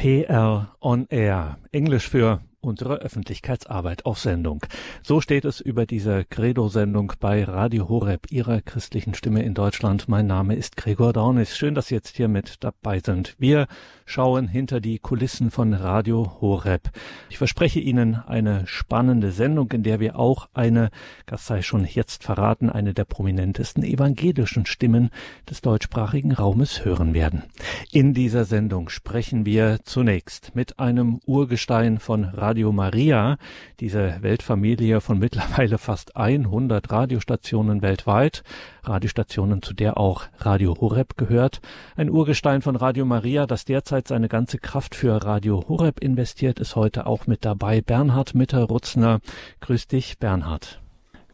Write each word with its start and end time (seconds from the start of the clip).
PR 0.00 0.74
on 0.80 1.06
Air. 1.10 1.58
Englisch 1.72 2.08
für 2.08 2.40
unsere 2.60 2.96
Öffentlichkeitsarbeit 2.96 4.04
auf 4.04 4.18
Sendung. 4.18 4.64
So 5.02 5.20
steht 5.20 5.44
es 5.44 5.60
über 5.60 5.86
diese 5.86 6.24
Credo-Sendung 6.24 7.14
bei 7.18 7.44
Radio 7.44 7.88
Horeb, 7.88 8.30
Ihrer 8.30 8.60
christlichen 8.60 9.14
Stimme 9.14 9.42
in 9.42 9.54
Deutschland. 9.54 10.08
Mein 10.08 10.26
Name 10.26 10.54
ist 10.54 10.76
Gregor 10.76 11.12
Dornis. 11.12 11.56
Schön, 11.56 11.74
dass 11.74 11.88
Sie 11.88 11.94
jetzt 11.94 12.16
hier 12.16 12.28
mit 12.28 12.62
dabei 12.62 13.00
sind. 13.00 13.34
Wir 13.38 13.66
schauen 14.04 14.48
hinter 14.48 14.80
die 14.80 14.98
Kulissen 14.98 15.50
von 15.50 15.72
Radio 15.72 16.36
Horeb. 16.40 16.90
Ich 17.30 17.38
verspreche 17.38 17.80
Ihnen 17.80 18.16
eine 18.16 18.66
spannende 18.66 19.32
Sendung, 19.32 19.72
in 19.72 19.82
der 19.82 20.00
wir 20.00 20.18
auch 20.18 20.48
eine, 20.52 20.90
das 21.26 21.46
sei 21.46 21.62
schon 21.62 21.86
jetzt 21.86 22.24
verraten, 22.24 22.68
eine 22.68 22.92
der 22.92 23.04
prominentesten 23.04 23.84
evangelischen 23.84 24.66
Stimmen 24.66 25.10
des 25.48 25.62
deutschsprachigen 25.62 26.32
Raumes 26.32 26.84
hören 26.84 27.14
werden. 27.14 27.44
In 27.90 28.12
dieser 28.12 28.44
Sendung 28.44 28.90
sprechen 28.90 29.46
wir 29.46 29.78
zunächst 29.84 30.54
mit 30.54 30.78
einem 30.78 31.20
Urgestein 31.24 31.98
von 31.98 32.24
Radio 32.24 32.49
Radio 32.50 32.72
Maria, 32.72 33.36
diese 33.78 34.16
Weltfamilie 34.22 35.00
von 35.00 35.20
mittlerweile 35.20 35.78
fast 35.78 36.16
100 36.16 36.90
Radiostationen 36.90 37.80
weltweit, 37.80 38.42
Radiostationen, 38.82 39.62
zu 39.62 39.72
der 39.72 39.98
auch 39.98 40.24
Radio 40.38 40.74
Horeb 40.80 41.16
gehört. 41.16 41.60
Ein 41.94 42.10
Urgestein 42.10 42.60
von 42.60 42.74
Radio 42.74 43.04
Maria, 43.04 43.46
das 43.46 43.66
derzeit 43.66 44.08
seine 44.08 44.26
ganze 44.26 44.58
Kraft 44.58 44.96
für 44.96 45.24
Radio 45.24 45.64
Horeb 45.68 46.00
investiert, 46.00 46.58
ist 46.58 46.74
heute 46.74 47.06
auch 47.06 47.28
mit 47.28 47.44
dabei. 47.44 47.82
Bernhard 47.82 48.34
Mitter-Rutzner. 48.34 49.20
Grüß 49.60 49.86
dich, 49.86 50.18
Bernhard. 50.18 50.82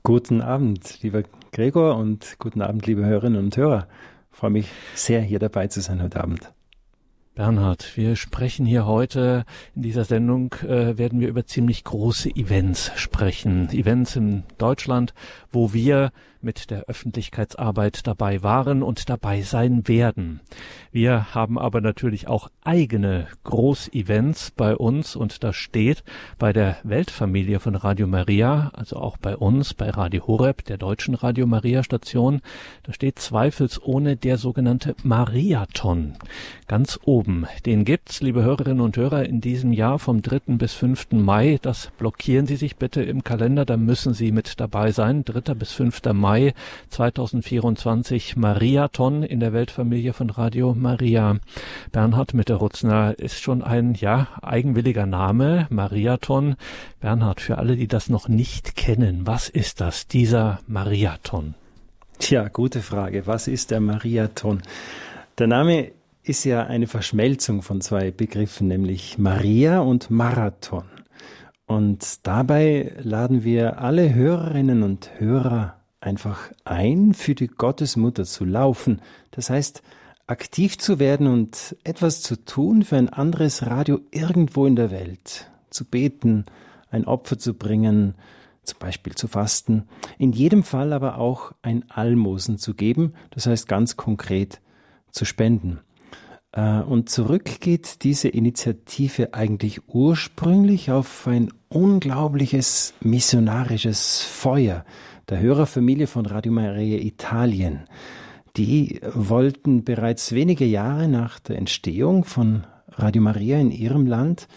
Guten 0.03 0.43
Abend, 0.43 1.03
lieber 1.03 1.23
Gregor 1.51 1.97
und 1.97 2.37
guten 2.39 2.61
Abend, 2.61 2.87
liebe 2.87 3.07
Hörerinnen 3.07 3.43
und 3.43 3.57
Hörer. 3.57 3.89
Ich 4.33 4.37
freue 4.37 4.51
mich 4.51 4.69
sehr, 4.95 5.23
hier 5.23 5.39
dabei 5.39 5.69
zu 5.69 5.81
sein 5.81 6.03
heute 6.03 6.23
Abend. 6.23 6.53
Bernhard, 7.37 7.99
wir 7.99 8.17
sprechen 8.17 8.65
hier 8.65 8.87
heute 8.87 9.45
in 9.75 9.83
dieser 9.83 10.07
Sendung, 10.07 10.55
äh, 10.67 10.97
werden 10.97 11.21
wir 11.21 11.29
über 11.29 11.45
ziemlich 11.45 11.85
große 11.85 12.31
Events 12.31 12.91
sprechen. 12.97 13.69
Events 13.73 14.17
in 14.17 14.45
Deutschland, 14.57 15.13
wo 15.57 15.73
wir 15.73 16.13
mit 16.43 16.71
der 16.71 16.85
Öffentlichkeitsarbeit 16.85 18.07
dabei 18.07 18.43
waren 18.43 18.83
und 18.83 19.09
dabei 19.09 19.41
sein 19.41 19.89
werden. 19.89 20.41
Wir 20.93 21.35
haben 21.35 21.59
aber 21.59 21.81
natürlich 21.81 22.29
auch 22.29 22.51
eigene 22.63 23.27
Großevents 23.45 24.53
bei 24.53 24.77
uns 24.77 25.17
und 25.17 25.43
das 25.43 25.57
steht 25.57 26.05
bei 26.39 26.53
der 26.53 26.77
Weltfamilie 26.85 27.59
von 27.59 27.75
Radio 27.75 28.07
Maria, 28.07 28.71
also 28.75 28.97
auch 28.97 29.17
bei 29.17 29.35
uns, 29.35 29.73
bei 29.73 29.89
Radio 29.89 30.27
Horeb, 30.27 30.65
der 30.65 30.77
deutschen 30.77 31.15
Radio 31.15 31.47
Maria 31.47 31.83
Station, 31.83 32.43
da 32.83 32.93
steht 32.93 33.19
zweifelsohne 33.19 34.17
der 34.17 34.37
sogenannte 34.37 34.95
Mariathon 35.03 36.17
ganz 36.67 36.99
oben. 37.05 37.47
Den 37.65 37.85
gibt's, 37.85 38.21
liebe 38.21 38.43
Hörerinnen 38.43 38.81
und 38.81 38.97
Hörer, 38.97 39.25
in 39.25 39.41
diesem 39.41 39.73
Jahr 39.73 39.99
vom 39.99 40.23
3. 40.23 40.57
bis 40.57 40.75
5. 40.75 41.13
Mai. 41.13 41.59
Das 41.63 41.91
blockieren 41.99 42.47
Sie 42.47 42.57
sich 42.57 42.77
bitte 42.77 43.03
im 43.03 43.25
Kalender, 43.25 43.65
da 43.65 43.77
müssen 43.77 44.15
Sie 44.15 44.33
mit 44.33 44.61
dabei 44.61 44.93
sein. 44.93 45.25
3. 45.25 45.46
bis 45.55 45.73
5. 45.73 46.03
Mai 46.13 46.55
2024 46.91 48.37
Mariathon 48.37 49.23
in 49.23 49.41
der 49.41 49.53
Weltfamilie 49.53 50.13
von 50.13 50.31
Radio 50.31 50.75
Maria. 50.75 51.39
Bernhard 51.93 52.35
Mitterutzner 52.35 53.19
ist 53.19 53.41
schon 53.41 53.63
ein, 53.63 53.95
ja, 53.95 54.29
eigenwilliger 54.43 55.07
Name, 55.07 55.67
Mariathon. 55.71 56.57
Bernhard, 57.01 57.41
für 57.41 57.59
alle, 57.59 57.77
die 57.77 57.89
das 57.89 58.09
noch 58.09 58.29
nicht 58.29 58.77
kennen, 58.77 59.27
was 59.27 59.49
ist 59.49 59.81
das, 59.81 60.07
dieser 60.09 60.61
Mariathon? 60.67 61.55
Tja, 62.19 62.49
gute 62.49 62.81
Frage. 62.81 63.27
Was 63.27 63.47
ist 63.47 63.71
der 63.71 63.81
Mariathon? 63.81 64.63
Der 65.39 65.47
Name 65.47 65.93
ist 66.23 66.45
ja 66.45 66.65
eine 66.65 66.87
Verschmelzung 66.87 67.63
von 67.63 67.81
zwei 67.81 68.11
Begriffen, 68.11 68.69
nämlich 68.69 69.19
Maria 69.19 69.81
und 69.81 70.11
Marathon. 70.11 70.85
Und 71.67 72.27
dabei 72.27 72.95
laden 72.99 73.43
wir 73.43 73.81
alle 73.81 74.15
Hörerinnen 74.15 74.83
und 74.83 75.11
Hörer 75.19 75.77
einfach 76.01 76.53
ein, 76.65 77.13
für 77.13 77.35
die 77.35 77.49
Gottesmutter 77.49 78.25
zu 78.25 78.45
laufen. 78.45 79.03
Das 79.33 79.51
heißt, 79.51 79.83
aktiv 80.29 80.79
zu 80.79 80.99
werden 80.99 81.27
und 81.27 81.77
etwas 81.83 82.23
zu 82.23 82.45
tun 82.45 82.83
für 82.83 82.97
ein 82.97 83.09
anderes 83.09 83.67
Radio 83.67 84.01
irgendwo 84.13 84.67
in 84.67 84.77
der 84.77 84.91
Welt. 84.93 85.51
Zu 85.71 85.85
beten, 85.85 86.45
ein 86.91 87.05
Opfer 87.05 87.39
zu 87.39 87.55
bringen, 87.55 88.15
zum 88.63 88.79
Beispiel 88.79 89.15
zu 89.15 89.29
fasten. 89.29 89.89
In 90.19 90.33
jedem 90.33 90.63
Fall 90.63 90.93
aber 90.93 91.19
auch 91.19 91.53
ein 91.63 91.85
Almosen 91.91 92.59
zu 92.59 92.75
geben, 92.75 93.15
das 93.31 93.47
heißt 93.47 93.67
ganz 93.69 93.97
konkret 93.97 94.61
zu 95.11 95.25
spenden. 95.25 95.81
Äh, 96.53 96.81
und 96.81 97.09
zurück 97.09 97.61
geht 97.61 98.03
diese 98.03 98.29
Initiative 98.29 99.35
eigentlich 99.35 99.83
ursprünglich 99.89 100.91
auf 100.91 101.27
ein 101.27 101.51
unglaubliches 101.69 102.95
missionarisches 103.01 104.23
Feuer 104.23 104.85
der 105.29 105.41
Hörerfamilie 105.41 106.07
von 106.07 106.27
Radio 106.27 106.53
Maria 106.53 106.99
Italien. 106.99 107.85
Die 108.57 109.01
wollten 109.13 109.85
bereits 109.85 110.33
wenige 110.33 110.65
Jahre 110.65 111.09
nach 111.09 111.39
der 111.41 111.59
Entstehung 111.59 112.25
von 112.25 112.65
Radio 112.91 113.21
Maria 113.23 113.59
in 113.59 113.71
ihrem 113.71 114.07
Land 114.07 114.49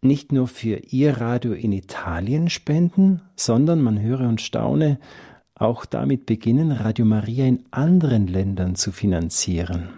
nicht 0.00 0.32
nur 0.32 0.46
für 0.46 0.76
ihr 0.90 1.20
Radio 1.20 1.52
in 1.52 1.72
Italien 1.72 2.50
spenden, 2.50 3.22
sondern, 3.36 3.80
man 3.82 4.00
höre 4.00 4.28
und 4.28 4.40
staune, 4.40 4.98
auch 5.54 5.84
damit 5.84 6.24
beginnen, 6.26 6.70
Radio 6.70 7.04
Maria 7.04 7.46
in 7.46 7.64
anderen 7.72 8.28
Ländern 8.28 8.76
zu 8.76 8.92
finanzieren. 8.92 9.88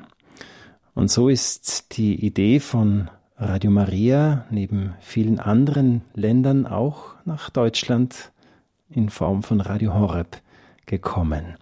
Und 0.95 1.11
so 1.11 1.29
ist 1.29 1.97
die 1.97 2.15
Idee 2.25 2.61
von 2.61 3.11
Radio 3.43 3.71
Maria 3.71 4.45
neben 4.51 4.93
vielen 5.01 5.41
anderen 5.41 6.03
Ländern 6.13 6.67
auch 6.67 7.15
nach 7.25 7.49
Deutschland 7.49 8.33
in 8.91 9.09
Form 9.09 9.43
von 9.43 9.63
Radio 9.63 9.95
Horeb 9.95 10.43
gekommen. 10.85 11.57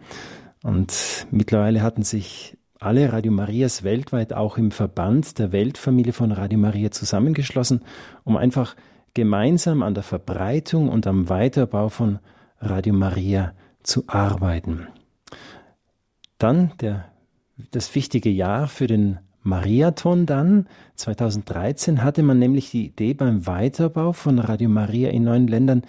Und 0.65 1.28
mittlerweile 1.31 1.81
hatten 1.81 2.03
sich 2.03 2.59
alle 2.81 3.12
Radio 3.12 3.31
Marias 3.31 3.84
weltweit 3.84 4.33
auch 4.33 4.59
im 4.59 4.72
Verband 4.72 5.39
der 5.39 5.53
Weltfamilie 5.53 6.12
von 6.12 6.33
Radio 6.33 6.59
Maria 6.59 6.91
zusammengeschlossen, 6.91 7.83
um 8.25 8.37
einfach 8.37 8.75
gemeinsam 9.15 9.84
an 9.84 9.95
der 9.95 10.03
Verbreitung 10.03 10.89
und 10.89 11.06
am 11.06 11.28
Weiterbau 11.28 11.91
von 11.91 12.19
Radio 12.60 12.93
Maria 12.93 13.53
zu 13.84 14.03
arbeiten. 14.09 14.89
Dann 16.39 16.72
der 16.81 17.05
das 17.71 17.95
wichtige 17.95 18.31
Jahr 18.31 18.66
für 18.66 18.89
den 18.89 19.21
Mariathon 19.43 20.26
dann. 20.26 20.69
2013 20.97 22.03
hatte 22.03 22.22
man 22.22 22.38
nämlich 22.38 22.71
die 22.71 22.87
Idee 22.87 23.15
beim 23.15 23.47
Weiterbau 23.47 24.12
von 24.12 24.38
Radio 24.38 24.69
Maria 24.69 25.10
in 25.10 25.25
neuen 25.25 25.49
Ländern, 25.49 25.82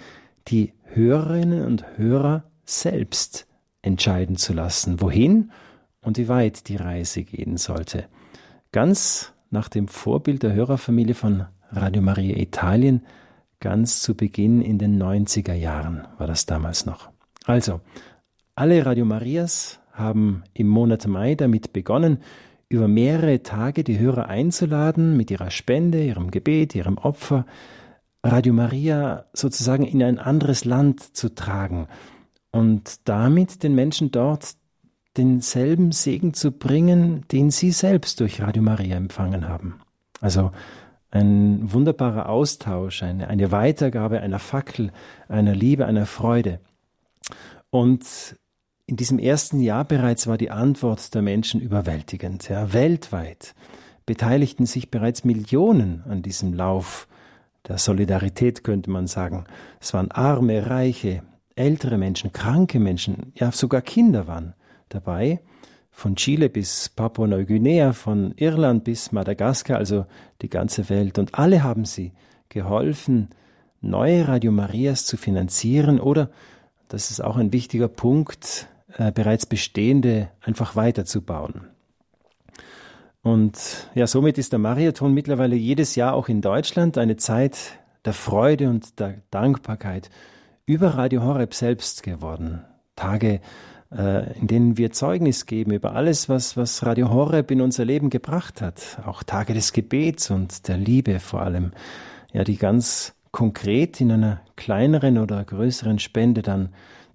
die 0.48 0.74
Hörerinnen 0.84 1.66
und 1.66 1.98
Hörer 1.98 2.44
selbst 2.66 3.48
entscheiden 3.82 4.36
zu 4.36 4.54
lassen, 4.54 5.02
wohin 5.02 5.52
und 6.02 6.18
wie 6.18 6.28
weit 6.28 6.68
die 6.68 6.76
Reise 6.76 7.24
gehen 7.24 7.58
sollte. 7.58 8.06
Ganz 8.72 9.34
nach 9.50 9.70
dem 9.70 9.88
Vorbild 9.88 10.44
der 10.44 10.54
Hörerfamilie 10.54 11.16
von 11.16 11.46
Radio 11.72 12.02
Maria 12.02 12.38
Italien, 12.38 13.06
ganz 13.60 14.02
zu 14.02 14.16
Beginn 14.16 14.62
in 14.62 14.78
den 14.78 15.02
90er 15.02 15.54
Jahren 15.54 16.08
war 16.18 16.28
das 16.28 16.46
damals 16.46 16.86
noch. 16.86 17.10
Also, 17.46 17.82
alle 18.56 18.86
Radio 18.86 19.06
Marias 19.06 19.80
haben 19.92 20.44
im 20.54 20.68
Monat 20.68 21.08
Mai 21.08 21.36
damit 21.36 21.74
begonnen, 21.74 22.20
über 22.70 22.88
mehrere 22.88 23.42
Tage 23.42 23.84
die 23.84 24.00
Hörer 24.00 24.28
einzuladen, 24.28 25.18
mit 25.18 25.32
ihrer 25.32 25.50
Spende, 25.50 26.04
ihrem 26.04 26.30
Gebet, 26.32 26.76
ihrem 26.76 26.98
Opfer, 26.98 27.46
Radio 28.24 28.54
Maria 28.54 29.26
sozusagen 29.34 29.86
in 29.86 30.04
ein 30.04 30.20
anderes 30.20 30.66
Land 30.66 31.02
zu 31.02 31.34
tragen 31.34 31.88
und 32.52 33.08
damit 33.08 33.64
den 33.64 33.76
Menschen 33.76 34.12
dort 34.12 34.56
denselben 35.18 35.92
Segen 35.92 36.34
zu 36.34 36.52
bringen, 36.52 37.26
den 37.32 37.50
sie 37.50 37.72
selbst 37.72 38.20
durch 38.20 38.42
Radio 38.42 38.62
Maria 38.62 38.98
empfangen 38.98 39.48
haben. 39.48 39.82
Also 40.22 40.52
ein 41.12 41.72
wunderbarer 41.74 42.30
Austausch, 42.30 43.02
eine, 43.02 43.28
eine 43.28 43.52
Weitergabe 43.52 44.20
einer 44.20 44.40
Fackel, 44.40 44.92
einer 45.28 45.56
Liebe, 45.56 45.86
einer 45.86 46.06
Freude. 46.06 46.60
Und 47.72 48.36
in 48.90 48.96
diesem 48.96 49.20
ersten 49.20 49.60
Jahr 49.60 49.86
bereits 49.86 50.26
war 50.26 50.40
die 50.40 50.50
Antwort 50.50 51.14
der 51.14 51.22
Menschen 51.22 51.62
überwältigend. 51.62 52.50
Ja, 52.50 52.74
weltweit 52.74 53.54
beteiligten 54.08 54.66
sich 54.66 54.90
bereits 54.90 55.24
Millionen 55.24 56.04
an 56.10 56.24
diesem 56.24 56.56
Lauf 56.56 57.08
der 57.68 57.78
Solidarität, 57.78 58.64
könnte 58.64 58.90
man 58.90 59.06
sagen. 59.06 59.44
Es 59.80 59.94
waren 59.94 60.10
arme, 60.10 60.72
reiche, 60.72 61.22
ältere 61.56 62.00
Menschen, 62.00 62.34
kranke 62.34 62.80
Menschen, 62.80 63.32
ja 63.36 63.52
sogar 63.52 63.84
Kinder 63.84 64.26
waren 64.26 64.56
dabei. 64.90 65.40
Von 65.92 66.16
Chile 66.16 66.50
bis 66.50 66.90
Papua-Neuguinea, 66.90 67.94
von 67.94 68.34
Irland 68.38 68.86
bis 68.86 69.12
Madagaskar, 69.12 69.78
also 69.78 70.08
die 70.42 70.50
ganze 70.50 70.90
Welt. 70.90 71.20
Und 71.20 71.36
alle 71.36 71.62
haben 71.62 71.86
sie 71.86 72.14
geholfen, 72.48 73.30
neue 73.82 74.28
Radio 74.28 74.52
Marias 74.52 75.06
zu 75.06 75.16
finanzieren 75.16 76.00
oder, 76.00 76.32
das 76.88 77.12
ist 77.12 77.24
auch 77.24 77.38
ein 77.38 77.54
wichtiger 77.54 77.88
Punkt, 77.88 78.68
äh, 78.98 79.12
bereits 79.12 79.46
bestehende 79.46 80.30
einfach 80.42 80.76
weiterzubauen. 80.76 81.68
Und 83.22 83.90
ja, 83.96 84.08
somit 84.08 84.38
ist 84.38 84.54
der 84.54 84.60
Marathon 84.60 85.14
mittlerweile 85.14 85.56
jedes 85.56 85.96
Jahr 85.96 86.14
auch 86.14 86.30
in 86.30 86.42
Deutschland 86.42 86.98
eine 86.98 87.18
Zeit 87.18 87.80
der 88.06 88.14
Freude 88.14 88.70
und 88.70 89.00
der 89.00 89.16
Dankbarkeit 89.30 90.10
über 90.66 90.96
Radio 90.96 91.24
Horeb 91.24 91.54
selbst 91.54 92.04
geworden. 92.04 92.64
Tage, 92.96 93.42
äh, 93.92 94.40
in 94.40 94.48
denen 94.48 94.78
wir 94.78 94.92
Zeugnis 94.92 95.46
geben 95.46 95.72
über 95.72 95.96
alles, 95.96 96.30
was, 96.30 96.56
was 96.56 96.86
Radio 96.86 97.10
Horeb 97.10 97.52
in 97.52 97.62
unser 97.62 97.86
Leben 97.86 98.10
gebracht 98.10 98.62
hat. 98.62 99.00
Auch 99.06 99.24
Tage 99.24 99.54
des 99.54 99.74
Gebets 99.74 100.32
und 100.32 100.68
der 100.68 100.78
Liebe 100.78 101.20
vor 101.20 101.42
allem. 101.42 101.72
Ja, 102.32 102.44
die 102.44 102.58
ganz 102.58 103.14
konkret 103.32 104.00
in 104.00 104.12
einer 104.12 104.42
kleineren 104.56 105.18
oder 105.18 105.44
größeren 105.44 106.00
Spende 106.00 106.42
dann 106.42 106.70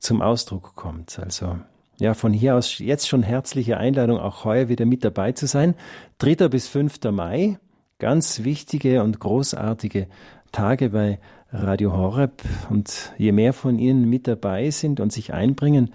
zum 0.05 0.23
Ausdruck 0.23 0.75
kommt. 0.77 1.19
Also 1.19 1.59
ja, 1.99 2.15
von 2.15 2.33
hier 2.33 2.57
aus 2.57 2.79
jetzt 2.79 3.09
schon 3.09 3.23
herzliche 3.23 3.79
Einladung, 3.79 4.19
auch 4.19 4.45
heuer 4.45 4.69
wieder 4.69 4.85
mit 4.85 5.05
dabei 5.05 5.33
zu 5.33 5.47
sein. 5.47 5.75
3. 6.19 6.49
bis 6.49 6.69
5. 6.69 6.99
Mai, 7.11 7.59
ganz 7.99 8.45
wichtige 8.45 9.03
und 9.03 9.21
großartige 9.21 10.09
Tage 10.53 10.91
bei 10.91 11.19
Radio 11.53 11.93
Horeb. 11.93 12.43
Und 12.69 13.13
je 13.17 13.33
mehr 13.33 13.53
von 13.53 13.79
Ihnen 13.79 14.09
mit 14.09 14.27
dabei 14.27 14.71
sind 14.71 15.01
und 15.01 15.13
sich 15.13 15.33
einbringen, 15.33 15.95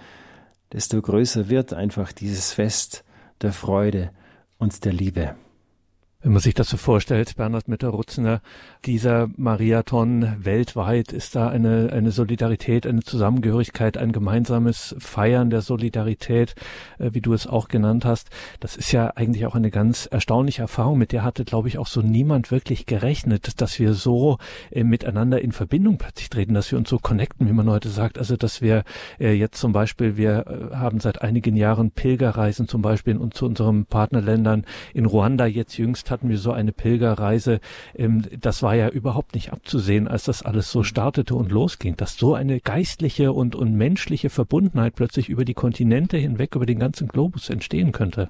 desto 0.72 1.02
größer 1.02 1.50
wird 1.50 1.74
einfach 1.74 2.12
dieses 2.12 2.54
Fest 2.54 3.04
der 3.42 3.52
Freude 3.52 4.12
und 4.58 4.86
der 4.86 4.94
Liebe. 4.94 5.36
Wenn 6.21 6.33
man 6.33 6.42
sich 6.42 6.54
das 6.54 6.68
so 6.68 6.75
vorstellt, 6.75 7.38
Bernhard 7.38 7.69
Mütter-Rutzner, 7.69 8.42
dieser 8.83 9.30
Marathon 9.38 10.36
weltweit, 10.44 11.13
ist 11.13 11.33
da 11.38 11.48
eine, 11.48 11.94
eine 11.94 12.12
Solidarität, 12.12 12.86
eine 12.86 13.04
Zusammengehörigkeit, 13.04 13.98
ein 13.98 14.12
gemeinsames 14.12 14.98
Feiern 15.00 15.50
der 15.50 15.62
Solidarität, 15.62 16.56
äh, 16.98 17.12
wie 17.13 17.21
du 17.21 17.31
es 17.31 17.48
auch 17.48 17.69
genannt 17.69 18.04
hast. 18.04 18.31
Das 18.60 18.75
ist 18.75 18.92
ja 18.92 19.13
eigentlich 19.16 19.45
auch 19.45 19.56
eine 19.56 19.71
ganz 19.71 20.07
erstaunliche 20.07 20.62
Erfahrung, 20.62 20.98
mit 20.98 21.13
der 21.13 21.24
hatte, 21.24 21.45
glaube 21.45 21.69
ich, 21.69 21.77
auch 21.77 21.88
so 21.88 22.01
niemand 22.01 22.51
wirklich 22.51 22.86
gerechnet, 22.86 23.62
dass 23.62 23.80
wir 23.80 23.94
so 23.94 24.39
äh, 24.72 24.83
miteinander 24.83 25.39
in 25.42 25.54
Verbindung 25.54 26.00
plötzlich 26.00 26.30
treten, 26.30 26.54
dass 26.54 26.69
wir 26.69 26.80
uns 26.80 26.89
so 26.89 27.00
connecten, 27.00 27.48
wie 27.48 27.54
man 27.54 27.69
heute 27.69 27.88
sagt. 27.88 28.18
Also, 28.18 28.36
dass 28.36 28.62
wir 28.62 28.83
äh, 29.22 29.31
jetzt 29.31 29.57
zum 29.57 29.72
Beispiel, 29.72 30.18
wir 30.18 30.69
haben 30.74 31.00
seit 31.00 31.22
einigen 31.22 31.56
Jahren 31.56 31.92
Pilgerreisen 31.92 32.68
zum 32.68 32.81
Beispiel 32.81 33.15
in, 33.15 33.31
zu 33.31 33.45
unseren 33.45 33.86
Partnerländern 33.86 34.65
in 34.94 35.06
Ruanda 35.06 35.45
jetzt 35.45 35.77
jüngst 35.77 36.09
hatten 36.12 36.30
wir 36.30 36.38
so 36.38 36.52
eine 36.52 36.72
Pilgerreise. 36.72 37.60
Ähm, 37.96 38.24
das 38.40 38.64
war 38.64 38.76
ja 38.76 38.90
überhaupt 38.90 39.36
nicht 39.36 39.52
abzusehen, 39.52 40.08
als 40.08 40.26
das 40.26 40.42
alles 40.44 40.72
so 40.72 40.84
startete 40.84 41.36
und 41.36 41.52
losging, 41.52 41.96
dass 41.96 42.18
so 42.18 42.34
eine 42.34 42.60
geistliche 42.60 43.32
und, 43.34 43.56
und 43.56 43.74
menschliche 43.74 44.30
Verbundenheit 44.30 44.96
plötzlich 44.96 45.30
über 45.30 45.46
die 45.46 45.54
Kontinente 45.54 46.18
hinweg, 46.18 46.56
über 46.56 46.66
den 46.66 46.80
ganzen 46.80 47.08
Globus 47.08 47.50
entstehen 47.50 47.92
könnte. 47.92 48.30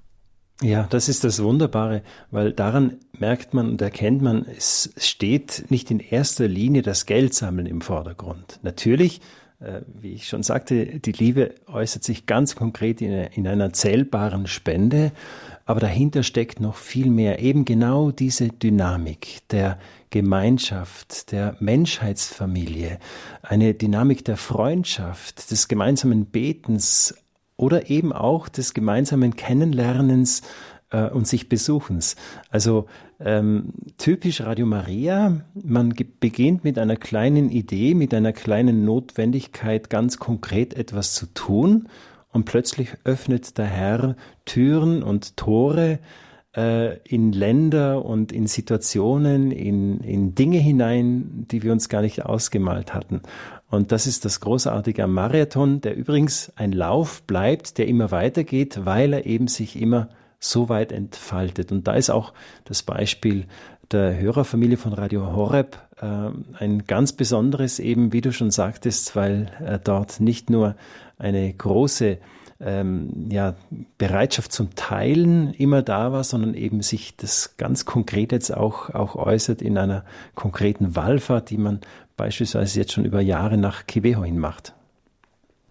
Ja, 0.61 0.87
das 0.89 1.07
ist 1.07 1.23
das 1.23 1.41
Wunderbare, 1.41 2.01
weil 2.31 2.51
daran 2.51 2.97
merkt 3.17 3.53
man 3.53 3.69
und 3.69 3.81
erkennt 3.81 4.21
man, 4.21 4.45
es 4.45 4.93
steht 4.97 5.65
nicht 5.69 5.89
in 5.89 5.99
erster 5.99 6.49
Linie 6.49 6.81
das 6.81 7.05
Geldsammeln 7.05 7.65
im 7.65 7.79
Vordergrund. 7.79 8.59
Natürlich, 8.61 9.21
äh, 9.61 9.81
wie 9.87 10.11
ich 10.11 10.27
schon 10.27 10.43
sagte, 10.43 10.99
die 10.99 11.13
Liebe 11.13 11.55
äußert 11.67 12.03
sich 12.03 12.25
ganz 12.25 12.57
konkret 12.57 13.01
in, 13.01 13.11
in 13.11 13.47
einer 13.47 13.71
zählbaren 13.71 14.47
Spende, 14.47 15.13
aber 15.69 15.81
dahinter 15.81 16.23
steckt 16.23 16.59
noch 16.59 16.77
viel 16.77 17.11
mehr, 17.11 17.43
eben 17.43 17.63
genau 17.63 18.09
diese 18.09 18.47
Dynamik 18.47 19.47
der 19.51 19.77
Gemeinschaft, 20.09 21.31
der 21.31 21.57
Menschheitsfamilie, 21.59 22.97
eine 23.43 23.75
Dynamik 23.75 24.25
der 24.25 24.35
Freundschaft, 24.35 25.51
des 25.51 25.67
gemeinsamen 25.67 26.25
Betens 26.25 27.13
oder 27.55 27.87
eben 27.91 28.11
auch 28.11 28.49
des 28.49 28.73
gemeinsamen 28.73 29.35
Kennenlernens 29.35 30.41
äh, 30.89 31.07
und 31.07 31.27
sich 31.27 31.49
Besuchens. 31.49 32.15
Also 32.49 32.87
ähm, 33.19 33.73
typisch 33.99 34.41
Radio 34.41 34.65
Maria, 34.65 35.41
man 35.53 35.93
beginnt 36.19 36.63
mit 36.63 36.79
einer 36.79 36.95
kleinen 36.95 37.51
Idee, 37.51 37.93
mit 37.93 38.15
einer 38.15 38.33
kleinen 38.33 38.85
Notwendigkeit, 38.85 39.91
ganz 39.91 40.17
konkret 40.17 40.73
etwas 40.73 41.13
zu 41.13 41.27
tun 41.27 41.89
und 42.31 42.45
plötzlich 42.45 42.89
öffnet 43.03 43.57
der 43.57 43.65
Herr 43.65 44.15
Türen 44.45 45.03
und 45.03 45.37
Tore 45.37 45.99
äh, 46.55 46.97
in 47.03 47.31
Länder 47.31 48.05
und 48.05 48.31
in 48.31 48.47
Situationen, 48.47 49.51
in, 49.51 49.99
in 50.01 50.35
Dinge 50.35 50.57
hinein, 50.57 51.45
die 51.49 51.63
wir 51.63 51.71
uns 51.71 51.89
gar 51.89 52.01
nicht 52.01 52.25
ausgemalt 52.25 52.93
hatten. 52.93 53.21
Und 53.69 53.91
das 53.91 54.07
ist 54.07 54.25
das 54.25 54.39
Großartige 54.39 55.03
am 55.03 55.13
Marathon, 55.13 55.81
der 55.81 55.95
übrigens 55.95 56.51
ein 56.55 56.71
Lauf 56.71 57.21
bleibt, 57.23 57.77
der 57.77 57.87
immer 57.87 58.11
weitergeht, 58.11 58.85
weil 58.85 59.13
er 59.13 59.25
eben 59.25 59.47
sich 59.47 59.79
immer 59.79 60.09
so 60.39 60.69
weit 60.69 60.91
entfaltet. 60.91 61.71
Und 61.71 61.87
da 61.87 61.93
ist 61.93 62.09
auch 62.09 62.33
das 62.65 62.81
Beispiel 62.83 63.45
der 63.91 64.19
Hörerfamilie 64.19 64.77
von 64.77 64.93
Radio 64.93 65.35
Horeb 65.35 65.77
äh, 66.01 66.05
ein 66.63 66.85
ganz 66.85 67.13
besonderes, 67.13 67.79
eben 67.79 68.13
wie 68.13 68.21
du 68.21 68.31
schon 68.31 68.51
sagtest, 68.51 69.15
weil 69.15 69.51
äh, 69.63 69.79
dort 69.83 70.19
nicht 70.19 70.49
nur 70.49 70.75
eine 71.19 71.53
große 71.53 72.17
ähm, 72.59 73.27
ja, 73.31 73.55
Bereitschaft 73.97 74.51
zum 74.51 74.75
Teilen 74.75 75.53
immer 75.53 75.81
da 75.81 76.11
war, 76.11 76.23
sondern 76.23 76.55
eben 76.55 76.81
sich 76.81 77.15
das 77.15 77.55
ganz 77.57 77.85
konkret 77.85 78.31
jetzt 78.31 78.55
auch, 78.55 78.89
auch 78.89 79.15
äußert 79.15 79.61
in 79.61 79.77
einer 79.77 80.03
konkreten 80.35 80.95
Wallfahrt, 80.95 81.49
die 81.49 81.57
man 81.57 81.79
beispielsweise 82.17 82.79
jetzt 82.79 82.91
schon 82.91 83.05
über 83.05 83.21
Jahre 83.21 83.57
nach 83.57 83.85
Kiveho 83.85 84.23
hin 84.23 84.39
macht. 84.39 84.73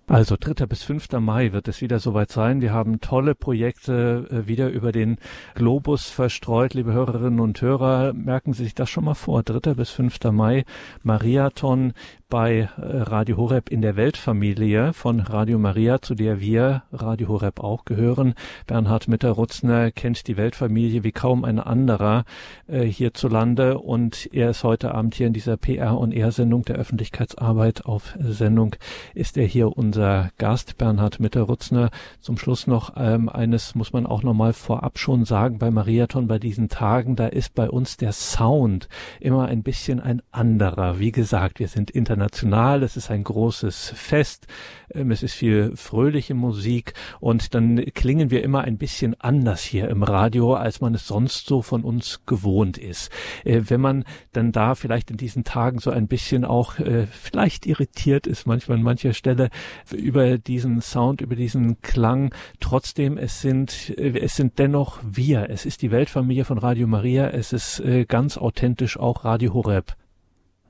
Also 0.09 0.37
3. 0.41 0.65
bis 0.65 0.83
5. 0.85 1.13
Mai 1.21 1.53
wird 1.53 1.69
es 1.69 1.83
wieder 1.83 1.99
soweit 1.99 2.33
sein. 2.33 2.63
Wir 2.63 2.73
haben 2.73 3.03
tolle 3.03 3.35
Projekte 3.35 4.27
äh, 4.31 4.49
wieder 4.49 4.71
über 4.71 4.91
den 4.91 5.19
Globus 5.55 6.09
verstreut. 6.09 6.73
Liebe 6.73 6.95
Hörerinnen 6.95 7.41
und 7.41 7.61
Hörer, 7.61 8.15
merken 8.15 8.55
Sie 8.55 8.65
sich 8.65 8.75
das 8.75 8.89
schon 8.89 9.05
mal 9.05 9.13
vor. 9.13 9.43
3. 9.43 9.75
bis 9.75 9.91
5. 9.91 10.19
Mai, 10.33 10.65
Mariathon 11.03 11.93
bei 12.29 12.69
äh, 12.77 12.83
Radio 12.83 13.39
Horeb 13.39 13.71
in 13.71 13.81
der 13.81 13.97
Weltfamilie 13.97 14.93
von 14.93 15.21
Radio 15.21 15.59
Maria, 15.59 16.03
zu 16.03 16.15
der 16.15 16.41
wir 16.41 16.83
Radio 16.93 17.29
Horeb 17.29 17.61
auch 17.61 17.87
gehören. 17.87 18.35
Bernhard 18.67 19.09
Mitter-Rutzner 19.09 19.91
kennt 19.93 20.27
die 20.29 20.37
Weltfamilie 20.37 21.05
wie 21.05 21.13
kaum 21.13 21.45
ein 21.45 21.59
anderer 21.59 22.25
äh, 22.67 22.83
hierzulande 22.83 23.79
und 23.79 24.29
er 24.33 24.51
ist 24.51 24.63
heute 24.63 24.95
Abend 24.95 25.15
hier 25.15 25.27
in 25.27 25.33
dieser 25.33 25.55
PR- 25.55 25.97
und 25.97 26.13
R-Sendung 26.13 26.65
der 26.67 26.77
Öffentlichkeitsarbeit 26.77 27.87
auf 27.87 28.15
Sendung. 28.21 28.77
Ist 29.15 29.39
er 29.39 29.47
hier 29.47 29.75
unser 29.79 30.31
Gast, 30.37 30.77
Bernhard 30.77 31.21
Mitter-Rutzner. 31.21 31.89
Zum 32.21 32.37
Schluss 32.37 32.67
noch 32.67 32.93
ähm, 32.99 33.31
eines 33.31 33.75
muss 33.75 33.95
man 33.95 34.05
auch 34.05 34.23
nochmal 34.23 34.53
vorab 34.53 34.99
schon 34.99 35.25
sagen, 35.25 35.59
bei 35.59 35.71
Mariathon, 35.71 36.29
bei 36.29 36.39
diesen 36.39 36.69
Tagen, 36.69 37.17
da 37.17 37.27
ist 37.27 37.55
bei 37.55 37.71
uns 37.71 37.97
der 37.97 38.13
Sound 38.13 38.89
immer 39.19 39.47
ein 39.47 39.63
bisschen 39.63 39.99
ein 39.99 40.21
anderer. 40.31 40.99
Wie 40.99 41.13
gesagt, 41.13 41.59
wir 41.59 41.69
sind 41.69 41.91
international 41.91 42.18
international, 42.19 42.83
es 42.83 42.97
ist 42.97 43.11
ein 43.11 43.23
großes 43.23 43.93
Fest, 43.95 44.49
ähm, 44.93 45.13
es 45.13 45.23
ist 45.23 45.35
viel 45.35 45.73
fröhliche 45.77 46.35
Musik 46.35 46.95
und 47.21 47.55
dann 47.55 47.85
klingen 47.95 48.31
wir 48.31 48.43
immer 48.43 48.63
ein 48.63 48.77
bisschen 48.77 49.19
anders 49.21 49.63
hier 49.63 49.89
im 49.89 50.03
Radio, 50.03 50.55
als 50.55 50.81
man 50.81 50.95
es 50.95 51.07
sonst 51.07 51.47
so 51.47 51.63
von 51.63 51.85
uns 51.85 52.23
gewohnt 52.27 52.77
ist. 52.77 53.11
Äh, 53.45 53.63
wenn 53.69 53.81
man 53.81 54.05
dann 54.33 54.51
da 54.51 54.75
vielleicht 54.75 55.11
in 55.11 55.17
diesen 55.17 55.45
Tagen 55.45 55.79
so 55.79 55.91
ein 55.91 56.09
bisschen 56.09 56.45
auch 56.45 56.79
äh, 56.81 57.07
vielleicht 57.07 57.67
irritiert 57.67 58.27
ist, 58.27 58.47
manchmal 58.47 58.79
an 58.79 58.85
mancher 58.85 59.13
Stelle 59.13 59.51
über 59.93 60.39
diesen 60.39 60.81
Sound, 60.81 61.21
über 61.21 61.37
diesen 61.37 61.81
Klang, 61.83 62.35
trotzdem 62.59 63.17
es 63.17 63.41
sind, 63.41 63.97
äh, 63.97 64.19
es 64.19 64.35
sind 64.35 64.59
dennoch 64.59 64.99
wir. 65.05 65.51
Es 65.51 65.65
ist 65.65 65.83
die 65.83 65.93
Weltfamilie 65.93 66.45
von 66.45 66.59
Radio 66.59 66.89
Maria, 66.89 67.29
es 67.29 67.53
ist 67.53 67.83
ganz 68.09 68.37
authentisch 68.37 68.99
auch 68.99 69.25
Radio 69.25 69.55
Horeb. 69.55 69.95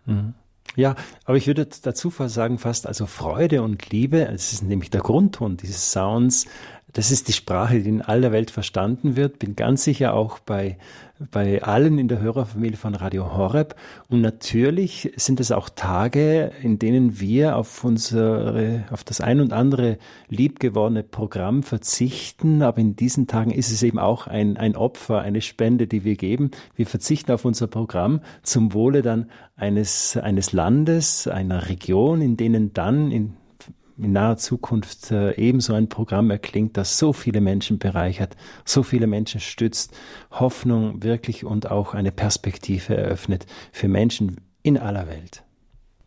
Mhm. 0.04 0.34
Ja, 0.76 0.94
aber 1.24 1.36
ich 1.36 1.46
würde 1.46 1.66
dazu 1.82 2.10
sagen 2.10 2.58
fast, 2.58 2.86
also 2.86 3.06
Freude 3.06 3.62
und 3.62 3.90
Liebe, 3.90 4.26
es 4.28 4.52
ist 4.52 4.62
nämlich 4.62 4.90
der 4.90 5.00
Grundton 5.00 5.56
dieses 5.56 5.92
Sounds, 5.92 6.46
das 6.92 7.10
ist 7.10 7.28
die 7.28 7.32
Sprache, 7.32 7.80
die 7.80 7.88
in 7.88 8.02
aller 8.02 8.32
Welt 8.32 8.50
verstanden 8.50 9.14
wird. 9.14 9.38
Bin 9.38 9.56
ganz 9.56 9.84
sicher 9.84 10.14
auch 10.14 10.38
bei, 10.38 10.78
bei 11.30 11.62
allen 11.62 11.98
in 11.98 12.08
der 12.08 12.20
Hörerfamilie 12.20 12.76
von 12.76 12.94
Radio 12.94 13.36
Horeb. 13.36 13.74
Und 14.08 14.20
natürlich 14.20 15.12
sind 15.16 15.40
es 15.40 15.52
auch 15.52 15.68
Tage, 15.68 16.52
in 16.62 16.78
denen 16.78 17.20
wir 17.20 17.56
auf 17.56 17.84
unsere, 17.84 18.84
auf 18.90 19.04
das 19.04 19.20
ein 19.20 19.40
und 19.40 19.52
andere 19.52 19.98
liebgewordene 20.28 21.02
Programm 21.02 21.62
verzichten. 21.62 22.62
Aber 22.62 22.78
in 22.78 22.96
diesen 22.96 23.26
Tagen 23.26 23.50
ist 23.50 23.70
es 23.70 23.82
eben 23.82 23.98
auch 23.98 24.26
ein, 24.26 24.56
ein 24.56 24.76
Opfer, 24.76 25.20
eine 25.20 25.40
Spende, 25.40 25.86
die 25.86 26.04
wir 26.04 26.16
geben. 26.16 26.50
Wir 26.76 26.86
verzichten 26.86 27.32
auf 27.32 27.44
unser 27.44 27.66
Programm 27.66 28.20
zum 28.42 28.72
Wohle 28.72 29.02
dann 29.02 29.30
eines, 29.56 30.16
eines 30.16 30.52
Landes, 30.52 31.26
einer 31.26 31.68
Region, 31.68 32.22
in 32.22 32.36
denen 32.36 32.72
dann 32.72 33.10
in 33.10 33.34
in 33.98 34.12
naher 34.12 34.36
Zukunft 34.36 35.10
äh, 35.10 35.32
ebenso 35.34 35.74
ein 35.74 35.88
Programm 35.88 36.30
erklingt, 36.30 36.76
das 36.76 36.98
so 36.98 37.12
viele 37.12 37.40
Menschen 37.40 37.78
bereichert, 37.78 38.36
so 38.64 38.82
viele 38.82 39.06
Menschen 39.06 39.40
stützt, 39.40 39.96
Hoffnung 40.30 41.02
wirklich 41.02 41.44
und 41.44 41.70
auch 41.70 41.94
eine 41.94 42.12
Perspektive 42.12 42.96
eröffnet 42.96 43.46
für 43.72 43.88
Menschen 43.88 44.40
in 44.62 44.78
aller 44.78 45.08
Welt. 45.08 45.42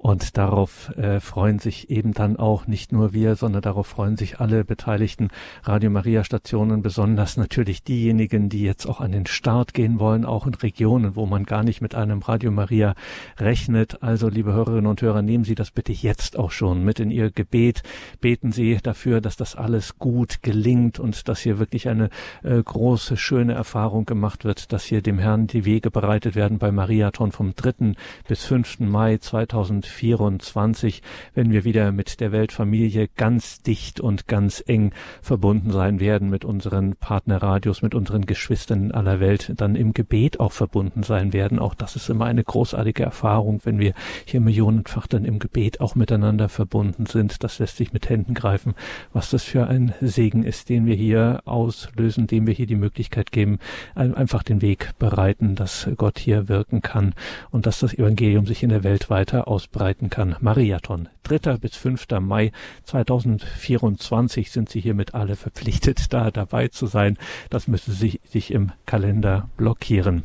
Und 0.02 0.36
darauf 0.36 0.90
äh, 0.98 1.20
freuen 1.20 1.60
sich 1.60 1.92
eben 1.92 2.16
dann 2.16 2.36
auch 2.36 2.66
nicht 2.66 2.92
nur 2.92 3.14
wir, 3.14 3.36
sondern 3.36 3.62
darauf 3.62 3.86
freuen 3.86 4.18
sich 4.18 4.40
alle 4.40 4.66
beteiligten 4.66 5.28
Radio 5.62 5.92
Maria 5.92 6.24
Stationen, 6.24 6.82
besonders 6.82 7.38
natürlich 7.38 7.84
diejenigen, 7.84 8.50
die 8.50 8.64
jetzt 8.64 8.88
auch 8.88 9.00
an 9.00 9.12
den 9.12 9.28
Start 9.28 9.76
gehen 9.76 10.00
wollen, 10.00 10.26
auch 10.26 10.48
in 10.48 10.56
Regionen, 10.56 11.16
wo 11.16 11.28
man 11.28 11.44
gar 11.44 11.62
nicht 11.64 11.82
mit 11.82 11.94
einem 11.94 12.24
Radio 12.24 12.50
Maria 12.50 12.96
rechnet. 13.38 14.02
Also, 14.02 14.28
liebe 14.28 14.54
Hörerinnen 14.54 14.88
und 14.88 15.04
Hörer, 15.04 15.22
nehmen 15.22 15.44
Sie 15.44 15.54
das 15.54 15.70
bitte 15.70 15.92
jetzt 15.92 16.36
auch 16.36 16.50
schon 16.50 16.84
mit 16.84 17.00
in 17.00 17.12
Ihr 17.12 17.30
Gebet. 17.30 17.84
Beten 18.22 18.52
Sie 18.52 18.80
dafür, 18.82 19.22
dass 19.22 19.38
das 19.38 19.56
alles 19.56 20.00
gut 20.00 20.42
gelingt 20.42 21.00
und 21.00 21.28
dass 21.28 21.42
hier 21.42 21.60
wirklich 21.60 21.90
eine 21.90 22.10
äh, 22.42 22.60
große, 22.60 23.18
schöne 23.18 23.54
Erfahrung 23.54 24.06
gemacht 24.06 24.46
wird, 24.46 24.74
dass 24.74 24.84
hier 24.84 25.04
dem 25.04 25.20
Herrn 25.20 25.46
die 25.46 25.64
Wege 25.64 25.92
bereitet 25.92 26.34
werden 26.34 26.58
bei 26.58 26.72
Mariathon 26.72 27.32
vom 27.32 27.54
3. 27.54 27.94
bis 28.28 28.46
5. 28.46 28.80
Mai 28.80 29.18
2000 29.18 29.91
2024, 29.92 31.02
wenn 31.34 31.52
wir 31.52 31.64
wieder 31.64 31.92
mit 31.92 32.20
der 32.20 32.32
Weltfamilie 32.32 33.10
ganz 33.16 33.62
dicht 33.62 34.00
und 34.00 34.28
ganz 34.28 34.64
eng 34.66 34.94
verbunden 35.22 35.72
sein 35.72 36.00
werden, 36.00 36.30
mit 36.30 36.46
unseren 36.46 36.96
Partnerradios, 36.96 37.82
mit 37.82 37.94
unseren 37.94 38.26
Geschwistern 38.26 38.86
in 38.86 38.92
aller 38.92 39.20
Welt, 39.20 39.54
dann 39.58 39.76
im 39.76 39.94
Gebet 39.94 40.40
auch 40.40 40.52
verbunden 40.52 41.04
sein 41.04 41.34
werden. 41.34 41.60
Auch 41.60 41.76
das 41.76 41.96
ist 41.96 42.10
immer 42.10 42.26
eine 42.26 42.44
großartige 42.44 43.04
Erfahrung, 43.04 43.62
wenn 43.64 43.80
wir 43.80 43.94
hier 44.26 44.42
millionenfach 44.42 45.08
dann 45.08 45.26
im 45.26 45.40
Gebet 45.40 45.82
auch 45.82 45.96
miteinander 45.96 46.50
verbunden 46.50 47.06
sind. 47.06 47.44
Das 47.44 47.60
lässt 47.60 47.78
sich 47.78 47.94
mit 47.94 48.10
Händen 48.10 48.34
greifen, 48.34 48.74
was 49.14 49.30
das 49.30 49.44
für 49.44 49.68
ein 49.68 49.94
Segen 50.02 50.44
ist, 50.44 50.70
den 50.70 50.86
wir 50.86 50.96
hier 50.96 51.42
auslösen, 51.46 52.28
dem 52.28 52.48
wir 52.48 52.54
hier 52.54 52.68
die 52.68 52.76
Möglichkeit 52.76 53.32
geben, 53.32 53.60
einfach 53.96 54.44
den 54.44 54.62
Weg 54.62 54.92
bereiten, 55.00 55.56
dass 55.56 55.90
Gott 55.98 56.18
hier 56.18 56.48
wirken 56.48 56.82
kann 56.82 57.14
und 57.52 57.66
dass 57.66 57.80
das 57.80 57.94
Evangelium 57.94 58.46
sich 58.46 58.64
in 58.64 58.70
der 58.70 58.84
Welt 58.84 59.10
weiter 59.10 59.48
ausbreitet 59.48 59.81
verbreiten 59.82 60.12
kann. 60.12 60.36
Mariathon, 60.42 61.10
3. 61.24 61.58
bis 61.58 61.76
5. 61.76 62.06
Mai 62.20 62.52
2024 62.84 64.52
sind 64.52 64.70
Sie 64.70 64.80
hiermit 64.80 65.16
alle 65.16 65.36
verpflichtet, 65.36 66.06
da 66.14 66.30
dabei 66.30 66.68
zu 66.68 66.86
sein. 66.86 67.18
Das 67.50 67.68
müssen 67.68 67.94
Sie 67.94 68.20
sich 68.30 68.52
im 68.52 68.72
Kalender 68.86 69.50
blockieren. 69.58 70.24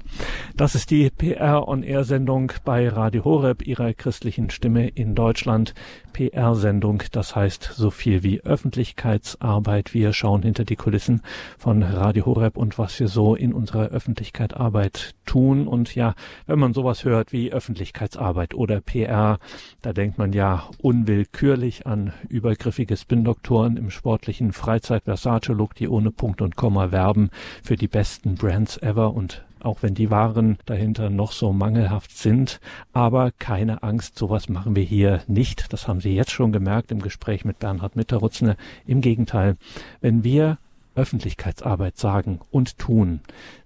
Das 0.56 0.74
ist 0.74 0.90
die 0.90 1.08
PR-on-Air-Sendung 1.08 2.52
bei 2.66 2.88
Radio 2.88 3.24
Horeb, 3.24 3.66
Ihrer 3.66 3.94
christlichen 3.94 4.50
Stimme 4.50 4.88
in 4.88 5.14
Deutschland. 5.14 5.72
PR-Sendung, 6.16 7.02
das 7.12 7.36
heißt 7.36 7.72
so 7.74 7.90
viel 7.90 8.22
wie 8.22 8.40
Öffentlichkeitsarbeit. 8.40 9.92
Wir 9.92 10.14
schauen 10.14 10.42
hinter 10.42 10.64
die 10.64 10.76
Kulissen 10.76 11.20
von 11.58 11.82
Radio 11.82 12.24
Horeb 12.24 12.56
und 12.56 12.78
was 12.78 12.98
wir 12.98 13.08
so 13.08 13.34
in 13.34 13.52
unserer 13.52 13.88
Öffentlichkeitsarbeit 13.88 15.14
tun. 15.26 15.68
Und 15.68 15.94
ja, 15.94 16.14
wenn 16.46 16.58
man 16.58 16.72
sowas 16.72 17.04
hört 17.04 17.32
wie 17.32 17.52
Öffentlichkeitsarbeit 17.52 18.54
oder 18.54 18.80
PR, 18.80 19.38
da 19.82 19.92
denkt 19.92 20.18
man 20.18 20.32
ja 20.32 20.68
unwillkürlich 20.80 21.86
an 21.86 22.12
übergriffige 22.28 22.96
Spin-Doktoren 22.96 23.76
im 23.76 23.90
sportlichen 23.90 24.52
Freizeit-Versace-Look, 24.52 25.74
die 25.74 25.88
ohne 25.88 26.10
Punkt 26.10 26.42
und 26.42 26.56
Komma 26.56 26.92
werben 26.92 27.30
für 27.62 27.76
die 27.76 27.88
besten 27.88 28.34
Brands 28.34 28.78
ever 28.78 29.14
und 29.14 29.44
auch 29.60 29.82
wenn 29.82 29.94
die 29.94 30.10
Waren 30.10 30.58
dahinter 30.64 31.10
noch 31.10 31.32
so 31.32 31.52
mangelhaft 31.52 32.16
sind. 32.16 32.60
Aber 32.92 33.32
keine 33.32 33.82
Angst, 33.82 34.16
sowas 34.18 34.48
machen 34.48 34.76
wir 34.76 34.84
hier 34.84 35.22
nicht. 35.26 35.72
Das 35.72 35.88
haben 35.88 36.00
Sie 36.00 36.14
jetzt 36.14 36.30
schon 36.30 36.52
gemerkt 36.52 36.92
im 36.92 37.02
Gespräch 37.02 37.44
mit 37.44 37.58
Bernhard 37.58 37.96
Mitterrutzner. 37.96 38.56
Im 38.86 39.00
Gegenteil, 39.00 39.56
wenn 40.00 40.24
wir 40.24 40.58
Öffentlichkeitsarbeit 40.94 41.98
sagen 41.98 42.40
und 42.50 42.78
tun, 42.78 43.20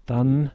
dann 0.06 0.50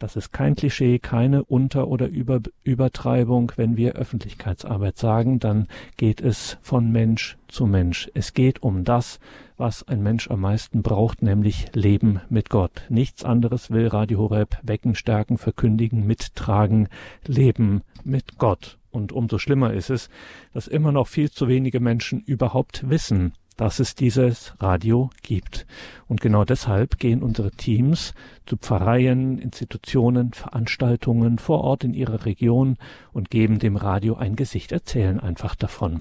das 0.00 0.16
ist 0.16 0.32
kein 0.32 0.56
Klischee, 0.56 0.98
keine 0.98 1.44
Unter- 1.44 1.86
oder 1.86 2.08
Über 2.08 2.40
Übertreibung. 2.64 3.52
Wenn 3.56 3.76
wir 3.76 3.92
Öffentlichkeitsarbeit 3.92 4.96
sagen, 4.96 5.38
dann 5.38 5.68
geht 5.98 6.22
es 6.22 6.56
von 6.62 6.90
Mensch 6.90 7.36
zu 7.48 7.66
Mensch. 7.66 8.10
Es 8.14 8.32
geht 8.32 8.62
um 8.62 8.84
das, 8.84 9.20
was 9.58 9.86
ein 9.86 10.02
Mensch 10.02 10.30
am 10.30 10.40
meisten 10.40 10.82
braucht, 10.82 11.20
nämlich 11.20 11.66
Leben 11.74 12.22
mit 12.30 12.48
Gott. 12.48 12.86
Nichts 12.88 13.24
anderes 13.24 13.70
will 13.70 13.88
Radio 13.88 14.20
Horeb 14.20 14.56
wecken, 14.62 14.94
stärken, 14.94 15.36
verkündigen, 15.36 16.06
mittragen, 16.06 16.88
Leben 17.26 17.82
mit 18.02 18.38
Gott. 18.38 18.78
Und 18.90 19.12
umso 19.12 19.36
schlimmer 19.36 19.74
ist 19.74 19.90
es, 19.90 20.08
dass 20.54 20.66
immer 20.66 20.92
noch 20.92 21.08
viel 21.08 21.30
zu 21.30 21.46
wenige 21.46 21.78
Menschen 21.78 22.20
überhaupt 22.20 22.88
wissen, 22.88 23.34
dass 23.60 23.78
es 23.78 23.94
dieses 23.94 24.54
Radio 24.58 25.10
gibt. 25.22 25.66
Und 26.08 26.22
genau 26.22 26.46
deshalb 26.46 26.98
gehen 26.98 27.22
unsere 27.22 27.50
Teams 27.50 28.14
zu 28.46 28.56
Pfarreien, 28.56 29.38
Institutionen, 29.38 30.32
Veranstaltungen 30.32 31.38
vor 31.38 31.60
Ort 31.60 31.84
in 31.84 31.92
ihrer 31.92 32.24
Region 32.24 32.78
und 33.12 33.28
geben 33.28 33.58
dem 33.58 33.76
Radio 33.76 34.14
ein 34.16 34.34
Gesicht, 34.34 34.72
erzählen 34.72 35.20
einfach 35.20 35.54
davon. 35.56 36.00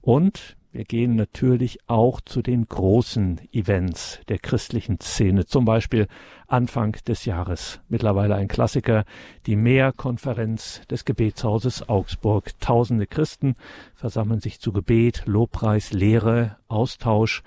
Und 0.00 0.56
wir 0.76 0.84
gehen 0.84 1.16
natürlich 1.16 1.78
auch 1.86 2.20
zu 2.20 2.42
den 2.42 2.66
großen 2.66 3.40
Events 3.50 4.20
der 4.28 4.38
christlichen 4.38 5.00
Szene, 5.00 5.46
zum 5.46 5.64
Beispiel 5.64 6.06
Anfang 6.48 6.92
des 7.08 7.24
Jahres. 7.24 7.80
Mittlerweile 7.88 8.34
ein 8.34 8.46
Klassiker, 8.46 9.06
die 9.46 9.56
Mehrkonferenz 9.56 10.82
des 10.90 11.06
Gebetshauses 11.06 11.88
Augsburg. 11.88 12.60
Tausende 12.60 13.06
Christen 13.06 13.54
versammeln 13.94 14.40
sich 14.40 14.60
zu 14.60 14.70
Gebet, 14.70 15.22
Lobpreis, 15.24 15.94
Lehre, 15.94 16.58
Austausch 16.68 17.42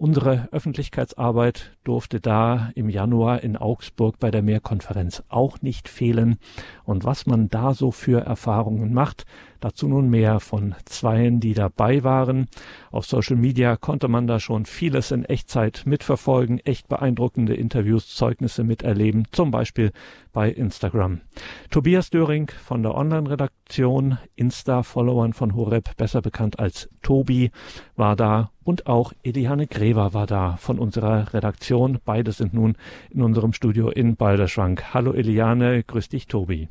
Unsere 0.00 0.48
Öffentlichkeitsarbeit 0.50 1.76
durfte 1.90 2.20
da 2.20 2.70
im 2.76 2.88
Januar 2.88 3.42
in 3.42 3.56
Augsburg 3.56 4.20
bei 4.20 4.30
der 4.30 4.42
Mehrkonferenz 4.42 5.24
auch 5.28 5.60
nicht 5.60 5.88
fehlen. 5.88 6.38
Und 6.84 7.02
was 7.02 7.26
man 7.26 7.48
da 7.48 7.74
so 7.74 7.90
für 7.90 8.20
Erfahrungen 8.20 8.94
macht, 8.94 9.26
dazu 9.58 9.88
nun 9.88 10.08
mehr 10.08 10.38
von 10.38 10.76
Zweien, 10.84 11.40
die 11.40 11.52
dabei 11.52 12.04
waren. 12.04 12.46
Auf 12.92 13.06
Social 13.06 13.36
Media 13.36 13.76
konnte 13.76 14.06
man 14.06 14.28
da 14.28 14.38
schon 14.38 14.66
vieles 14.66 15.10
in 15.10 15.24
Echtzeit 15.24 15.82
mitverfolgen, 15.84 16.60
echt 16.60 16.88
beeindruckende 16.88 17.54
Interviews, 17.54 18.14
Zeugnisse 18.14 18.62
miterleben, 18.62 19.26
zum 19.32 19.50
Beispiel 19.50 19.90
bei 20.32 20.48
Instagram. 20.48 21.22
Tobias 21.70 22.10
Döring 22.10 22.52
von 22.62 22.84
der 22.84 22.94
Online-Redaktion, 22.94 24.18
Insta-Followern 24.36 25.32
von 25.32 25.56
Horeb, 25.56 25.96
besser 25.96 26.22
bekannt 26.22 26.60
als 26.60 26.88
Tobi, 27.02 27.50
war 27.96 28.14
da 28.14 28.50
und 28.62 28.86
auch 28.86 29.12
Eliane 29.24 29.66
Grever 29.66 30.14
war 30.14 30.26
da 30.26 30.56
von 30.56 30.78
unserer 30.78 31.34
Redaktion. 31.34 31.79
Beide 32.04 32.32
sind 32.32 32.54
nun 32.54 32.76
in 33.10 33.22
unserem 33.22 33.52
Studio 33.52 33.88
in 33.88 34.16
Balderschwank. 34.16 34.92
Hallo 34.92 35.12
Eliane, 35.12 35.82
grüß 35.84 36.08
dich 36.08 36.26
Tobi. 36.26 36.68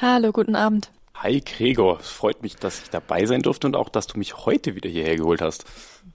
Hallo, 0.00 0.32
guten 0.32 0.56
Abend. 0.56 0.92
Hi 1.14 1.40
Gregor, 1.40 2.00
es 2.00 2.08
freut 2.08 2.42
mich, 2.42 2.56
dass 2.56 2.82
ich 2.82 2.90
dabei 2.90 3.26
sein 3.26 3.42
durfte 3.42 3.66
und 3.66 3.76
auch, 3.76 3.88
dass 3.88 4.06
du 4.06 4.18
mich 4.18 4.44
heute 4.44 4.74
wieder 4.74 4.90
hierher 4.90 5.16
geholt 5.16 5.40
hast. 5.40 5.64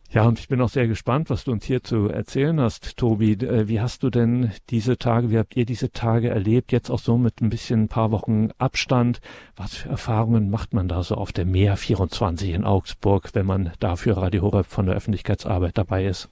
Ja, 0.09 0.25
und 0.25 0.39
ich 0.39 0.47
bin 0.47 0.61
auch 0.61 0.69
sehr 0.69 0.87
gespannt, 0.87 1.29
was 1.29 1.43
du 1.43 1.51
uns 1.51 1.65
hier 1.65 1.83
zu 1.83 2.07
erzählen 2.07 2.59
hast, 2.61 2.97
Tobi. 2.97 3.33
Äh, 3.33 3.67
wie 3.67 3.81
hast 3.81 4.03
du 4.03 4.09
denn 4.09 4.51
diese 4.69 4.97
Tage, 4.97 5.29
wie 5.29 5.37
habt 5.37 5.55
ihr 5.55 5.65
diese 5.65 5.91
Tage 5.91 6.29
erlebt? 6.29 6.71
Jetzt 6.71 6.89
auch 6.89 6.99
so 6.99 7.17
mit 7.17 7.41
ein 7.41 7.49
bisschen 7.49 7.83
ein 7.83 7.87
paar 7.87 8.11
Wochen 8.11 8.49
Abstand. 8.57 9.19
Was 9.55 9.75
für 9.75 9.89
Erfahrungen 9.89 10.49
macht 10.49 10.73
man 10.73 10.87
da 10.87 11.03
so 11.03 11.15
auf 11.15 11.33
der 11.33 11.45
Meer 11.45 11.75
24 11.75 12.51
in 12.51 12.63
Augsburg, 12.63 13.29
wenn 13.33 13.45
man 13.45 13.73
dafür 13.79 14.17
Radio 14.17 14.43
Horeb 14.43 14.65
von 14.65 14.85
der 14.85 14.95
Öffentlichkeitsarbeit 14.95 15.77
dabei 15.77 16.05
ist? 16.05 16.29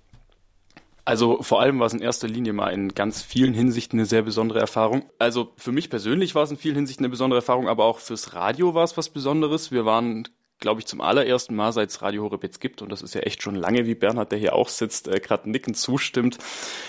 Also 1.05 1.43
vor 1.43 1.62
allem 1.62 1.79
war 1.79 1.85
es 1.85 1.93
in 1.93 2.01
erster 2.01 2.27
Linie 2.27 2.53
mal 2.53 2.69
in 2.69 2.89
ganz 2.89 3.21
vielen 3.21 3.53
Hinsichten 3.53 4.00
eine 4.00 4.07
sehr 4.07 4.24
besondere 4.24 4.59
Erfahrung. 4.59 5.05
Also 5.19 5.53
für 5.55 5.71
mich 5.71 5.91
persönlich 5.91 6.33
war 6.33 6.43
es 6.43 6.51
in 6.51 6.57
vielen 6.57 6.75
Hinsichten 6.75 7.05
eine 7.05 7.12
besondere 7.12 7.38
Erfahrung, 7.38 7.69
aber 7.69 7.85
auch 7.85 8.00
fürs 8.00 8.33
Radio 8.33 8.74
war 8.74 8.83
es 8.83 8.97
was 8.97 9.09
Besonderes. 9.09 9.71
Wir 9.71 9.85
waren, 9.85 10.27
glaube 10.59 10.79
ich, 10.81 10.88
zum 10.88 11.01
allerersten 11.01 11.55
Mal, 11.55 11.71
seit 11.74 11.91
es 11.91 12.01
Radio 12.01 12.24
Horeb 12.24 12.41
jetzt 12.41 12.59
gibt, 12.59 12.81
und 12.81 12.91
das 12.91 13.03
ist 13.03 13.13
ja 13.13 13.21
echt 13.21 13.43
schon 13.43 13.53
lange, 13.53 13.85
wie 13.85 13.93
Bernhard, 13.93 14.31
der 14.31 14.39
hier 14.39 14.55
auch 14.55 14.67
sitzt, 14.67 15.07
äh, 15.07 15.19
gerade 15.19 15.47
nickend 15.47 15.77
zustimmt, 15.77 16.39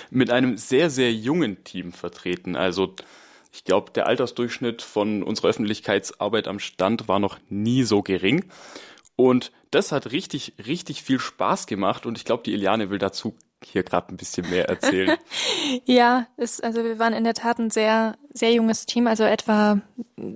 mit 0.09 0.31
einem 0.31 0.57
sehr, 0.57 0.89
sehr 0.89 1.13
jungen 1.13 1.63
Team 1.65 1.93
vertreten. 1.93 2.57
Also 2.57 2.95
ich 3.53 3.65
glaube, 3.65 3.91
der 3.91 4.07
Altersdurchschnitt 4.07 4.81
von 4.81 5.23
unserer 5.23 5.49
Öffentlichkeitsarbeit 5.49 6.49
am 6.49 6.59
Stand 6.59 7.07
war 7.07 7.19
noch 7.19 7.39
nie 7.51 7.83
so 7.83 8.03
gering. 8.03 8.47
Und 9.15 9.53
das 9.71 9.93
hat 9.93 10.13
richtig, 10.13 10.55
richtig 10.67 11.03
viel 11.03 11.19
Spaß 11.19 11.67
gemacht 11.67 12.07
und 12.07 12.17
ich 12.17 12.25
glaube, 12.25 12.43
die 12.45 12.55
Eliane 12.55 12.89
will 12.89 12.99
dazu 12.99 13.35
hier 13.71 13.83
gerade 13.83 14.13
ein 14.13 14.17
bisschen 14.17 14.49
mehr 14.51 14.69
erzählen. 14.69 15.17
ja, 15.85 16.27
ist, 16.37 16.63
also 16.63 16.85
wir 16.85 16.99
waren 16.99 17.13
in 17.13 17.25
der 17.25 17.35
Tat 17.35 17.59
ein 17.59 17.71
sehr, 17.71 18.17
sehr 18.33 18.53
junges 18.53 18.87
Team, 18.87 19.07
also 19.07 19.25
etwa 19.25 19.81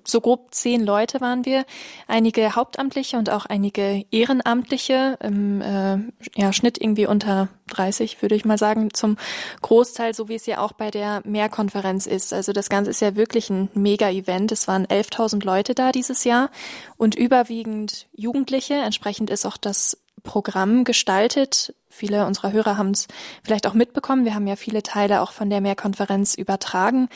so 0.05 0.21
grob 0.21 0.55
zehn 0.55 0.85
Leute 0.85 1.21
waren 1.21 1.45
wir, 1.45 1.65
einige 2.07 2.55
Hauptamtliche 2.55 3.17
und 3.17 3.31
auch 3.31 3.47
einige 3.47 4.05
Ehrenamtliche, 4.11 5.19
im 5.23 5.61
äh, 5.61 5.99
ja, 6.37 6.53
Schnitt 6.53 6.81
irgendwie 6.81 7.07
unter 7.07 7.49
30, 7.71 8.21
würde 8.21 8.35
ich 8.35 8.45
mal 8.45 8.59
sagen, 8.59 8.93
zum 8.93 9.17
Großteil, 9.63 10.15
so 10.15 10.29
wie 10.29 10.35
es 10.35 10.47
ja 10.47 10.59
auch 10.59 10.73
bei 10.73 10.91
der 10.91 11.23
Mehrkonferenz 11.25 12.07
ist. 12.07 12.33
Also 12.33 12.53
das 12.53 12.69
Ganze 12.69 12.91
ist 12.91 13.01
ja 13.01 13.17
wirklich 13.17 13.49
ein 13.51 13.71
Mega-Event. 13.75 14.53
Es 14.53 14.69
waren 14.69 14.87
11.000 14.87 15.45
Leute 15.45 15.75
da 15.75 15.93
dieses 15.93 16.25
Jahr 16.25 16.51
und 16.97 17.15
überwiegend 17.15 18.09
Jugendliche. 18.13 18.75
Entsprechend 18.75 19.31
ist 19.31 19.47
auch 19.47 19.57
das 19.57 19.99
Programm 20.23 20.85
gestaltet. 20.85 21.75
Viele 21.89 22.27
unserer 22.27 22.53
Hörer 22.53 22.77
haben 22.77 22.91
es 22.91 23.09
vielleicht 23.43 23.67
auch 23.67 23.75
mitbekommen. 23.75 24.25
Wir 24.25 24.35
haben 24.35 24.47
ja 24.47 24.57
viele 24.57 24.83
Teile 24.83 25.21
auch 25.21 25.33
von 25.33 25.51
der 25.51 25.61
Mehrkonferenz 25.61 26.35
übertragen. 26.35 27.09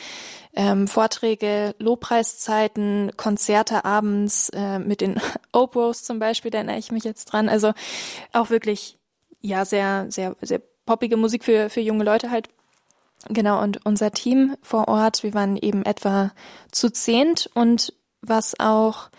Ähm, 0.53 0.87
Vorträge, 0.87 1.75
Lobpreiszeiten, 1.79 3.11
Konzerte 3.17 3.85
abends 3.85 4.49
äh, 4.49 4.79
mit 4.79 5.01
den 5.01 5.19
Opros 5.51 6.03
zum 6.03 6.19
Beispiel, 6.19 6.51
da 6.51 6.59
erinnere 6.59 6.77
ich 6.77 6.91
mich 6.91 7.03
jetzt 7.03 7.25
dran. 7.25 7.49
Also 7.49 7.73
auch 8.33 8.49
wirklich, 8.49 8.97
ja, 9.41 9.65
sehr, 9.65 10.07
sehr, 10.09 10.35
sehr 10.41 10.61
poppige 10.85 11.17
Musik 11.17 11.43
für, 11.43 11.69
für 11.69 11.81
junge 11.81 12.03
Leute 12.03 12.31
halt. 12.31 12.49
Genau, 13.29 13.61
und 13.61 13.85
unser 13.85 14.11
Team 14.11 14.55
vor 14.61 14.87
Ort, 14.87 15.23
wir 15.23 15.33
waren 15.33 15.57
eben 15.57 15.83
etwa 15.83 16.31
zu 16.71 16.89
zehnt 16.89 17.49
und 17.53 17.93
was 18.21 18.59
auch 18.59 19.09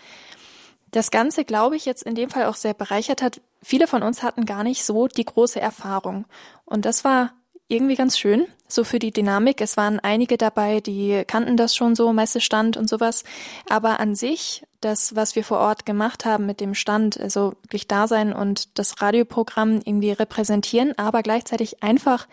das 0.91 1.11
Ganze, 1.11 1.43
glaube 1.43 1.75
ich, 1.75 1.85
jetzt 1.85 2.03
in 2.03 2.15
dem 2.15 2.29
Fall 2.29 2.45
auch 2.45 2.55
sehr 2.55 2.73
bereichert 2.73 3.21
hat. 3.21 3.41
Viele 3.61 3.87
von 3.87 4.03
uns 4.03 4.23
hatten 4.23 4.45
gar 4.45 4.63
nicht 4.63 4.83
so 4.85 5.07
die 5.07 5.25
große 5.25 5.59
Erfahrung. 5.59 6.25
Und 6.65 6.85
das 6.85 7.03
war 7.03 7.33
irgendwie 7.67 7.95
ganz 7.95 8.17
schön, 8.17 8.47
so 8.67 8.83
für 8.83 8.99
die 8.99 9.11
Dynamik. 9.11 9.59
Es 9.59 9.75
waren 9.75 9.99
einige 9.99 10.37
dabei, 10.37 10.79
die 10.79 11.23
kannten 11.27 11.57
das 11.57 11.75
schon 11.75 11.95
so, 11.95 12.13
Messestand 12.13 12.77
und 12.77 12.87
sowas. 12.87 13.23
Aber 13.69 13.99
an 13.99 14.15
sich, 14.15 14.63
das, 14.79 15.15
was 15.15 15.35
wir 15.35 15.43
vor 15.43 15.59
Ort 15.59 15.85
gemacht 15.85 16.23
haben 16.23 16.45
mit 16.45 16.61
dem 16.61 16.73
Stand, 16.75 17.19
also 17.19 17.53
wirklich 17.63 17.87
da 17.87 18.07
sein 18.07 18.31
und 18.31 18.79
das 18.79 19.01
Radioprogramm 19.01 19.81
irgendwie 19.83 20.11
repräsentieren, 20.11 20.97
aber 20.97 21.23
gleichzeitig 21.23 21.83
einfach 21.83 22.27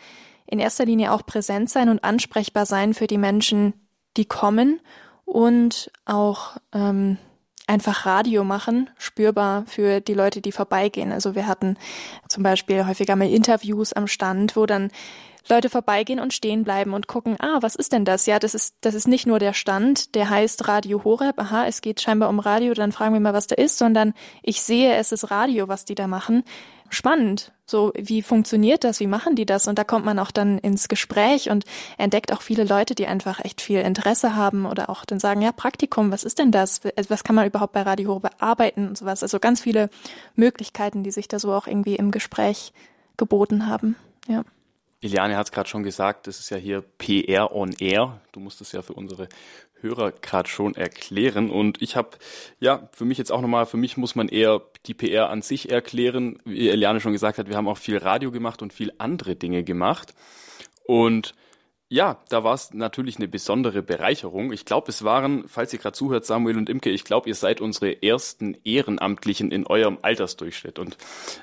in 0.47 0.61
erster 0.61 0.85
Linie 0.85 1.13
auch 1.13 1.27
präsent 1.27 1.71
sein 1.71 1.89
und 1.89 2.05
ansprechbar 2.05 2.67
sein 2.67 2.95
für 2.95 3.07
die 3.07 3.19
Menschen, 3.19 3.73
die 4.17 4.27
kommen 4.27 4.81
und 5.25 5.91
auch 6.05 6.59
ähm, 6.73 7.19
einfach 7.66 8.06
Radio 8.06 8.44
machen, 8.44 8.90
spürbar 8.99 9.64
für 9.66 10.00
die 10.00 10.14
Leute, 10.14 10.40
die 10.40 10.52
vorbeigehen. 10.52 11.12
Also 11.12 11.35
wir 11.35 11.47
hatten 11.47 11.76
zum 12.28 12.42
Beispiel 12.42 12.87
häufiger 12.87 13.16
mal 13.16 13.28
Interviews 13.28 13.92
am 13.92 14.06
Stand, 14.06 14.56
wo 14.56 14.66
dann 14.66 14.90
Leute 15.49 15.69
vorbeigehen 15.69 16.21
und 16.21 16.33
stehen 16.33 16.65
bleiben 16.65 16.95
und 16.95 17.07
gucken, 17.07 17.37
ah, 17.41 17.59
was 17.61 17.75
ist 17.75 17.93
denn 17.93 18.05
das? 18.05 18.27
Ja, 18.27 18.39
das 18.39 18.55
ist, 18.55 18.77
das 18.81 18.95
ist 18.95 19.09
nicht 19.09 19.27
nur 19.27 19.39
der 19.39 19.53
Stand, 19.53 20.15
der 20.15 20.31
heißt 20.31 20.69
Radio 20.69 21.05
Horeb, 21.05 21.39
aha, 21.39 21.67
es 21.67 21.81
geht 21.81 22.01
scheinbar 22.01 22.29
um 22.29 22.39
Radio, 22.39 22.75
dann 22.75 22.93
fragen 22.93 23.15
wir 23.15 23.21
mal, 23.21 23.35
was 23.35 23.47
da 23.47 23.55
ist, 23.57 23.79
sondern 23.79 24.15
ich 24.43 24.63
sehe, 24.63 24.95
es 24.95 25.13
ist 25.13 25.31
Radio, 25.31 25.69
was 25.69 25.85
die 25.85 25.95
da 25.95 26.07
machen 26.07 26.45
spannend. 26.95 27.53
So, 27.67 27.93
wie 27.97 28.23
funktioniert 28.23 28.85
das? 28.85 29.01
Wie 29.01 29.07
machen 29.07 29.37
die 29.37 29.47
das? 29.47 29.69
Und 29.69 29.79
da 29.79 29.85
kommt 29.85 30.05
man 30.05 30.19
auch 30.19 30.31
dann 30.31 30.59
ins 30.59 30.89
Gespräch 30.89 31.51
und 31.51 31.65
entdeckt 31.99 32.33
auch 32.33 32.43
viele 32.43 32.65
Leute, 32.65 32.95
die 32.95 33.07
einfach 33.07 33.43
echt 33.45 33.61
viel 33.61 33.81
Interesse 33.81 34.37
haben 34.37 34.67
oder 34.67 34.91
auch 34.91 35.05
dann 35.05 35.19
sagen, 35.19 35.43
ja, 35.43 35.53
Praktikum, 35.53 36.13
was 36.13 36.25
ist 36.25 36.39
denn 36.39 36.51
das? 36.51 36.83
Was 37.09 37.25
kann 37.25 37.37
man 37.37 37.47
überhaupt 37.47 37.73
bei 37.73 37.83
Radio 37.83 38.11
Horeb 38.11 38.35
arbeiten 38.39 38.89
und 38.89 38.99
sowas? 38.99 39.23
Also 39.23 39.41
ganz 39.41 39.63
viele 39.63 39.89
Möglichkeiten, 40.37 41.03
die 41.03 41.11
sich 41.11 41.29
da 41.29 41.39
so 41.39 41.53
auch 41.53 41.67
irgendwie 41.67 41.97
im 41.97 42.11
Gespräch 42.11 42.73
geboten 43.17 43.67
haben. 43.67 43.97
Ja. 44.29 44.45
Iliane 45.05 45.37
hat 45.37 45.49
es 45.49 45.53
gerade 45.53 45.69
schon 45.69 45.83
gesagt, 45.83 46.27
das 46.27 46.41
ist 46.41 46.49
ja 46.49 46.57
hier 46.57 46.83
PR 46.97 47.55
on 47.55 47.75
Air. 47.79 48.23
Du 48.33 48.41
musst 48.41 48.63
es 48.63 48.73
ja 48.73 48.81
für 48.81 48.95
unsere 48.95 49.29
Hörer 49.81 50.13
gerade 50.13 50.49
schon 50.49 50.75
erklären. 50.75 51.51
Und 51.51 51.83
ich 51.83 51.95
habe, 51.95 52.17
ja, 52.59 52.89
für 52.93 53.05
mich 53.05 53.19
jetzt 53.19 53.31
auch 53.31 53.43
nochmal, 53.43 53.67
für 53.67 53.77
mich 53.77 53.99
muss 53.99 54.15
man 54.15 54.29
eher 54.29 54.63
die 54.87 54.95
PR 54.95 55.29
an 55.29 55.43
sich 55.43 55.71
erklären. 55.71 56.39
Wie 56.47 56.71
Eliane 56.71 57.01
schon 57.01 57.13
gesagt 57.13 57.37
hat, 57.37 57.51
wir 57.51 57.57
haben 57.57 57.69
auch 57.69 57.77
viel 57.77 57.99
Radio 57.99 58.31
gemacht 58.31 58.63
und 58.63 58.73
viel 58.73 58.95
andere 58.97 59.37
Dinge 59.37 59.63
gemacht. 59.63 60.15
Und 60.87 61.35
ja, 61.91 62.19
da 62.31 62.43
war 62.43 62.55
es 62.55 62.73
natürlich 62.73 63.17
eine 63.17 63.29
besondere 63.29 63.83
Bereicherung. 63.83 64.53
Ich 64.53 64.64
glaube, 64.64 64.88
es 64.88 65.05
waren, 65.05 65.47
falls 65.49 65.73
ihr 65.73 65.79
gerade 65.79 65.97
zuhört, 65.97 66.25
Samuel 66.25 66.57
und 66.57 66.71
Imke, 66.71 66.91
ich 66.91 67.05
glaube, 67.05 67.29
ihr 67.29 67.35
seid 67.35 67.61
unsere 67.61 68.03
ersten 68.03 68.57
Ehrenamtlichen 68.64 69.50
in 69.50 69.67
eurem 69.67 69.99
Altersdurchschnitt. 70.00 70.79
Und 70.79 70.97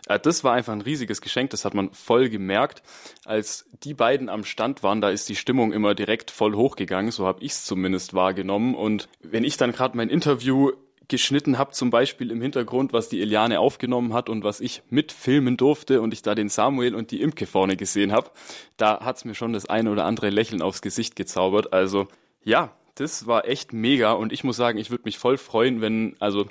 äh, 0.08 0.20
das 0.20 0.44
war 0.44 0.54
einfach 0.54 0.74
ein 0.74 0.82
riesiges 0.82 1.22
Geschenk, 1.22 1.52
das 1.52 1.64
hat 1.64 1.76
man 1.76 1.92
voll 1.92 2.30
gemerkt. 2.30 2.82
Als 3.24 3.70
die 3.84 3.94
beiden 3.94 4.30
am 4.30 4.44
Stand 4.44 4.82
waren, 4.82 5.00
da 5.00 5.10
ist 5.10 5.30
die 5.30 5.36
Stimmung 5.36 5.74
immer 5.74 5.94
direkt 5.94 6.32
voll 6.32 6.56
hochgegangen, 6.56 7.12
so 7.12 7.28
habe 7.28 7.44
ich 7.44 7.52
es 7.52 7.66
zumindest 7.66 8.16
wahrgenommen. 8.16 8.74
Und 8.74 9.10
wenn 9.22 9.44
ich 9.44 9.58
dann 9.58 9.72
gerade 9.72 9.96
mein 9.96 10.10
Interview 10.10 10.72
geschnitten 11.12 11.58
habe, 11.58 11.72
zum 11.72 11.90
Beispiel 11.90 12.32
im 12.32 12.42
Hintergrund, 12.42 12.94
was 12.94 13.10
die 13.10 13.22
Eliane 13.22 13.60
aufgenommen 13.60 14.14
hat 14.14 14.30
und 14.30 14.46
was 14.46 14.62
ich 14.62 14.82
mitfilmen 14.90 15.58
durfte 15.58 16.02
und 16.02 16.14
ich 16.14 16.22
da 16.22 16.34
den 16.34 16.48
Samuel 16.50 16.96
und 16.96 17.12
die 17.12 17.22
Imke 17.22 17.46
vorne 17.46 17.76
gesehen 17.76 18.14
habe, 18.14 18.32
da 18.78 19.02
hat's 19.04 19.26
mir 19.26 19.36
schon 19.36 19.52
das 19.52 19.66
eine 19.66 19.92
oder 19.92 20.06
andere 20.06 20.30
Lächeln 20.30 20.62
aufs 20.62 20.82
Gesicht 20.82 21.18
gezaubert. 21.18 21.74
Also 21.74 22.08
ja, 22.44 22.74
das 22.96 23.28
war 23.28 23.46
echt 23.46 23.74
mega 23.74 24.14
und 24.14 24.32
ich 24.32 24.46
muss 24.46 24.56
sagen, 24.56 24.80
ich 24.80 24.90
würde 24.90 25.04
mich 25.04 25.20
voll 25.20 25.38
freuen, 25.38 25.82
wenn, 25.82 26.16
also 26.20 26.48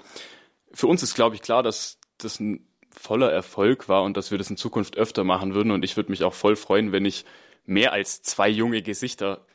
für 0.72 0.86
uns 0.86 1.02
ist, 1.02 1.14
glaube 1.14 1.34
ich, 1.34 1.42
klar, 1.42 1.62
dass 1.62 1.98
das 2.18 2.38
ein 2.38 2.66
voller 2.90 3.32
Erfolg 3.32 3.88
war 3.88 4.02
und 4.02 4.16
dass 4.16 4.30
wir 4.30 4.36
das 4.36 4.50
in 4.50 4.58
Zukunft 4.58 4.98
öfter 4.98 5.24
machen 5.24 5.54
würden 5.54 5.72
und 5.72 5.84
ich 5.86 5.96
würde 5.96 6.10
mich 6.10 6.22
auch 6.22 6.34
voll 6.34 6.54
freuen, 6.54 6.92
wenn 6.92 7.06
ich 7.06 7.24
mehr 7.64 7.94
als 7.94 8.20
zwei 8.20 8.48
junge 8.50 8.82
Gesichter 8.82 9.46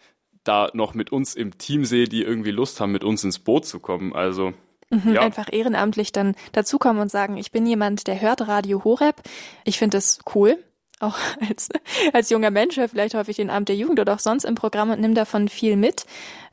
da 0.44 0.72
noch 0.74 0.96
mit 0.96 1.12
uns 1.12 1.36
im 1.36 1.58
Team 1.60 1.86
sehe, 1.86 2.08
die 2.08 2.24
irgendwie 2.24 2.52
Lust 2.52 2.80
haben, 2.80 2.91
mit 2.91 3.04
uns 3.04 3.24
ins 3.24 3.39
Boot 3.39 3.65
zu 3.65 3.80
kommen. 3.80 4.13
Also 4.13 4.54
Mhm, 4.89 5.13
ja. 5.13 5.21
Einfach 5.21 5.52
ehrenamtlich 5.52 6.12
dann 6.12 6.36
dazukommen 6.52 7.02
und 7.02 7.12
sagen, 7.12 7.38
ich 7.38 7.52
bin 7.52 7.65
jemand, 7.65 8.08
der 8.08 8.21
hört 8.21 8.48
Radio 8.48 8.84
Horeb. 8.84 9.21
Ich 9.63 9.78
finde 9.80 9.98
das 9.98 10.19
cool. 10.36 10.58
Auch 11.00 11.17
als, 11.50 11.69
als 12.13 12.30
junger 12.30 12.52
Mensch 12.52 12.76
vielleicht 12.76 13.15
häufig 13.15 13.36
den 13.36 13.50
Abend 13.50 13.69
der 13.69 13.76
Jugend 13.76 14.00
oder 14.00 14.13
auch 14.13 14.19
sonst 14.19 14.45
im 14.45 14.56
Programm 14.56 14.91
und 14.91 15.02
nimm 15.02 15.15
davon 15.15 15.50
viel 15.50 15.76
mit. 15.76 16.06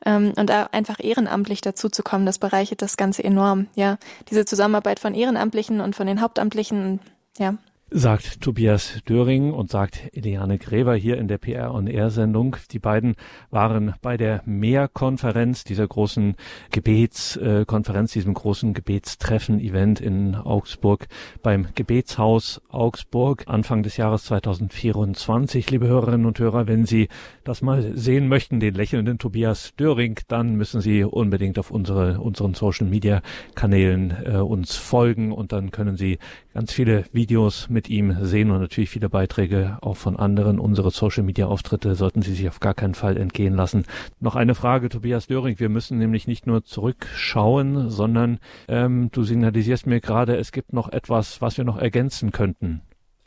Ähm, 0.04 0.32
und 0.36 0.50
da 0.50 0.68
einfach 0.72 0.96
ehrenamtlich 0.98 1.60
dazuzukommen, 1.60 2.26
das 2.26 2.38
bereichert 2.38 2.82
das 2.82 2.96
Ganze 2.96 3.22
enorm. 3.22 3.68
Ja, 3.74 3.98
diese 4.30 4.44
Zusammenarbeit 4.44 4.98
von 4.98 5.14
Ehrenamtlichen 5.14 5.80
und 5.80 5.94
von 5.94 6.06
den 6.06 6.20
Hauptamtlichen, 6.20 7.00
ja, 7.38 7.54
sagt 7.94 8.40
Tobias 8.40 9.00
Döring 9.06 9.52
und 9.52 9.70
sagt 9.70 10.10
Eliane 10.14 10.58
Gräber 10.58 10.94
hier 10.94 11.18
in 11.18 11.28
der 11.28 11.38
PR 11.38 11.74
on 11.74 11.86
Air 11.86 12.10
Sendung. 12.10 12.56
Die 12.70 12.78
beiden 12.78 13.16
waren 13.50 13.94
bei 14.00 14.16
der 14.16 14.42
Mehrkonferenz, 14.46 15.64
dieser 15.64 15.86
großen 15.86 16.36
Gebetskonferenz, 16.70 18.12
diesem 18.12 18.32
großen 18.34 18.72
Gebetstreffen 18.72 19.60
Event 19.60 20.00
in 20.00 20.34
Augsburg 20.34 21.06
beim 21.42 21.68
Gebetshaus 21.74 22.62
Augsburg 22.70 23.44
Anfang 23.46 23.82
des 23.82 23.98
Jahres 23.98 24.24
2024. 24.24 25.70
Liebe 25.70 25.86
Hörerinnen 25.86 26.26
und 26.26 26.38
Hörer, 26.38 26.66
wenn 26.66 26.86
Sie 26.86 27.08
das 27.44 27.60
mal 27.60 27.82
sehen 27.94 28.28
möchten, 28.28 28.60
den 28.60 28.74
lächelnden 28.74 29.18
Tobias 29.18 29.74
Döring, 29.76 30.18
dann 30.28 30.56
müssen 30.56 30.80
Sie 30.80 31.04
unbedingt 31.04 31.58
auf 31.58 31.70
unsere, 31.70 32.20
unseren 32.20 32.54
Social 32.54 32.86
Media 32.86 33.20
Kanälen 33.54 34.14
äh, 34.24 34.36
uns 34.36 34.76
folgen 34.76 35.32
und 35.32 35.52
dann 35.52 35.70
können 35.70 35.96
Sie 35.96 36.18
ganz 36.54 36.72
viele 36.72 37.04
Videos 37.12 37.68
mit 37.68 37.81
ihm 37.88 38.16
sehen 38.24 38.50
und 38.50 38.60
natürlich 38.60 38.90
viele 38.90 39.08
Beiträge 39.08 39.78
auch 39.80 39.96
von 39.96 40.16
anderen. 40.16 40.58
Unsere 40.58 40.90
Social 40.90 41.22
Media 41.22 41.46
Auftritte 41.46 41.94
sollten 41.94 42.22
Sie 42.22 42.34
sich 42.34 42.48
auf 42.48 42.60
gar 42.60 42.74
keinen 42.74 42.94
Fall 42.94 43.16
entgehen 43.16 43.54
lassen. 43.54 43.84
Noch 44.20 44.36
eine 44.36 44.54
Frage, 44.54 44.88
Tobias 44.88 45.26
Döring. 45.26 45.58
Wir 45.58 45.68
müssen 45.68 45.98
nämlich 45.98 46.26
nicht 46.26 46.46
nur 46.46 46.64
zurückschauen, 46.64 47.90
sondern 47.90 48.38
ähm, 48.68 49.10
du 49.12 49.22
signalisierst 49.22 49.86
mir 49.86 50.00
gerade, 50.00 50.36
es 50.36 50.52
gibt 50.52 50.72
noch 50.72 50.90
etwas, 50.90 51.40
was 51.40 51.56
wir 51.58 51.64
noch 51.64 51.78
ergänzen 51.78 52.32
könnten. 52.32 52.82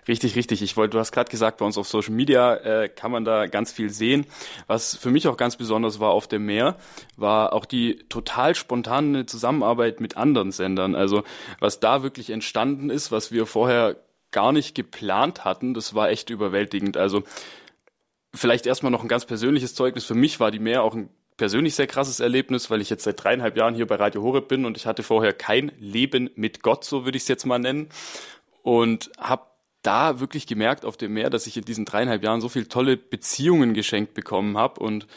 Richtig, 0.07 0.35
richtig. 0.35 0.61
Ich 0.61 0.77
wollte, 0.77 0.91
du 0.91 0.99
hast 0.99 1.11
gerade 1.11 1.31
gesagt, 1.31 1.57
bei 1.57 1.65
uns 1.65 1.77
auf 1.77 1.87
Social 1.87 2.13
Media 2.13 2.55
äh, 2.57 2.89
kann 2.89 3.11
man 3.11 3.25
da 3.25 3.47
ganz 3.47 3.71
viel 3.71 3.89
sehen. 3.89 4.27
Was 4.67 4.95
für 4.95 5.09
mich 5.09 5.27
auch 5.27 5.37
ganz 5.37 5.55
besonders 5.55 5.99
war 5.99 6.11
auf 6.11 6.27
dem 6.27 6.45
Meer, 6.45 6.75
war 7.17 7.53
auch 7.53 7.65
die 7.65 7.97
total 8.07 8.53
spontane 8.53 9.25
Zusammenarbeit 9.25 10.01
mit 10.01 10.15
anderen 10.15 10.51
Sendern. 10.51 10.93
Also 10.93 11.23
was 11.59 11.79
da 11.79 12.03
wirklich 12.03 12.29
entstanden 12.29 12.91
ist, 12.91 13.11
was 13.11 13.31
wir 13.31 13.47
vorher 13.47 13.95
gar 14.35 14.51
nicht 14.51 14.75
geplant 14.75 15.45
hatten, 15.45 15.73
das 15.73 15.95
war 15.95 16.09
echt 16.09 16.29
überwältigend. 16.29 16.97
Also 16.97 17.23
vielleicht 18.33 18.65
erstmal 18.65 18.91
noch 18.91 19.01
ein 19.01 19.07
ganz 19.07 19.25
persönliches 19.25 19.73
Zeugnis. 19.75 20.03
Für 20.03 20.13
mich 20.13 20.41
war 20.41 20.51
die 20.51 20.59
Meer 20.59 20.83
auch 20.83 20.93
ein 20.93 21.09
persönlich 21.37 21.73
sehr 21.73 21.87
krasses 21.87 22.19
Erlebnis, 22.19 22.69
weil 22.69 22.81
ich 22.81 22.89
jetzt 22.89 23.05
seit 23.05 23.23
dreieinhalb 23.23 23.55
Jahren 23.55 23.75
hier 23.75 23.87
bei 23.87 23.95
Radio 23.95 24.21
Horeb 24.21 24.49
bin 24.49 24.65
und 24.65 24.75
ich 24.75 24.87
hatte 24.87 25.03
vorher 25.03 25.31
kein 25.31 25.71
Leben 25.79 26.29
mit 26.35 26.61
Gott, 26.63 26.83
so 26.83 27.05
würde 27.05 27.15
ich 27.15 27.23
es 27.23 27.29
jetzt 27.29 27.45
mal 27.45 27.59
nennen. 27.59 27.87
Und 28.61 29.09
habe 29.17 29.45
da 29.83 30.19
wirklich 30.19 30.47
gemerkt 30.47 30.83
auf 30.83 30.97
dem 30.97 31.13
Meer, 31.13 31.29
dass 31.29 31.47
ich 31.47 31.55
in 31.55 31.63
diesen 31.63 31.85
dreieinhalb 31.85 32.21
Jahren 32.21 32.41
so 32.41 32.49
viele 32.49 32.67
tolle 32.67 32.97
Beziehungen 32.97 33.73
geschenkt 33.73 34.15
bekommen 34.15 34.57
habe 34.57 34.81
und 34.81 35.07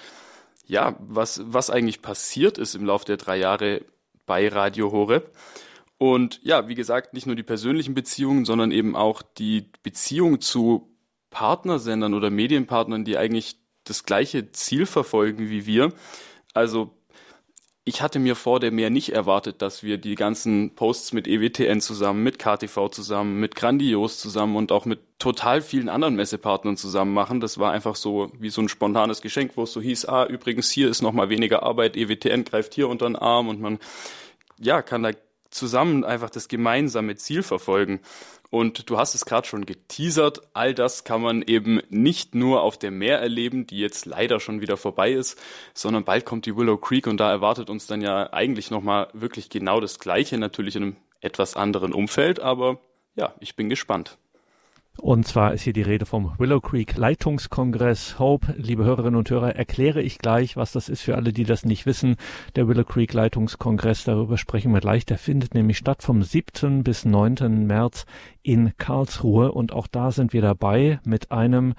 ja, 0.65 0.95
was, 1.01 1.43
was 1.45 1.71
eigentlich 1.71 2.03
passiert 2.03 2.57
ist 2.57 2.77
im 2.77 2.85
Laufe 2.85 3.07
der 3.07 3.17
drei 3.17 3.37
Jahre 3.37 3.81
bei 4.27 4.47
Radio 4.47 4.93
Horeb. 4.93 5.33
Und 5.99 6.41
ja, 6.45 6.69
wie 6.69 6.77
gesagt, 6.77 7.13
nicht 7.13 7.27
nur 7.27 7.37
die 7.37 7.43
persönlichen 7.43 7.95
Beziehungen, 7.95 8.45
sondern 8.45 8.71
eben 8.71 8.95
auch 8.95 9.23
die 9.23 9.71
Beziehung 9.83 10.41
zu 10.41 10.97
Partnersendern 11.31 12.15
oder 12.15 12.31
Medienpartnern, 12.31 13.05
die 13.05 13.19
eigentlich 13.19 13.57
das 13.85 14.05
gleiche 14.05 14.53
Ziel 14.53 14.87
verfolgen 14.87 15.51
wie 15.51 15.67
wir. 15.67 15.93
Also 16.55 16.95
ich 17.85 18.03
hatte 18.03 18.19
mir 18.19 18.37
vor 18.37 18.61
der 18.61 18.71
Mehr 18.71 18.91
nicht 18.91 19.15
erwartet, 19.15 19.63
dass 19.63 19.83
wir 19.83 19.97
die 19.97 20.15
ganzen 20.15 20.75
Posts 20.75 21.15
mit 21.15 21.27
EWTN 21.27 21.81
zusammen, 21.81 22.23
mit 22.23 22.39
KTV 22.39 22.91
zusammen, 22.91 23.41
mit 23.41 23.55
Grandios 23.55 24.19
zusammen 24.19 24.57
und 24.57 24.73
auch 24.73 24.85
mit 24.85 25.01
total 25.19 25.63
vielen 25.63 25.89
anderen 25.89 26.15
Messepartnern 26.15 26.77
zusammen 26.77 27.15
machen. 27.15 27.41
Das 27.41 27.59
war 27.59 27.73
einfach 27.73 27.97
so 27.97 28.31
wie 28.39 28.51
so 28.51 28.61
ein 28.61 28.69
spontanes 28.69 29.23
Geschenk, 29.23 29.53
wo 29.57 29.63
es 29.63 29.73
so 29.73 29.81
hieß, 29.81 30.05
ah, 30.05 30.27
übrigens 30.27 30.71
hier 30.71 30.91
ist 30.91 31.01
nochmal 31.01 31.31
weniger 31.31 31.63
Arbeit, 31.63 31.97
EWTN 31.97 32.45
greift 32.45 32.75
hier 32.75 32.89
unter 32.89 33.07
den 33.07 33.17
Arm 33.17 33.49
und 33.49 33.59
man, 33.59 33.79
ja, 34.59 34.83
kann 34.83 35.03
da 35.03 35.13
zusammen 35.51 36.05
einfach 36.05 36.31
das 36.31 36.49
gemeinsame 36.49 37.17
Ziel 37.17 37.43
verfolgen. 37.43 38.01
Und 38.51 38.89
du 38.89 38.97
hast 38.97 39.15
es 39.15 39.27
gerade 39.27 39.47
schon 39.47 39.67
geteasert, 39.67 40.41
all 40.55 40.73
das 40.75 41.05
kann 41.05 41.21
man 41.21 41.43
eben 41.43 41.83
nicht 41.91 42.35
nur 42.35 42.63
auf 42.63 42.79
dem 42.79 42.97
Meer 42.97 43.19
erleben, 43.19 43.67
die 43.67 43.79
jetzt 43.79 44.07
leider 44.07 44.41
schon 44.41 44.63
wieder 44.63 44.79
vorbei 44.79 45.13
ist, 45.13 45.39
sondern 45.75 46.05
bald 46.05 46.25
kommt 46.25 46.47
die 46.47 46.57
Willow 46.57 46.79
Creek 46.79 47.07
und 47.07 47.19
da 47.19 47.31
erwartet 47.31 47.69
uns 47.69 47.87
dann 47.87 48.01
ja 48.01 48.33
eigentlich 48.33 48.71
nochmal 48.71 49.09
wirklich 49.13 49.51
genau 49.51 49.81
das 49.81 49.99
Gleiche, 49.99 50.39
natürlich 50.39 50.77
in 50.77 50.83
einem 50.83 50.97
etwas 51.21 51.57
anderen 51.57 51.93
Umfeld, 51.93 52.41
aber 52.41 52.79
ja, 53.17 53.35
ich 53.41 53.55
bin 53.55 53.69
gespannt. 53.69 54.17
Und 55.01 55.29
zwar 55.29 55.55
ist 55.55 55.63
hier 55.63 55.73
die 55.73 55.83
Rede 55.83 56.07
vom 56.07 56.33
Willow 56.39 56.61
Creek 56.61 56.97
Leitungskongress. 56.97 58.19
Hope, 58.19 58.53
liebe 58.59 58.85
Hörerinnen 58.85 59.15
und 59.15 59.31
Hörer, 59.31 59.55
erkläre 59.55 60.03
ich 60.03 60.19
gleich, 60.19 60.57
was 60.57 60.73
das 60.73 60.89
ist 60.89 61.03
für 61.03 61.15
alle, 61.15 61.33
die 61.33 61.45
das 61.45 61.65
nicht 61.65 61.87
wissen. 61.87 62.17
Der 62.57 62.67
Willow 62.67 62.83
Creek 62.83 63.13
Leitungskongress, 63.13 64.03
darüber 64.03 64.37
sprechen 64.37 64.73
wir 64.73 64.81
gleich. 64.81 65.07
Der 65.07 65.17
findet 65.17 65.55
nämlich 65.55 65.79
statt 65.79 66.03
vom 66.03 66.25
7. 66.25 66.83
bis 66.83 67.05
9. 67.05 67.65
März 67.65 68.07
in 68.43 68.77
Karlsruhe. 68.77 69.53
Und 69.53 69.73
auch 69.73 69.87
da 69.87 70.11
sind 70.11 70.33
wir 70.33 70.43
dabei 70.43 70.99
mit 71.05 71.31
einem 71.31 71.75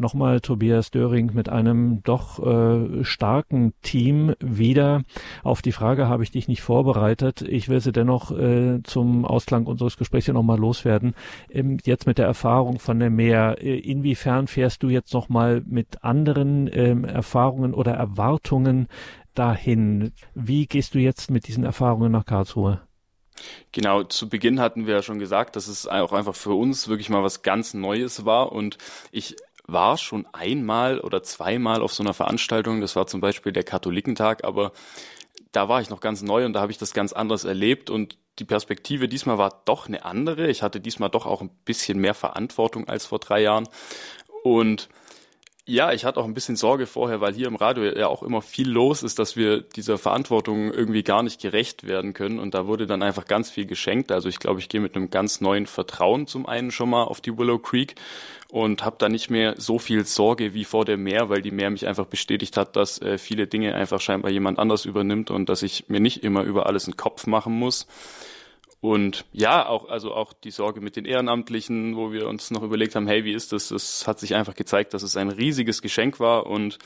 nochmal 0.00 0.40
Tobias 0.40 0.90
Döring 0.90 1.30
mit 1.34 1.48
einem 1.48 2.02
doch 2.02 2.38
äh, 2.44 3.04
starken 3.04 3.74
Team 3.82 4.34
wieder. 4.40 5.02
Auf 5.42 5.62
die 5.62 5.72
Frage 5.72 6.08
habe 6.08 6.22
ich 6.22 6.30
dich 6.30 6.48
nicht 6.48 6.62
vorbereitet. 6.62 7.42
Ich 7.42 7.68
will 7.68 7.80
sie 7.80 7.92
dennoch 7.92 8.30
äh, 8.32 8.82
zum 8.82 9.24
Ausklang 9.24 9.66
unseres 9.66 9.96
Gesprächs 9.96 10.24
hier 10.24 10.34
nochmal 10.34 10.58
loswerden. 10.58 11.14
Ähm, 11.50 11.78
jetzt 11.84 12.06
mit 12.06 12.18
der 12.18 12.26
Erfahrung 12.26 12.78
von 12.78 12.98
der 12.98 13.10
Meer, 13.10 13.58
äh, 13.60 13.78
inwiefern 13.78 14.46
fährst 14.46 14.82
du 14.82 14.88
jetzt 14.88 15.14
nochmal 15.14 15.62
mit 15.66 16.02
anderen 16.02 16.68
ähm, 16.72 17.04
Erfahrungen 17.04 17.74
oder 17.74 17.92
Erwartungen 17.92 18.88
dahin? 19.34 20.12
Wie 20.34 20.66
gehst 20.66 20.94
du 20.94 20.98
jetzt 20.98 21.30
mit 21.30 21.46
diesen 21.46 21.64
Erfahrungen 21.64 22.12
nach 22.12 22.24
Karlsruhe? 22.24 22.80
Genau, 23.72 24.02
zu 24.02 24.28
Beginn 24.28 24.60
hatten 24.60 24.86
wir 24.86 24.94
ja 24.94 25.02
schon 25.02 25.18
gesagt, 25.18 25.56
dass 25.56 25.68
es 25.68 25.86
auch 25.86 26.12
einfach 26.12 26.34
für 26.34 26.54
uns 26.54 26.88
wirklich 26.88 27.08
mal 27.08 27.22
was 27.22 27.42
ganz 27.42 27.74
Neues 27.74 28.24
war 28.24 28.52
und 28.52 28.78
ich 29.12 29.36
war 29.66 29.98
schon 29.98 30.26
einmal 30.32 31.00
oder 31.00 31.22
zweimal 31.22 31.82
auf 31.82 31.92
so 31.92 32.02
einer 32.02 32.14
Veranstaltung. 32.14 32.80
Das 32.80 32.96
war 32.96 33.06
zum 33.06 33.20
Beispiel 33.20 33.52
der 33.52 33.64
Katholikentag, 33.64 34.44
aber 34.44 34.72
da 35.52 35.68
war 35.68 35.80
ich 35.80 35.90
noch 35.90 36.00
ganz 36.00 36.22
neu 36.22 36.44
und 36.44 36.52
da 36.52 36.60
habe 36.60 36.72
ich 36.72 36.78
das 36.78 36.92
ganz 36.92 37.12
anders 37.12 37.44
erlebt 37.44 37.90
und 37.90 38.18
die 38.38 38.44
Perspektive 38.44 39.08
diesmal 39.08 39.38
war 39.38 39.62
doch 39.64 39.86
eine 39.88 40.04
andere. 40.04 40.48
Ich 40.48 40.62
hatte 40.62 40.80
diesmal 40.80 41.10
doch 41.10 41.26
auch 41.26 41.42
ein 41.42 41.50
bisschen 41.64 41.98
mehr 41.98 42.14
Verantwortung 42.14 42.88
als 42.88 43.06
vor 43.06 43.18
drei 43.18 43.42
Jahren 43.42 43.68
und 44.42 44.88
ja, 45.66 45.92
ich 45.92 46.04
hatte 46.04 46.18
auch 46.18 46.24
ein 46.24 46.34
bisschen 46.34 46.56
Sorge 46.56 46.86
vorher, 46.86 47.20
weil 47.20 47.34
hier 47.34 47.46
im 47.46 47.56
Radio 47.56 47.84
ja 47.84 48.08
auch 48.08 48.22
immer 48.22 48.42
viel 48.42 48.68
los 48.68 49.02
ist, 49.02 49.18
dass 49.18 49.36
wir 49.36 49.60
dieser 49.60 49.98
Verantwortung 49.98 50.72
irgendwie 50.72 51.02
gar 51.02 51.22
nicht 51.22 51.40
gerecht 51.40 51.86
werden 51.86 52.12
können. 52.12 52.38
Und 52.38 52.54
da 52.54 52.66
wurde 52.66 52.86
dann 52.86 53.02
einfach 53.02 53.26
ganz 53.26 53.50
viel 53.50 53.66
geschenkt. 53.66 54.10
Also 54.10 54.28
ich 54.28 54.38
glaube, 54.38 54.60
ich 54.60 54.68
gehe 54.68 54.80
mit 54.80 54.96
einem 54.96 55.10
ganz 55.10 55.40
neuen 55.40 55.66
Vertrauen 55.66 56.26
zum 56.26 56.46
einen 56.46 56.70
schon 56.70 56.90
mal 56.90 57.04
auf 57.04 57.20
die 57.20 57.36
Willow 57.36 57.58
Creek 57.58 57.94
und 58.48 58.84
habe 58.84 58.96
da 58.98 59.08
nicht 59.08 59.30
mehr 59.30 59.54
so 59.58 59.78
viel 59.78 60.04
Sorge 60.04 60.54
wie 60.54 60.64
vor 60.64 60.84
der 60.84 60.96
Meer, 60.96 61.28
weil 61.28 61.42
die 61.42 61.52
Meer 61.52 61.70
mich 61.70 61.86
einfach 61.86 62.06
bestätigt 62.06 62.56
hat, 62.56 62.74
dass 62.74 63.00
äh, 63.00 63.18
viele 63.18 63.46
Dinge 63.46 63.74
einfach 63.74 64.00
scheinbar 64.00 64.30
jemand 64.30 64.58
anders 64.58 64.84
übernimmt 64.84 65.30
und 65.30 65.48
dass 65.48 65.62
ich 65.62 65.88
mir 65.88 66.00
nicht 66.00 66.24
immer 66.24 66.42
über 66.42 66.66
alles 66.66 66.86
einen 66.86 66.96
Kopf 66.96 67.26
machen 67.26 67.52
muss. 67.52 67.86
Und 68.80 69.26
ja, 69.32 69.66
auch, 69.66 69.88
also 69.88 70.14
auch 70.14 70.32
die 70.32 70.50
Sorge 70.50 70.80
mit 70.80 70.96
den 70.96 71.04
Ehrenamtlichen, 71.04 71.96
wo 71.96 72.12
wir 72.12 72.26
uns 72.26 72.50
noch 72.50 72.62
überlegt 72.62 72.94
haben, 72.94 73.06
hey, 73.06 73.24
wie 73.24 73.34
ist 73.34 73.52
das? 73.52 73.70
Es 73.70 74.06
hat 74.06 74.18
sich 74.18 74.34
einfach 74.34 74.54
gezeigt, 74.54 74.94
dass 74.94 75.02
es 75.02 75.16
ein 75.16 75.28
riesiges 75.28 75.82
Geschenk 75.82 76.18
war 76.18 76.46
und 76.46 76.78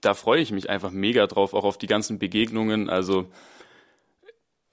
da 0.00 0.14
freue 0.14 0.40
ich 0.40 0.50
mich 0.50 0.70
einfach 0.70 0.90
mega 0.90 1.26
drauf, 1.26 1.52
auch 1.52 1.64
auf 1.64 1.78
die 1.78 1.86
ganzen 1.86 2.18
Begegnungen. 2.18 2.88
Also 2.88 3.26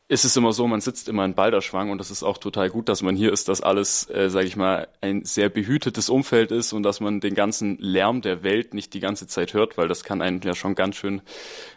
ist 0.08 0.26
es 0.26 0.38
immer 0.38 0.54
so, 0.54 0.68
man 0.68 0.80
sitzt 0.80 1.10
immer 1.10 1.26
in 1.26 1.34
Balderschwang 1.34 1.90
und 1.90 1.98
das 1.98 2.12
ist 2.12 2.24
auch 2.24 2.38
total 2.38 2.70
gut, 2.70 2.88
dass 2.88 3.02
man 3.02 3.16
hier 3.16 3.34
ist, 3.34 3.48
dass 3.50 3.62
alles, 3.62 4.10
äh, 4.10 4.30
sage 4.30 4.48
ich 4.48 4.56
mal, 4.56 4.88
ein 5.02 5.26
sehr 5.26 5.50
behütetes 5.50 6.10
Umfeld 6.10 6.52
ist 6.52 6.72
und 6.72 6.84
dass 6.84 7.00
man 7.00 7.20
den 7.20 7.36
ganzen 7.36 7.78
Lärm 7.80 8.22
der 8.22 8.44
Welt 8.44 8.74
nicht 8.74 8.94
die 8.94 9.00
ganze 9.00 9.28
Zeit 9.28 9.54
hört, 9.54 9.78
weil 9.78 9.88
das 9.88 10.04
kann 10.04 10.22
einen 10.22 10.42
ja 10.42 10.56
schon 10.56 10.76
ganz 10.76 10.98
schön, 10.98 11.22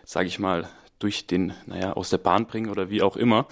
sage 0.04 0.28
ich 0.28 0.38
mal, 0.38 0.68
durch 0.98 1.26
den, 1.26 1.54
naja, 1.66 1.94
aus 1.94 2.10
der 2.10 2.18
Bahn 2.18 2.46
bringen 2.46 2.70
oder 2.70 2.90
wie 2.90 3.02
auch 3.02 3.16
immer. 3.16 3.46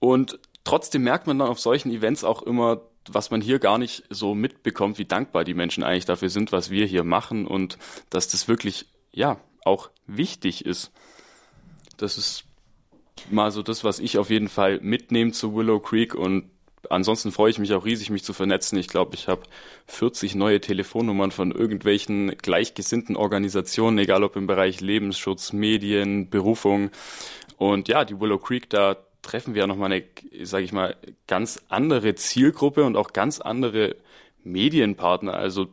Und 0.00 0.38
trotzdem 0.68 1.02
merkt 1.02 1.26
man 1.26 1.38
dann 1.38 1.48
auf 1.48 1.58
solchen 1.58 1.90
Events 1.90 2.24
auch 2.24 2.42
immer, 2.42 2.82
was 3.08 3.30
man 3.30 3.40
hier 3.40 3.58
gar 3.58 3.78
nicht 3.78 4.04
so 4.10 4.34
mitbekommt, 4.34 4.98
wie 4.98 5.06
dankbar 5.06 5.44
die 5.44 5.54
Menschen 5.54 5.82
eigentlich 5.82 6.04
dafür 6.04 6.28
sind, 6.28 6.52
was 6.52 6.68
wir 6.68 6.84
hier 6.84 7.04
machen 7.04 7.46
und 7.46 7.78
dass 8.10 8.28
das 8.28 8.48
wirklich, 8.48 8.84
ja, 9.10 9.40
auch 9.64 9.88
wichtig 10.06 10.66
ist. 10.66 10.92
Das 11.96 12.18
ist 12.18 12.44
mal 13.30 13.50
so 13.50 13.62
das, 13.62 13.82
was 13.82 13.98
ich 13.98 14.18
auf 14.18 14.28
jeden 14.28 14.50
Fall 14.50 14.78
mitnehme 14.82 15.32
zu 15.32 15.54
Willow 15.56 15.80
Creek 15.80 16.14
und 16.14 16.50
ansonsten 16.90 17.32
freue 17.32 17.50
ich 17.50 17.58
mich 17.58 17.72
auch 17.72 17.86
riesig, 17.86 18.10
mich 18.10 18.22
zu 18.22 18.34
vernetzen. 18.34 18.78
Ich 18.78 18.88
glaube, 18.88 19.14
ich 19.14 19.26
habe 19.26 19.44
40 19.86 20.34
neue 20.34 20.60
Telefonnummern 20.60 21.30
von 21.30 21.50
irgendwelchen 21.50 22.36
gleichgesinnten 22.36 23.16
Organisationen, 23.16 23.96
egal 23.96 24.22
ob 24.22 24.36
im 24.36 24.46
Bereich 24.46 24.82
Lebensschutz, 24.82 25.54
Medien, 25.54 26.28
Berufung. 26.28 26.90
Und 27.56 27.88
ja, 27.88 28.04
die 28.04 28.20
Willow 28.20 28.38
Creek, 28.38 28.68
da 28.68 29.07
treffen 29.22 29.54
wir 29.54 29.60
ja 29.60 29.66
nochmal 29.66 29.92
eine, 29.92 30.04
sage 30.46 30.64
ich 30.64 30.72
mal, 30.72 30.96
ganz 31.26 31.60
andere 31.68 32.14
Zielgruppe 32.14 32.84
und 32.84 32.96
auch 32.96 33.12
ganz 33.12 33.40
andere 33.40 33.96
Medienpartner. 34.44 35.34
Also 35.34 35.68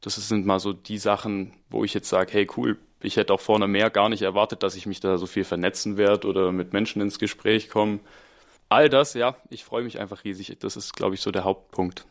das 0.00 0.16
sind 0.16 0.46
mal 0.46 0.60
so 0.60 0.72
die 0.72 0.98
Sachen, 0.98 1.52
wo 1.68 1.84
ich 1.84 1.94
jetzt 1.94 2.08
sage, 2.08 2.32
hey 2.32 2.46
cool, 2.56 2.78
ich 3.02 3.16
hätte 3.16 3.32
auch 3.32 3.40
vorne 3.40 3.66
mehr 3.66 3.90
gar 3.90 4.08
nicht 4.08 4.22
erwartet, 4.22 4.62
dass 4.62 4.76
ich 4.76 4.86
mich 4.86 5.00
da 5.00 5.18
so 5.18 5.26
viel 5.26 5.44
vernetzen 5.44 5.96
werde 5.96 6.28
oder 6.28 6.52
mit 6.52 6.72
Menschen 6.72 7.00
ins 7.00 7.18
Gespräch 7.18 7.70
komme. 7.70 8.00
All 8.68 8.88
das, 8.88 9.14
ja, 9.14 9.36
ich 9.48 9.64
freue 9.64 9.82
mich 9.82 9.98
einfach 9.98 10.24
riesig. 10.24 10.56
Das 10.60 10.76
ist, 10.76 10.94
glaube 10.94 11.14
ich, 11.14 11.20
so 11.20 11.30
der 11.30 11.44
Hauptpunkt. 11.44 12.06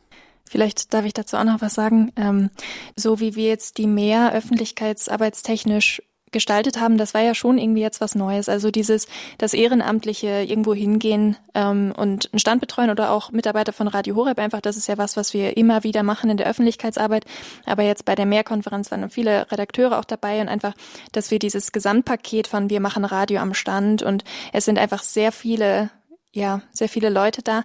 Vielleicht 0.49 0.93
darf 0.93 1.05
ich 1.05 1.13
dazu 1.13 1.37
auch 1.37 1.43
noch 1.43 1.61
was 1.61 1.75
sagen. 1.75 2.11
Ähm, 2.15 2.49
so 2.95 3.19
wie 3.19 3.35
wir 3.35 3.47
jetzt 3.47 3.77
die 3.77 3.85
mehr 3.85 4.33
öffentlichkeitsarbeitstechnisch 4.33 6.01
gestaltet 6.31 6.79
haben, 6.79 6.97
das 6.97 7.13
war 7.13 7.21
ja 7.21 7.35
schon 7.35 7.57
irgendwie 7.57 7.81
jetzt 7.81 8.01
was 8.01 8.15
Neues. 8.15 8.49
Also 8.49 8.71
dieses, 8.71 9.07
das 9.37 9.53
Ehrenamtliche 9.53 10.43
irgendwo 10.43 10.73
hingehen 10.73 11.37
ähm, 11.53 11.93
und 11.95 12.29
einen 12.31 12.39
Stand 12.39 12.61
betreuen 12.61 12.89
oder 12.89 13.11
auch 13.11 13.31
Mitarbeiter 13.31 13.73
von 13.73 13.87
Radio 13.87 14.15
Horeb 14.15 14.39
einfach, 14.39 14.61
das 14.61 14.77
ist 14.77 14.87
ja 14.87 14.97
was, 14.97 15.17
was 15.17 15.33
wir 15.33 15.57
immer 15.57 15.83
wieder 15.83 16.03
machen 16.03 16.29
in 16.29 16.37
der 16.37 16.47
Öffentlichkeitsarbeit. 16.47 17.25
Aber 17.65 17.83
jetzt 17.83 18.05
bei 18.05 18.15
der 18.15 18.25
Mehrkonferenz 18.25 18.91
waren 18.91 19.09
viele 19.09 19.51
Redakteure 19.51 19.99
auch 19.99 20.05
dabei 20.05 20.41
und 20.41 20.49
einfach, 20.49 20.73
dass 21.11 21.31
wir 21.31 21.39
dieses 21.39 21.71
Gesamtpaket 21.71 22.47
von 22.47 22.69
wir 22.69 22.79
machen 22.79 23.05
Radio 23.05 23.39
am 23.39 23.53
Stand 23.53 24.03
und 24.03 24.23
es 24.53 24.65
sind 24.65 24.77
einfach 24.77 25.03
sehr 25.03 25.31
viele 25.31 25.89
ja, 26.31 26.61
sehr 26.71 26.89
viele 26.89 27.09
Leute 27.09 27.41
da. 27.41 27.63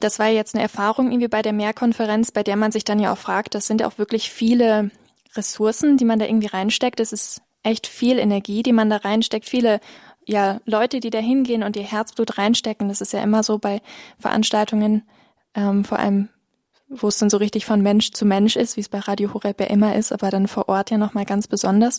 Das 0.00 0.18
war 0.18 0.28
jetzt 0.28 0.54
eine 0.54 0.62
Erfahrung 0.62 1.10
irgendwie 1.10 1.28
bei 1.28 1.42
der 1.42 1.52
Mehrkonferenz, 1.52 2.32
bei 2.32 2.42
der 2.42 2.56
man 2.56 2.70
sich 2.70 2.84
dann 2.84 2.98
ja 2.98 3.12
auch 3.12 3.18
fragt, 3.18 3.54
das 3.54 3.66
sind 3.66 3.82
auch 3.82 3.96
wirklich 3.96 4.30
viele 4.30 4.90
Ressourcen, 5.34 5.96
die 5.96 6.04
man 6.04 6.18
da 6.18 6.26
irgendwie 6.26 6.48
reinsteckt. 6.48 7.00
Es 7.00 7.12
ist 7.12 7.42
echt 7.64 7.86
viel 7.86 8.18
Energie, 8.18 8.62
die 8.62 8.72
man 8.72 8.90
da 8.90 8.98
reinsteckt, 8.98 9.48
viele 9.48 9.80
ja, 10.26 10.60
Leute, 10.64 11.00
die 11.00 11.10
da 11.10 11.18
hingehen 11.18 11.62
und 11.62 11.76
ihr 11.76 11.82
Herzblut 11.82 12.38
reinstecken. 12.38 12.88
Das 12.88 13.00
ist 13.00 13.12
ja 13.12 13.22
immer 13.22 13.42
so 13.42 13.58
bei 13.58 13.82
Veranstaltungen, 14.18 15.02
ähm, 15.54 15.84
vor 15.84 15.98
allem, 15.98 16.28
wo 16.88 17.08
es 17.08 17.18
dann 17.18 17.30
so 17.30 17.38
richtig 17.38 17.66
von 17.66 17.82
Mensch 17.82 18.12
zu 18.12 18.24
Mensch 18.24 18.56
ist, 18.56 18.76
wie 18.76 18.80
es 18.80 18.88
bei 18.88 19.00
Radio 19.00 19.34
Horeb 19.34 19.60
ja 19.60 19.66
immer 19.66 19.96
ist, 19.96 20.12
aber 20.12 20.30
dann 20.30 20.48
vor 20.48 20.68
Ort 20.68 20.90
ja 20.90 20.98
nochmal 20.98 21.24
ganz 21.24 21.48
besonders. 21.48 21.98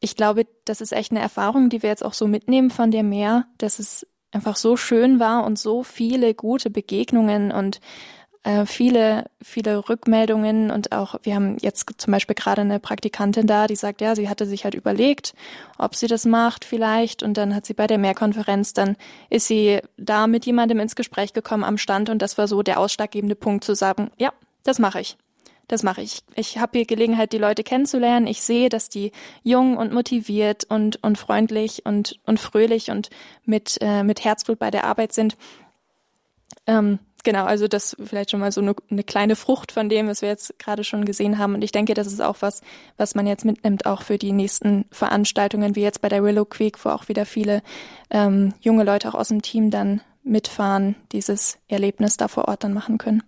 Ich 0.00 0.16
glaube, 0.16 0.46
das 0.64 0.80
ist 0.80 0.92
echt 0.92 1.10
eine 1.10 1.20
Erfahrung, 1.20 1.68
die 1.68 1.82
wir 1.82 1.90
jetzt 1.90 2.04
auch 2.04 2.14
so 2.14 2.26
mitnehmen 2.26 2.70
von 2.70 2.90
der 2.90 3.02
Meer, 3.02 3.46
dass 3.58 3.78
es 3.78 4.06
einfach 4.32 4.56
so 4.56 4.76
schön 4.76 5.20
war 5.20 5.44
und 5.44 5.58
so 5.58 5.82
viele 5.82 6.34
gute 6.34 6.70
Begegnungen 6.70 7.52
und 7.52 7.80
äh, 8.44 8.66
viele, 8.66 9.24
viele 9.42 9.88
Rückmeldungen 9.88 10.70
und 10.70 10.92
auch, 10.92 11.16
wir 11.22 11.34
haben 11.34 11.56
jetzt 11.60 11.86
zum 11.96 12.12
Beispiel 12.12 12.36
gerade 12.36 12.60
eine 12.60 12.78
Praktikantin 12.78 13.46
da, 13.46 13.66
die 13.66 13.74
sagt, 13.74 14.00
ja, 14.00 14.14
sie 14.14 14.28
hatte 14.28 14.46
sich 14.46 14.64
halt 14.64 14.74
überlegt, 14.74 15.34
ob 15.78 15.94
sie 15.94 16.06
das 16.06 16.26
macht 16.26 16.64
vielleicht 16.64 17.22
und 17.22 17.36
dann 17.36 17.54
hat 17.54 17.64
sie 17.66 17.74
bei 17.74 17.86
der 17.86 17.98
Mehrkonferenz, 17.98 18.74
dann 18.74 18.96
ist 19.30 19.46
sie 19.46 19.80
da 19.96 20.26
mit 20.26 20.44
jemandem 20.44 20.78
ins 20.80 20.94
Gespräch 20.94 21.32
gekommen 21.32 21.64
am 21.64 21.78
Stand 21.78 22.10
und 22.10 22.20
das 22.20 22.36
war 22.36 22.46
so 22.46 22.62
der 22.62 22.78
ausschlaggebende 22.78 23.34
Punkt 23.34 23.64
zu 23.64 23.74
sagen, 23.74 24.10
ja, 24.18 24.32
das 24.62 24.78
mache 24.78 25.00
ich. 25.00 25.16
Das 25.66 25.82
mache 25.82 26.02
ich. 26.02 26.20
Ich 26.34 26.58
habe 26.58 26.76
hier 26.76 26.86
Gelegenheit, 26.86 27.32
die 27.32 27.38
Leute 27.38 27.64
kennenzulernen. 27.64 28.26
Ich 28.26 28.42
sehe, 28.42 28.68
dass 28.68 28.90
die 28.90 29.12
jung 29.42 29.78
und 29.78 29.94
motiviert 29.94 30.64
und, 30.64 31.02
und 31.02 31.16
freundlich 31.16 31.86
und, 31.86 32.20
und 32.26 32.38
fröhlich 32.38 32.90
und 32.90 33.08
mit, 33.46 33.78
äh, 33.80 34.02
mit 34.02 34.22
Herzblut 34.22 34.58
bei 34.58 34.70
der 34.70 34.84
Arbeit 34.84 35.14
sind. 35.14 35.38
Ähm, 36.66 36.98
Genau, 37.24 37.44
also 37.44 37.68
das 37.68 37.96
vielleicht 38.04 38.30
schon 38.30 38.40
mal 38.40 38.52
so 38.52 38.60
eine, 38.60 38.74
eine, 38.90 39.02
kleine 39.02 39.34
Frucht 39.34 39.72
von 39.72 39.88
dem, 39.88 40.08
was 40.08 40.20
wir 40.20 40.28
jetzt 40.28 40.58
gerade 40.58 40.84
schon 40.84 41.06
gesehen 41.06 41.38
haben. 41.38 41.54
Und 41.54 41.64
ich 41.64 41.72
denke, 41.72 41.94
das 41.94 42.06
ist 42.06 42.20
auch 42.20 42.36
was, 42.40 42.60
was 42.98 43.14
man 43.14 43.26
jetzt 43.26 43.46
mitnimmt, 43.46 43.86
auch 43.86 44.02
für 44.02 44.18
die 44.18 44.32
nächsten 44.32 44.84
Veranstaltungen, 44.90 45.74
wie 45.74 45.82
jetzt 45.82 46.02
bei 46.02 46.10
der 46.10 46.22
Willow 46.22 46.44
Creek, 46.44 46.84
wo 46.84 46.90
auch 46.90 47.08
wieder 47.08 47.24
viele 47.24 47.62
ähm, 48.10 48.52
junge 48.60 48.84
Leute 48.84 49.08
auch 49.08 49.14
aus 49.14 49.28
dem 49.28 49.40
Team 49.40 49.70
dann 49.70 50.02
mitfahren, 50.22 50.96
dieses 51.12 51.58
Erlebnis 51.66 52.18
da 52.18 52.28
vor 52.28 52.46
Ort 52.46 52.62
dann 52.62 52.74
machen 52.74 52.98
können. 52.98 53.22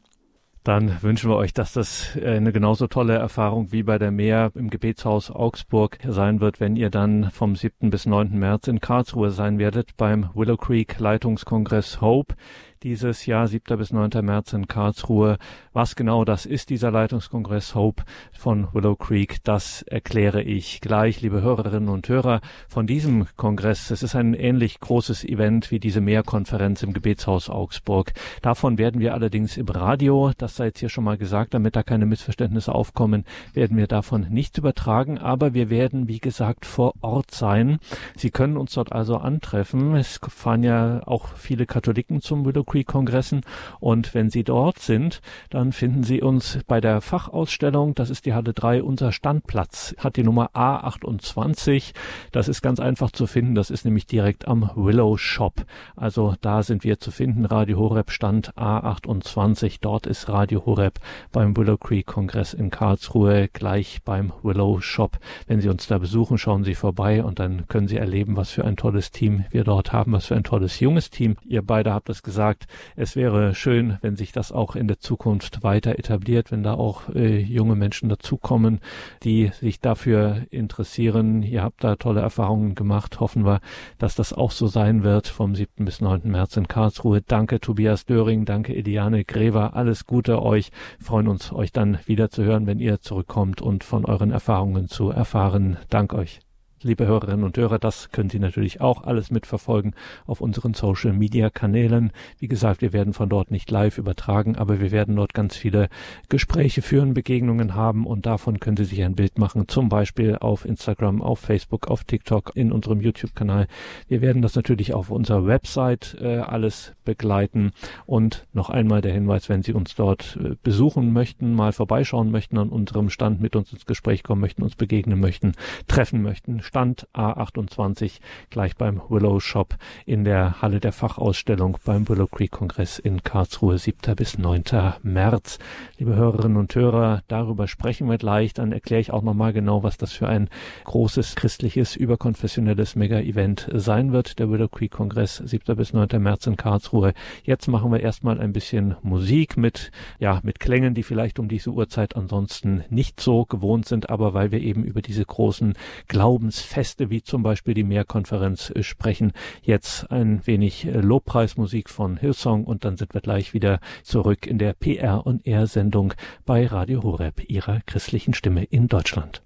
Dann 0.66 1.00
wünschen 1.00 1.30
wir 1.30 1.37
euch, 1.37 1.54
dass 1.54 1.72
das 1.72 2.16
äh, 2.16 2.26
eine 2.26 2.52
genauso 2.52 2.88
tolle 2.88 3.14
Erfahrung 3.14 3.70
wie 3.70 3.85
bei 3.85 3.98
der 3.98 4.11
Meer 4.11 4.50
im 4.56 4.68
Gebetshaus 4.68 5.30
Augsburg 5.30 5.98
sein 6.04 6.40
wird, 6.40 6.59
wenn 6.59 6.74
ihr 6.74 6.90
dann 6.90 7.30
vom 7.30 7.54
7. 7.54 7.88
bis 7.88 8.04
9. 8.04 8.37
März 8.37 8.66
in 8.66 8.80
Karlsruhe 8.80 9.30
sein 9.30 9.61
werdet 9.61 9.96
beim 9.96 10.28
Willow 10.35 10.56
Creek 10.56 10.98
Leitungskongress 10.98 12.00
Hope. 12.00 12.35
Dieses 12.83 13.27
Jahr, 13.27 13.49
7. 13.49 13.77
bis 13.79 13.93
9. 13.93 14.25
März 14.25 14.53
in 14.53 14.69
Karlsruhe. 14.69 15.39
Was 15.73 15.97
genau 15.97 16.25
das 16.25 16.47
ist, 16.47 16.71
dieser 16.71 16.91
Leitungskongress 16.91 17.75
Hope 17.75 18.03
von 18.33 18.69
Willow 18.73 18.97
Creek, 18.97 19.43
das 19.45 19.83
erkläre 19.83 20.43
ich 20.43 20.81
gleich, 20.81 21.21
liebe 21.21 21.43
Hörerinnen 21.43 21.89
und 21.89 22.09
Hörer, 22.09 22.41
von 22.69 22.87
diesem 22.87 23.27
Kongress. 23.37 23.91
Es 23.91 24.03
ist 24.03 24.15
ein 24.15 24.35
ähnlich 24.35 24.81
großes 24.81 25.25
Event 25.25 25.71
wie 25.71 25.81
diese 25.81 26.01
Mehrkonferenz 26.01 26.83
im 26.83 26.93
Gebetshaus 26.93 27.51
Augsburg. 27.51 28.12
Davon 28.43 28.79
werden 28.79 29.01
wir 29.01 29.15
allerdings 29.15 29.57
im 29.57 29.69
Radio, 29.69 30.33
das 30.37 30.57
sei 30.57 30.67
jetzt 30.67 30.81
hier 30.81 30.89
schon 30.89 31.05
mal 31.05 31.19
gesagt, 31.19 31.55
damit 31.55 31.77
da 31.77 31.83
keine 31.83 32.07
Missverständnisse 32.07 32.75
aufkommen, 32.75 33.25
werden 33.53 33.77
wir 33.77 33.87
davon 33.87 34.27
nichts 34.31 34.59
übertragen, 34.59 35.19
aber 35.19 35.55
wir 35.55 35.71
werden, 35.71 36.09
wie 36.09 36.21
gesagt, 36.21 36.67
vor 36.67 36.95
Ort 37.01 37.31
sein. 37.31 37.79
Sie 38.17 38.31
können 38.31 38.57
uns 38.57 38.75
dort 38.75 38.93
also 38.93 39.17
antreffen. 39.17 39.95
Es 39.95 40.21
fahren 40.29 40.62
ja 40.62 41.03
auch 41.07 41.29
viele 41.37 41.67
Katholiken 41.67 42.21
zum 42.21 42.45
Willow 42.45 42.65
Creek 42.66 42.87
Kongressen 42.87 43.42
und 43.81 44.14
wenn 44.14 44.31
Sie 44.31 44.44
dort 44.44 44.79
sind, 44.79 45.20
dann 45.50 45.72
finden 45.72 46.02
Sie 46.02 46.22
uns 46.22 46.59
bei 46.66 46.81
der 46.81 47.00
Fachausstellung, 47.00 47.94
das 47.94 48.11
ist 48.11 48.26
die 48.26 48.35
Halle 48.35 48.52
3, 48.52 48.83
unser 48.83 49.12
Standplatz, 49.12 49.94
hat 49.98 50.16
die 50.16 50.22
Nummer 50.22 50.50
A28. 50.55 51.92
Das 52.33 52.48
ist 52.48 52.62
ganz 52.62 52.81
einfach 52.81 53.11
zu 53.11 53.26
finden, 53.26 53.55
das 53.55 53.70
ist 53.70 53.85
nämlich 53.85 54.07
direkt 54.07 54.48
am 54.48 54.70
Willow 54.74 55.16
Shop. 55.16 55.64
Also 55.96 56.35
da 56.40 56.62
sind 56.62 56.85
wir 56.85 56.98
zu 56.98 57.11
finden, 57.11 57.44
Radio 57.44 57.79
Horeb 57.79 58.11
Stand 58.11 58.55
A28. 58.55 59.79
Dort 59.81 60.07
ist 60.07 60.29
Radio 60.29 60.66
Horeb 60.66 60.98
beim 61.33 61.57
Willow 61.57 61.76
Creek 61.76 62.07
Kongress 62.07 62.55
in 62.55 62.70
Karlsruhe, 62.70 63.48
gleich 63.52 64.02
beim 64.05 64.33
Willow 64.42 64.81
Shop. 64.81 65.18
Wenn 65.46 65.61
Sie 65.61 65.68
uns 65.68 65.87
da 65.87 65.98
besuchen, 65.98 66.38
schauen 66.38 66.64
Sie 66.64 66.74
vorbei 66.74 67.22
und 67.22 67.38
dann 67.38 67.66
können 67.68 67.88
Sie 67.88 67.96
erleben, 67.96 68.37
was 68.37 68.50
für 68.50 68.64
ein 68.64 68.76
tolles 68.76 69.11
Team 69.11 69.44
wir 69.50 69.64
dort 69.64 69.92
haben, 69.92 70.12
was 70.12 70.26
für 70.26 70.37
ein 70.37 70.44
tolles 70.44 70.81
junges 70.81 71.11
Team. 71.11 71.37
Ihr 71.44 71.62
beide 71.62 71.92
habt 71.92 72.09
es 72.09 72.22
gesagt, 72.22 72.56
es 72.97 73.16
wäre 73.16 73.55
schön, 73.55 73.99
wenn 74.01 74.16
sich 74.16 74.33
das 74.33 74.53
auch 74.53 74.77
in 74.77 74.88
der 74.88 74.99
Zukunft 74.99 75.62
weiter 75.62 75.99
etabliert, 75.99 76.53
wenn 76.53 76.62
da 76.62 76.75
auch 76.75 77.09
äh, 77.14 77.38
junge 77.38 77.77
Menschen 77.77 78.09
dazukommen, 78.09 78.81
die 79.23 79.51
sich 79.61 79.81
dafür 79.81 80.42
interessieren. 80.51 81.42
Ihr 81.42 81.62
habt 81.62 81.85
da 81.85 81.97
tolle 81.97 82.21
Erfahrungen 82.21 82.75
gemacht. 82.75 83.21
Hoffen 83.21 83.45
wir, 83.45 83.61
dass 83.99 84.14
das 84.14 84.33
auch 84.33 84.51
so 84.51 84.66
sein 84.66 85.03
wird 85.03 85.29
vom 85.29 85.55
7. 85.55 85.85
bis 85.85 86.01
9. 86.01 86.23
März 86.25 86.57
in 86.57 86.69
Karlsruhe. 86.69 87.23
Danke 87.23 87.61
Tobias 87.61 88.07
Döring, 88.07 88.45
danke 88.45 88.75
Eliane 88.75 89.25
Grever. 89.25 89.75
Alles 89.75 90.07
Gute 90.07 90.42
euch. 90.42 90.71
freuen 91.01 91.29
uns, 91.29 91.53
euch 91.53 91.73
dann 91.73 91.99
wieder 92.07 92.31
zu 92.31 92.45
hören, 92.45 92.66
wenn 92.66 92.79
ihr 92.79 93.01
zurückkommt 93.01 93.61
und 93.61 93.85
von 93.85 94.05
euren 94.05 94.31
Erfahrungen 94.31 94.88
zu 94.88 95.11
erfahren. 95.11 95.77
Dank 95.88 96.14
euch 96.14 96.45
liebe 96.83 97.07
Hörerinnen 97.07 97.45
und 97.45 97.57
Hörer, 97.57 97.79
das 97.79 98.11
können 98.11 98.29
Sie 98.29 98.39
natürlich 98.39 98.81
auch 98.81 99.05
alles 99.05 99.31
mitverfolgen 99.31 99.95
auf 100.27 100.41
unseren 100.41 100.75
Social 100.75 101.12
Media 101.12 101.49
Kanälen. 101.49 102.12
Wie 102.39 102.49
gesagt, 102.49 102.83
wir 102.83 102.93
werden 102.93 103.15
von 103.15 103.29
dort 103.29 103.51
nicht 103.51 103.71
live 103.71 103.99
übertragen, 103.99 104.57
aber 104.57 104.81
wir 104.81 104.91
werden 104.91 105.17
dort 105.17 105.33
ganz 105.33 105.57
viele 105.57 105.89
Gespräche 106.29 106.83
führen, 106.83 107.15
Begegnungen 107.15 107.75
haben 107.75 108.07
und 108.07 108.27
davon 108.27 108.61
können 108.61 108.77
Sie 108.77 108.85
sich 108.85 109.03
ein 109.03 109.15
Bild 109.15 109.39
machen, 109.39 109.69
zum 109.69 109.89
Beispiel 109.89 110.37
auf 110.37 110.65
Instagram, 110.65 111.23
auf 111.23 111.41
Facebook, 111.41 111.89
auf 111.89 112.05
TikTok, 112.05 112.53
in 112.55 112.73
unserem 112.73 113.01
YouTube-Kanal. 113.01 113.69
Wir 114.09 114.21
werden 114.21 114.43
das 114.43 114.55
natürlich 114.55 114.93
auf 114.93 115.11
unserer 115.11 115.47
Website 115.47 116.17
äh, 116.21 116.39
alles 116.39 116.95
begleiten 117.05 117.73
und 118.05 118.47
noch 118.53 118.69
einmal 118.69 119.01
der 119.01 119.12
Hinweis, 119.15 119.49
wenn 119.49 119.62
Sie 119.62 119.73
uns 119.73 119.95
dort 119.95 120.39
äh, 120.43 120.57
besuchen 120.62 121.12
möchten, 121.12 121.55
mal 121.55 121.73
vorbeischauen 121.73 122.31
möchten 122.31 122.59
an 122.59 122.69
unserem 122.69 123.09
Stand, 123.09 123.41
mit 123.41 123.57
uns 123.57 123.73
ins 123.73 123.87
Gespräch 123.87 124.23
kommen 124.23 124.43
möchten, 124.43 124.62
uns 124.62 124.77
begegnen 124.77 125.21
möchten, 125.21 125.53
treffen 125.89 126.23
möchten, 126.23 126.61
Stand 126.66 127.07
A28 127.14 128.18
gleich 128.50 128.76
beim 128.76 129.00
Willow 129.09 129.38
Shop 129.38 129.76
in 130.05 130.24
der 130.24 130.61
Halle 130.61 130.81
der 130.81 130.90
Fachausstellung 130.90 131.79
beim 131.85 132.09
Willow 132.09 132.26
Creek 132.26 132.50
Kongress 132.50 132.98
in 132.98 133.22
Karlsruhe 133.22 133.79
7. 133.79 134.16
bis 134.16 134.37
9. 134.37 134.64
März. 135.05 135.61
Liebe 135.96 136.16
Hörerinnen 136.16 136.57
und 136.57 136.74
Hörer, 136.74 137.22
darüber 137.29 137.68
sprechen 137.68 138.11
wir 138.11 138.18
gleich. 138.18 138.52
Dann 138.52 138.72
erkläre 138.72 139.00
ich 139.00 139.12
auch 139.12 139.22
nochmal 139.22 139.52
genau, 139.52 139.85
was 139.85 139.96
das 139.96 140.12
für 140.12 140.29
ein 140.29 140.50
großes 140.85 141.37
christliches, 141.37 141.94
überkonfessionelles 141.94 142.96
Mega-Event 142.96 143.68
sein 143.72 144.12
wird. 144.12 144.40
Der 144.40 144.50
Willow 144.50 144.68
Creek 144.68 144.90
Kongress 144.90 145.37
7. 145.37 145.76
bis 145.76 145.92
9. 145.92 146.20
März 146.20 146.48
in 146.48 146.57
Karlsruhe. 146.57 147.14
Jetzt 147.44 147.68
machen 147.68 147.92
wir 147.92 148.00
erstmal 148.00 148.40
ein 148.40 148.52
bisschen 148.52 148.96
Musik 149.02 149.57
mit, 149.57 149.92
ja, 150.18 150.40
mit 150.42 150.59
Klängen, 150.59 150.94
die 150.94 151.05
vielleicht 151.05 151.38
um 151.38 151.46
diese 151.46 151.70
Uhrzeit 151.70 152.16
ansonsten 152.16 152.83
nicht 152.90 153.20
so 153.20 153.44
gewohnt 153.44 153.87
sind, 153.87 154.11
aber 154.11 154.35
weil 154.35 154.50
wir 154.50 154.61
eben 154.61 154.83
über 154.83 155.00
diese 155.00 155.24
großen 155.24 155.74
Glaubens 156.09 156.56
Feste 156.61 157.11
wie 157.11 157.23
zum 157.23 157.42
Beispiel 157.42 157.75
die 157.75 157.85
Mehrkonferenz 157.85 158.71
äh, 158.71 158.83
sprechen. 158.83 159.33
Jetzt 159.62 160.11
ein 160.11 160.47
wenig 160.47 160.87
äh, 160.87 161.01
Lobpreismusik 161.01 161.90
von 161.90 162.16
Hillsong 162.16 162.64
und 162.64 162.85
dann 162.85 162.97
sind 162.97 163.14
wir 163.14 163.21
gleich 163.21 163.55
wieder 163.55 163.81
zurück 164.03 164.47
in 164.47 164.59
der 164.59 164.73
PR 164.73 165.27
und 165.27 165.47
R 165.47 165.66
Sendung 165.66 166.14
bei 166.45 166.66
Radio 166.66 167.03
Horeb, 167.03 167.49
ihrer 167.49 167.81
christlichen 167.87 168.35
Stimme 168.35 168.64
in 168.64 168.88
Deutschland. 168.88 169.42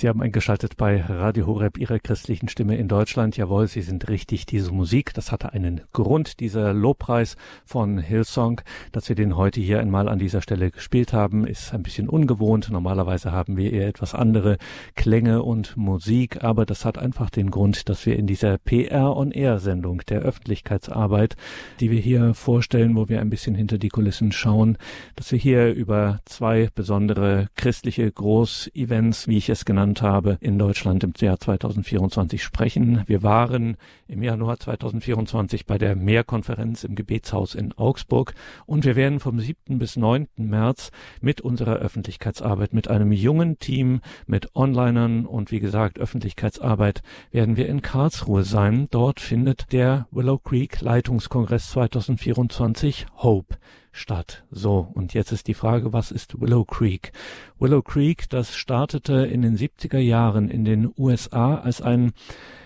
Sie 0.00 0.08
haben 0.08 0.22
eingeschaltet 0.22 0.78
bei 0.78 1.02
Radio 1.02 1.46
Horeb, 1.46 1.76
Ihrer 1.76 1.98
christlichen 1.98 2.48
Stimme 2.48 2.78
in 2.78 2.88
Deutschland. 2.88 3.36
Jawohl, 3.36 3.68
Sie 3.68 3.82
sind 3.82 4.08
richtig. 4.08 4.46
Diese 4.46 4.72
Musik, 4.72 5.12
das 5.12 5.30
hatte 5.30 5.52
einen 5.52 5.82
Grund, 5.92 6.40
dieser 6.40 6.72
Lobpreis 6.72 7.36
von 7.66 7.98
Hillsong. 7.98 8.62
Dass 8.92 9.10
wir 9.10 9.16
den 9.16 9.36
heute 9.36 9.60
hier 9.60 9.78
einmal 9.78 10.08
an 10.08 10.18
dieser 10.18 10.40
Stelle 10.40 10.70
gespielt 10.70 11.12
haben, 11.12 11.46
ist 11.46 11.74
ein 11.74 11.82
bisschen 11.82 12.08
ungewohnt. 12.08 12.70
Normalerweise 12.70 13.32
haben 13.32 13.58
wir 13.58 13.74
eher 13.74 13.88
etwas 13.88 14.14
andere 14.14 14.56
Klänge 14.94 15.42
und 15.42 15.76
Musik, 15.76 16.42
aber 16.42 16.64
das 16.64 16.86
hat 16.86 16.96
einfach 16.96 17.28
den 17.28 17.50
Grund, 17.50 17.90
dass 17.90 18.06
wir 18.06 18.16
in 18.16 18.26
dieser 18.26 18.56
PR 18.56 19.14
on 19.14 19.32
Air 19.32 19.58
Sendung 19.58 20.00
der 20.08 20.20
Öffentlichkeitsarbeit, 20.20 21.36
die 21.78 21.90
wir 21.90 22.00
hier 22.00 22.32
vorstellen, 22.32 22.96
wo 22.96 23.10
wir 23.10 23.20
ein 23.20 23.28
bisschen 23.28 23.54
hinter 23.54 23.76
die 23.76 23.90
Kulissen 23.90 24.32
schauen, 24.32 24.78
dass 25.16 25.30
wir 25.30 25.38
hier 25.38 25.74
über 25.74 26.20
zwei 26.24 26.70
besondere 26.74 27.48
christliche 27.54 28.10
Großevents, 28.10 29.28
wie 29.28 29.36
ich 29.36 29.50
es 29.50 29.66
genannt 29.66 29.89
genannt 29.90 30.02
habe, 30.02 30.38
in 30.40 30.58
Deutschland 30.58 31.02
im 31.02 31.12
Jahr 31.18 31.38
2024 31.40 32.42
sprechen. 32.42 33.02
Wir 33.06 33.22
waren 33.22 33.76
im 34.06 34.22
Januar 34.22 34.58
2024 34.58 35.66
bei 35.66 35.78
der 35.78 35.96
Mehrkonferenz 35.96 36.84
im 36.84 36.94
Gebetshaus 36.94 37.54
in 37.54 37.72
Augsburg 37.72 38.34
und 38.66 38.84
wir 38.84 38.94
werden 38.94 39.18
vom 39.18 39.40
7. 39.40 39.78
bis 39.78 39.96
9. 39.96 40.28
März 40.36 40.92
mit 41.20 41.40
unserer 41.40 41.76
Öffentlichkeitsarbeit, 41.76 42.72
mit 42.72 42.88
einem 42.88 43.10
jungen 43.10 43.58
Team, 43.58 44.00
mit 44.26 44.54
Onlinern 44.54 45.26
und 45.26 45.50
wie 45.50 45.60
gesagt 45.60 45.98
Öffentlichkeitsarbeit 45.98 47.02
werden 47.32 47.56
wir 47.56 47.68
in 47.68 47.82
Karlsruhe 47.82 48.44
sein. 48.44 48.86
Dort 48.90 49.18
findet 49.18 49.72
der 49.72 50.06
Willow 50.12 50.38
Creek 50.38 50.80
Leitungskongress 50.80 51.70
2024 51.70 53.06
Hope 53.16 53.56
statt. 53.92 54.44
So, 54.50 54.88
und 54.94 55.14
jetzt 55.14 55.32
ist 55.32 55.48
die 55.48 55.54
Frage, 55.54 55.92
was 55.92 56.10
ist 56.10 56.40
Willow 56.40 56.64
Creek? 56.64 57.12
Willow 57.58 57.82
Creek, 57.82 58.28
das 58.28 58.54
startete 58.54 59.26
in 59.26 59.42
den 59.42 59.56
70er 59.56 59.98
Jahren 59.98 60.48
in 60.48 60.64
den 60.64 60.92
USA 60.96 61.56
als 61.56 61.82
ein 61.82 62.12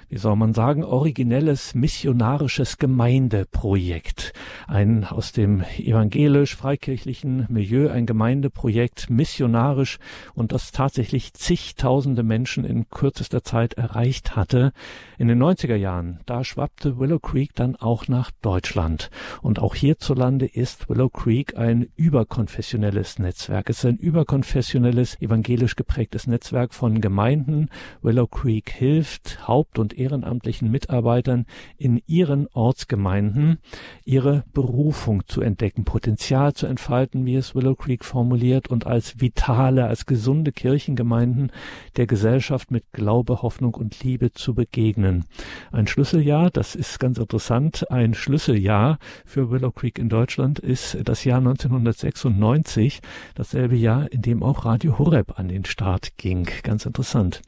wie 0.09 0.19
soll 0.19 0.37
man 0.37 0.55
sagen, 0.55 0.85
originelles 0.85 1.75
missionarisches 1.75 2.79
Gemeindeprojekt. 2.79 4.33
Ein 4.67 5.05
aus 5.05 5.33
dem 5.33 5.63
evangelisch-freikirchlichen 5.79 7.47
Milieu 7.49 7.91
ein 7.91 8.07
Gemeindeprojekt 8.07 9.11
missionarisch 9.11 9.99
und 10.35 10.53
das 10.53 10.73
tatsächlich 10.73 11.35
zigtausende 11.35 12.23
Menschen 12.23 12.65
in 12.65 12.89
kürzester 12.89 13.43
Zeit 13.43 13.75
erreicht 13.75 14.37
hatte. 14.37 14.73
In 15.19 15.29
den 15.29 15.43
90er 15.43 15.77
Jahren, 15.77 16.21
da 16.27 16.45
schwappte 16.45 16.99
Willow 16.99 17.19
Creek 17.19 17.55
dann 17.55 17.77
auch 17.77 18.09
nach 18.09 18.31
Deutschland. 18.43 19.11
Und 19.43 19.59
auch 19.59 19.75
hierzulande 19.75 20.47
ist 20.47 20.89
Willow 20.89 21.09
Creek 21.09 21.57
ein 21.57 21.89
überkonfessionelles 21.97 23.19
Netzwerk. 23.19 23.71
Es 23.71 23.79
ist 23.79 23.87
ein 23.87 23.97
überkonfessionelles, 23.97 25.21
evangelisch 25.21 25.77
geprägtes 25.77 26.27
Netzwerk 26.27 26.75
von 26.75 27.01
Gemeinden. 27.01 27.69
Willow 28.03 28.27
Creek 28.27 28.71
hilft 28.71 29.47
Haupt- 29.47 29.79
und 29.79 29.97
ehrenamtlichen 30.05 30.71
Mitarbeitern 30.71 31.47
in 31.79 32.01
ihren 32.07 32.47
Ortsgemeinden 32.53 33.59
ihre 34.05 34.45
Berufung 34.53 35.27
zu 35.27 35.41
entdecken, 35.41 35.85
Potenzial 35.85 36.53
zu 36.53 36.67
entfalten, 36.67 37.25
wie 37.27 37.37
es 37.37 37.55
Willow 37.55 37.75
Creek 37.75 38.05
formuliert, 38.05 38.69
und 38.69 38.87
als 38.87 39.21
vitale, 39.21 39.87
als 39.87 40.07
gesunde 40.07 40.53
Kirchengemeinden 40.53 41.51
der 41.97 42.07
Gesellschaft 42.07 42.71
mit 42.71 42.85
Glaube, 42.93 43.43
Hoffnung 43.43 43.75
und 43.75 44.03
Liebe 44.03 44.33
zu 44.33 44.55
begegnen. 44.55 45.25
Ein 45.73 45.87
Schlüsseljahr, 45.87 46.51
das 46.51 46.75
ist 46.75 47.01
ganz 47.01 47.19
interessant, 47.19 47.91
ein 47.91 48.15
Schlüsseljahr 48.15 48.99
für 49.25 49.51
Willow 49.51 49.73
Creek 49.73 49.99
in 49.99 50.09
Deutschland 50.09 50.59
ist 50.59 50.99
das 51.05 51.25
Jahr 51.25 51.39
1996, 51.39 53.01
dasselbe 53.35 53.77
Jahr, 53.77 54.11
in 54.13 54.23
dem 54.23 54.43
auch 54.43 54.65
Radio 54.65 54.99
Horeb 54.99 55.39
an 55.39 55.49
den 55.49 55.65
Start 55.65 56.17
ging. 56.17 56.49
Ganz 56.63 56.87
interessant. 56.87 57.43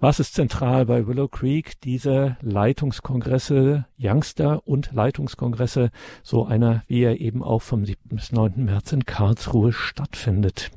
Was 0.00 0.20
ist 0.20 0.34
zentral 0.34 0.86
bei 0.86 1.06
Willow 1.06 1.28
Creek? 1.28 1.80
Diese 1.84 2.36
Leitungskongresse, 2.40 3.86
Youngster 4.00 4.66
und 4.66 4.92
Leitungskongresse, 4.92 5.90
so 6.22 6.44
einer, 6.44 6.82
wie 6.86 7.02
er 7.02 7.20
eben 7.20 7.42
auch 7.42 7.62
vom 7.62 7.84
7. 7.84 8.16
bis 8.16 8.32
9. 8.32 8.64
März 8.64 8.92
in 8.92 9.04
Karlsruhe 9.04 9.72
stattfindet. 9.72 10.70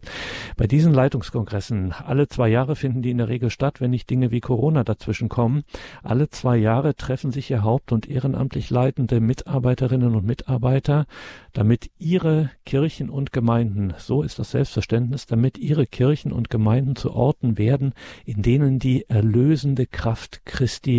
Bei 0.57 0.67
diesen 0.67 0.93
Leitungskongressen, 0.93 1.91
alle 1.91 2.27
zwei 2.27 2.49
Jahre 2.49 2.75
finden 2.75 3.01
die 3.01 3.11
in 3.11 3.19
der 3.19 3.29
Regel 3.29 3.49
statt, 3.49 3.81
wenn 3.81 3.91
nicht 3.91 4.09
Dinge 4.09 4.31
wie 4.31 4.41
Corona 4.41 4.83
dazwischen 4.83 5.29
kommen. 5.29 5.63
Alle 6.01 6.29
zwei 6.29 6.57
Jahre 6.57 6.95
treffen 6.95 7.31
sich 7.31 7.47
hier 7.47 7.63
Haupt- 7.63 7.91
und 7.91 8.09
ehrenamtlich 8.09 8.69
leitende 8.69 9.19
Mitarbeiterinnen 9.19 10.15
und 10.15 10.25
Mitarbeiter, 10.25 11.05
damit 11.53 11.91
ihre 11.99 12.49
Kirchen 12.65 13.09
und 13.09 13.31
Gemeinden, 13.31 13.93
so 13.97 14.23
ist 14.23 14.39
das 14.39 14.51
Selbstverständnis, 14.51 15.25
damit 15.25 15.57
ihre 15.57 15.85
Kirchen 15.85 16.31
und 16.31 16.49
Gemeinden 16.49 16.95
zu 16.95 17.13
Orten 17.13 17.57
werden, 17.57 17.93
in 18.25 18.41
denen 18.41 18.79
die 18.79 19.07
erlösende 19.09 19.85
Kraft 19.85 20.45
Christi 20.45 20.94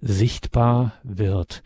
sichtbar 0.00 0.92
wird. 1.02 1.62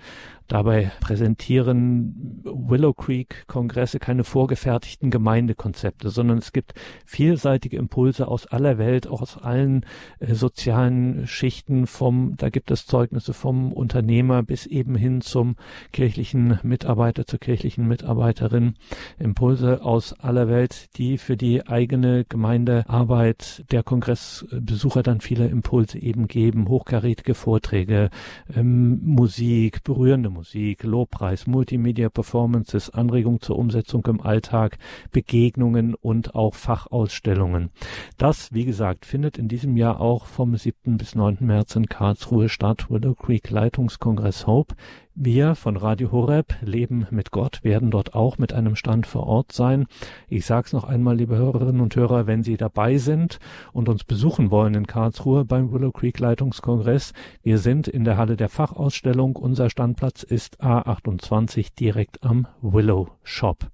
Dabei 0.48 0.90
präsentieren 1.00 2.42
Willow 2.42 2.94
Creek 2.94 3.44
Kongresse 3.48 3.98
keine 3.98 4.24
vorgefertigten 4.24 5.10
Gemeindekonzepte, 5.10 6.08
sondern 6.08 6.38
es 6.38 6.54
gibt 6.54 6.72
vielseitige 7.04 7.76
Impulse 7.76 8.28
aus 8.28 8.46
aller 8.46 8.78
Welt, 8.78 9.06
auch 9.06 9.20
aus 9.20 9.36
allen 9.36 9.84
äh, 10.20 10.32
sozialen 10.32 11.26
Schichten 11.26 11.86
vom, 11.86 12.34
da 12.38 12.48
gibt 12.48 12.70
es 12.70 12.86
Zeugnisse 12.86 13.34
vom 13.34 13.74
Unternehmer 13.74 14.42
bis 14.42 14.64
eben 14.64 14.94
hin 14.94 15.20
zum 15.20 15.56
kirchlichen 15.92 16.58
Mitarbeiter, 16.62 17.26
zur 17.26 17.40
kirchlichen 17.40 17.86
Mitarbeiterin. 17.86 18.74
Impulse 19.18 19.82
aus 19.82 20.14
aller 20.14 20.48
Welt, 20.48 20.96
die 20.96 21.18
für 21.18 21.36
die 21.36 21.66
eigene 21.66 22.24
Gemeindearbeit 22.26 23.64
der 23.70 23.82
Kongressbesucher 23.82 25.02
dann 25.02 25.20
viele 25.20 25.46
Impulse 25.46 25.98
eben 25.98 26.26
geben, 26.26 26.68
hochkarätige 26.68 27.34
Vorträge, 27.34 28.08
ähm, 28.56 29.00
Musik, 29.04 29.84
berührende 29.84 30.30
Musik, 30.38 30.84
Lobpreis, 30.84 31.48
Multimedia 31.48 32.10
Performances, 32.10 32.90
Anregung 32.90 33.40
zur 33.40 33.58
Umsetzung 33.58 34.06
im 34.06 34.20
Alltag, 34.20 34.78
Begegnungen 35.10 35.96
und 35.96 36.36
auch 36.36 36.54
Fachausstellungen. 36.54 37.70
Das, 38.18 38.52
wie 38.52 38.64
gesagt, 38.64 39.04
findet 39.04 39.36
in 39.36 39.48
diesem 39.48 39.76
Jahr 39.76 40.00
auch 40.00 40.26
vom 40.26 40.56
7. 40.56 40.96
bis 40.96 41.16
9. 41.16 41.38
März 41.40 41.74
in 41.74 41.86
Karlsruhe 41.86 42.48
statt. 42.48 42.86
Willow 42.88 43.16
Creek 43.16 43.50
Leitungskongress 43.50 44.46
Hope. 44.46 44.76
Wir 45.20 45.56
von 45.56 45.76
Radio 45.76 46.12
Horeb 46.12 46.54
Leben 46.60 47.08
mit 47.10 47.32
Gott 47.32 47.64
werden 47.64 47.90
dort 47.90 48.14
auch 48.14 48.38
mit 48.38 48.52
einem 48.52 48.76
Stand 48.76 49.04
vor 49.04 49.26
Ort 49.26 49.50
sein. 49.50 49.86
Ich 50.28 50.46
sage 50.46 50.66
es 50.66 50.72
noch 50.72 50.84
einmal, 50.84 51.16
liebe 51.16 51.34
Hörerinnen 51.34 51.80
und 51.80 51.96
Hörer, 51.96 52.28
wenn 52.28 52.44
Sie 52.44 52.56
dabei 52.56 52.98
sind 52.98 53.40
und 53.72 53.88
uns 53.88 54.04
besuchen 54.04 54.52
wollen 54.52 54.74
in 54.74 54.86
Karlsruhe 54.86 55.44
beim 55.44 55.72
Willow 55.72 55.90
Creek 55.90 56.20
Leitungskongress, 56.20 57.14
wir 57.42 57.58
sind 57.58 57.88
in 57.88 58.04
der 58.04 58.16
Halle 58.16 58.36
der 58.36 58.48
Fachausstellung. 58.48 59.34
Unser 59.34 59.70
Standplatz 59.70 60.22
ist 60.22 60.62
A28 60.62 61.74
direkt 61.74 62.22
am 62.22 62.46
Willow 62.62 63.08
Shop. 63.24 63.72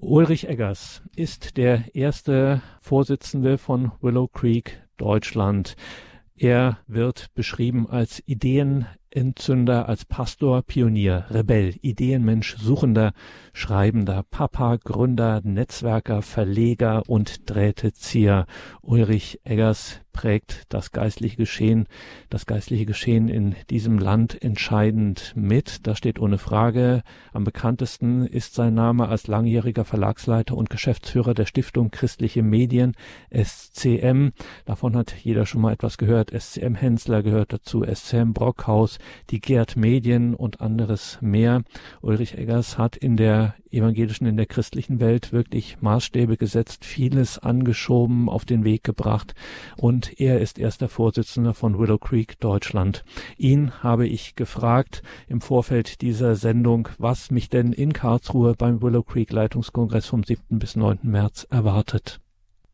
Ulrich 0.00 0.48
Eggers 0.48 1.00
ist 1.14 1.56
der 1.56 1.94
erste 1.94 2.60
Vorsitzende 2.80 3.56
von 3.56 3.92
Willow 4.00 4.26
Creek 4.26 4.82
Deutschland. 4.96 5.76
Er 6.34 6.78
wird 6.88 7.32
beschrieben 7.34 7.88
als 7.88 8.20
Ideenentzünder, 9.10 9.88
als 9.88 10.04
Pastor, 10.04 10.62
Pionier, 10.62 11.26
Rebell, 11.30 11.74
Ideenmensch, 11.80 12.56
Suchender, 12.58 13.12
Schreibender, 13.52 14.24
Papa, 14.30 14.76
Gründer, 14.76 15.40
Netzwerker, 15.42 16.22
Verleger 16.22 17.02
und 17.06 17.48
Drähtezieher. 17.48 18.46
Ulrich 18.82 19.40
Eggers 19.44 20.00
prägt 20.18 20.64
das 20.70 20.90
geistliche 20.90 21.36
Geschehen, 21.36 21.86
das 22.28 22.44
geistliche 22.44 22.86
Geschehen 22.86 23.28
in 23.28 23.54
diesem 23.70 24.00
Land 24.00 24.42
entscheidend 24.42 25.32
mit. 25.36 25.86
Das 25.86 25.96
steht 25.96 26.18
ohne 26.18 26.38
Frage. 26.38 27.02
Am 27.32 27.44
bekanntesten 27.44 28.26
ist 28.26 28.54
sein 28.54 28.74
Name 28.74 29.08
als 29.08 29.28
langjähriger 29.28 29.84
Verlagsleiter 29.84 30.56
und 30.56 30.70
Geschäftsführer 30.70 31.34
der 31.34 31.46
Stiftung 31.46 31.92
Christliche 31.92 32.42
Medien, 32.42 32.96
SCM. 33.30 34.30
Davon 34.64 34.96
hat 34.96 35.14
jeder 35.22 35.46
schon 35.46 35.60
mal 35.60 35.72
etwas 35.72 35.98
gehört. 35.98 36.32
SCM 36.36 36.74
Hensler 36.74 37.22
gehört 37.22 37.52
dazu, 37.52 37.84
SCM 37.84 38.32
Brockhaus, 38.32 38.97
die 39.30 39.40
Gerd 39.40 39.76
Medien 39.76 40.34
und 40.34 40.60
anderes 40.60 41.18
mehr. 41.20 41.62
Ulrich 42.00 42.36
Eggers 42.36 42.78
hat 42.78 42.96
in 42.96 43.16
der 43.16 43.54
evangelischen, 43.70 44.26
in 44.26 44.36
der 44.36 44.46
christlichen 44.46 45.00
Welt 45.00 45.32
wirklich 45.32 45.80
Maßstäbe 45.80 46.36
gesetzt, 46.36 46.84
vieles 46.84 47.38
angeschoben, 47.38 48.28
auf 48.28 48.44
den 48.44 48.64
Weg 48.64 48.84
gebracht 48.84 49.34
und 49.76 50.20
er 50.20 50.40
ist 50.40 50.58
erster 50.58 50.88
Vorsitzender 50.88 51.54
von 51.54 51.78
Willow 51.78 51.98
Creek 51.98 52.38
Deutschland. 52.40 53.04
Ihn 53.36 53.82
habe 53.82 54.06
ich 54.06 54.36
gefragt 54.36 55.02
im 55.28 55.40
Vorfeld 55.40 56.00
dieser 56.00 56.36
Sendung, 56.36 56.88
was 56.98 57.30
mich 57.30 57.48
denn 57.48 57.72
in 57.72 57.92
Karlsruhe 57.92 58.54
beim 58.54 58.82
Willow 58.82 59.02
Creek 59.02 59.32
Leitungskongress 59.32 60.06
vom 60.06 60.24
7. 60.24 60.58
bis 60.58 60.76
9. 60.76 61.00
März 61.02 61.46
erwartet. 61.50 62.20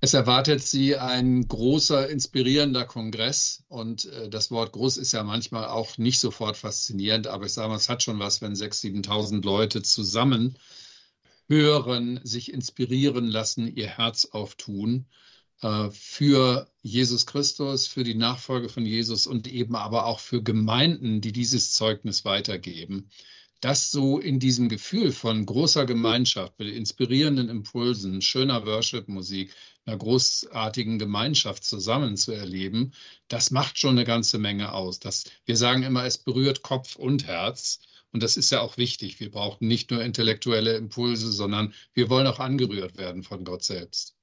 Es 0.05 0.13
erwartet 0.13 0.63
Sie 0.63 0.99
ein 0.99 1.49
großer, 1.49 2.11
inspirierender 2.11 2.85
Kongress. 2.85 3.65
Und 3.69 4.05
äh, 4.05 4.29
das 4.29 4.51
Wort 4.51 4.73
groß 4.73 4.99
ist 4.99 5.13
ja 5.13 5.23
manchmal 5.23 5.65
auch 5.69 5.97
nicht 5.97 6.21
sofort 6.21 6.59
faszinierend, 6.59 7.27
aber 7.27 7.47
ich 7.47 7.55
sage 7.55 7.71
mal, 7.71 7.77
es 7.77 7.89
hat 7.89 8.03
schon 8.03 8.19
was, 8.19 8.43
wenn 8.43 8.53
6.000, 8.53 9.07
7.000 9.07 9.43
Leute 9.43 9.81
zusammen 9.81 10.59
hören, 11.49 12.21
sich 12.23 12.53
inspirieren 12.53 13.29
lassen, 13.29 13.67
ihr 13.75 13.89
Herz 13.89 14.27
auftun 14.27 15.07
äh, 15.63 15.89
für 15.91 16.71
Jesus 16.83 17.25
Christus, 17.25 17.87
für 17.87 18.05
die 18.05 18.15
Nachfolge 18.15 18.69
von 18.69 18.85
Jesus 18.85 19.27
und 19.27 19.51
eben 19.51 19.75
aber 19.75 20.05
auch 20.05 20.21
für 20.21 20.43
Gemeinden, 20.43 21.23
die 21.23 21.33
dieses 21.33 21.73
Zeugnis 21.73 22.27
weitergeben. 22.27 23.09
Das 23.61 23.91
so 23.91 24.19
in 24.19 24.39
diesem 24.39 24.69
Gefühl 24.69 25.13
von 25.13 25.47
großer 25.47 25.87
Gemeinschaft, 25.87 26.59
mit 26.59 26.69
inspirierenden 26.69 27.49
Impulsen, 27.49 28.21
schöner 28.21 28.67
Worship-Musik, 28.67 29.55
einer 29.87 29.97
großartigen 29.97 30.99
Gemeinschaft 30.99 31.65
zusammen 31.65 32.17
zu 32.17 32.33
erleben, 32.33 32.93
das 33.29 33.51
macht 33.51 33.79
schon 33.79 33.97
eine 33.97 34.05
ganze 34.05 34.39
Menge 34.39 34.73
aus. 34.73 34.99
Das, 34.99 35.25
wir 35.45 35.57
sagen 35.57 35.83
immer, 35.83 36.05
es 36.05 36.19
berührt 36.19 36.63
Kopf 36.63 36.97
und 36.97 37.27
Herz. 37.27 37.81
Und 38.13 38.23
das 38.23 38.37
ist 38.37 38.51
ja 38.51 38.61
auch 38.61 38.77
wichtig. 38.77 39.19
Wir 39.19 39.31
brauchen 39.31 39.67
nicht 39.67 39.91
nur 39.91 40.03
intellektuelle 40.03 40.77
Impulse, 40.77 41.33
sondern 41.33 41.75
wir 41.95 42.09
wollen 42.11 42.27
auch 42.27 42.39
angerührt 42.39 42.97
werden 42.97 43.23
von 43.23 43.45
Gott 43.45 43.65
selbst. 43.65 44.15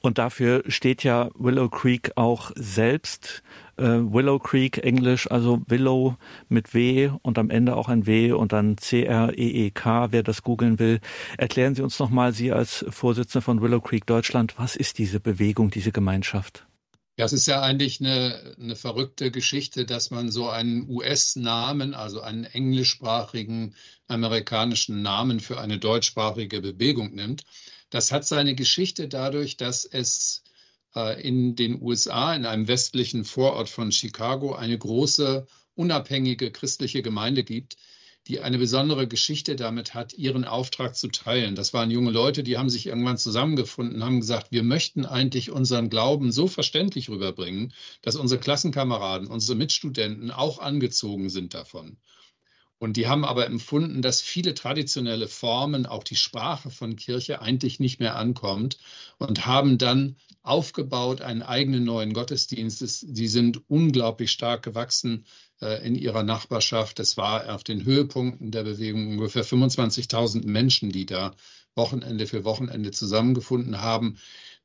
Und 0.00 0.18
dafür 0.18 0.64
steht 0.66 1.04
ja 1.04 1.30
Willow 1.34 1.68
Creek 1.68 2.12
auch 2.16 2.52
selbst. 2.54 3.42
Äh, 3.76 3.84
Willow 3.84 4.38
Creek 4.38 4.78
Englisch, 4.78 5.30
also 5.30 5.62
Willow 5.66 6.16
mit 6.48 6.74
W 6.74 7.10
und 7.22 7.38
am 7.38 7.50
Ende 7.50 7.76
auch 7.76 7.88
ein 7.88 8.06
W 8.06 8.32
und 8.32 8.52
dann 8.52 8.76
C-R-E-E-K, 8.78 10.12
wer 10.12 10.22
das 10.22 10.42
googeln 10.42 10.78
will. 10.78 11.00
Erklären 11.38 11.74
Sie 11.74 11.82
uns 11.82 11.98
nochmal, 11.98 12.32
Sie 12.32 12.52
als 12.52 12.84
Vorsitzende 12.88 13.42
von 13.42 13.60
Willow 13.60 13.80
Creek 13.80 14.06
Deutschland, 14.06 14.54
was 14.58 14.76
ist 14.76 14.98
diese 14.98 15.20
Bewegung, 15.20 15.70
diese 15.70 15.92
Gemeinschaft? 15.92 16.66
Ja, 17.20 17.26
es 17.26 17.34
ist 17.34 17.46
ja 17.46 17.60
eigentlich 17.60 18.00
eine, 18.00 18.54
eine 18.58 18.76
verrückte 18.76 19.30
Geschichte, 19.30 19.84
dass 19.84 20.10
man 20.10 20.30
so 20.30 20.48
einen 20.48 20.88
US-Namen, 20.88 21.92
also 21.92 22.22
einen 22.22 22.44
englischsprachigen 22.44 23.74
amerikanischen 24.08 25.02
Namen 25.02 25.40
für 25.40 25.60
eine 25.60 25.78
deutschsprachige 25.78 26.62
Bewegung 26.62 27.14
nimmt. 27.14 27.44
Das 27.90 28.12
hat 28.12 28.26
seine 28.26 28.54
Geschichte 28.54 29.08
dadurch, 29.08 29.56
dass 29.56 29.84
es 29.84 30.42
äh, 30.94 31.20
in 31.20 31.56
den 31.56 31.82
USA, 31.82 32.34
in 32.34 32.46
einem 32.46 32.68
westlichen 32.68 33.24
Vorort 33.24 33.68
von 33.68 33.92
Chicago, 33.92 34.54
eine 34.54 34.78
große 34.78 35.46
unabhängige 35.74 36.50
christliche 36.50 37.02
Gemeinde 37.02 37.44
gibt, 37.44 37.76
die 38.26 38.40
eine 38.40 38.58
besondere 38.58 39.08
Geschichte 39.08 39.56
damit 39.56 39.94
hat, 39.94 40.12
ihren 40.12 40.44
Auftrag 40.44 40.94
zu 40.94 41.08
teilen. 41.08 41.54
Das 41.54 41.72
waren 41.72 41.90
junge 41.90 42.10
Leute, 42.10 42.42
die 42.42 42.58
haben 42.58 42.68
sich 42.68 42.86
irgendwann 42.86 43.16
zusammengefunden, 43.18 44.04
haben 44.04 44.20
gesagt, 44.20 44.52
wir 44.52 44.62
möchten 44.62 45.06
eigentlich 45.06 45.50
unseren 45.50 45.88
Glauben 45.88 46.30
so 46.30 46.46
verständlich 46.46 47.08
rüberbringen, 47.08 47.72
dass 48.02 48.16
unsere 48.16 48.40
Klassenkameraden, 48.40 49.26
unsere 49.26 49.56
Mitstudenten 49.56 50.30
auch 50.30 50.58
angezogen 50.58 51.30
sind 51.30 51.54
davon. 51.54 51.96
Und 52.80 52.96
die 52.96 53.06
haben 53.06 53.26
aber 53.26 53.44
empfunden, 53.44 54.00
dass 54.00 54.22
viele 54.22 54.54
traditionelle 54.54 55.28
Formen, 55.28 55.84
auch 55.84 56.02
die 56.02 56.16
Sprache 56.16 56.70
von 56.70 56.96
Kirche 56.96 57.42
eigentlich 57.42 57.78
nicht 57.78 58.00
mehr 58.00 58.16
ankommt 58.16 58.78
und 59.18 59.44
haben 59.44 59.76
dann 59.76 60.16
aufgebaut 60.42 61.20
einen 61.20 61.42
eigenen 61.42 61.84
neuen 61.84 62.14
Gottesdienst. 62.14 63.04
Die 63.06 63.28
sind 63.28 63.60
unglaublich 63.68 64.30
stark 64.30 64.62
gewachsen 64.62 65.26
äh, 65.60 65.86
in 65.86 65.94
ihrer 65.94 66.22
Nachbarschaft. 66.22 66.98
Es 67.00 67.18
war 67.18 67.54
auf 67.54 67.64
den 67.64 67.84
Höhepunkten 67.84 68.50
der 68.50 68.64
Bewegung 68.64 69.08
ungefähr 69.08 69.44
25.000 69.44 70.46
Menschen, 70.46 70.90
die 70.90 71.04
da 71.04 71.36
Wochenende 71.74 72.26
für 72.26 72.44
Wochenende 72.44 72.92
zusammengefunden 72.92 73.82
haben. 73.82 74.16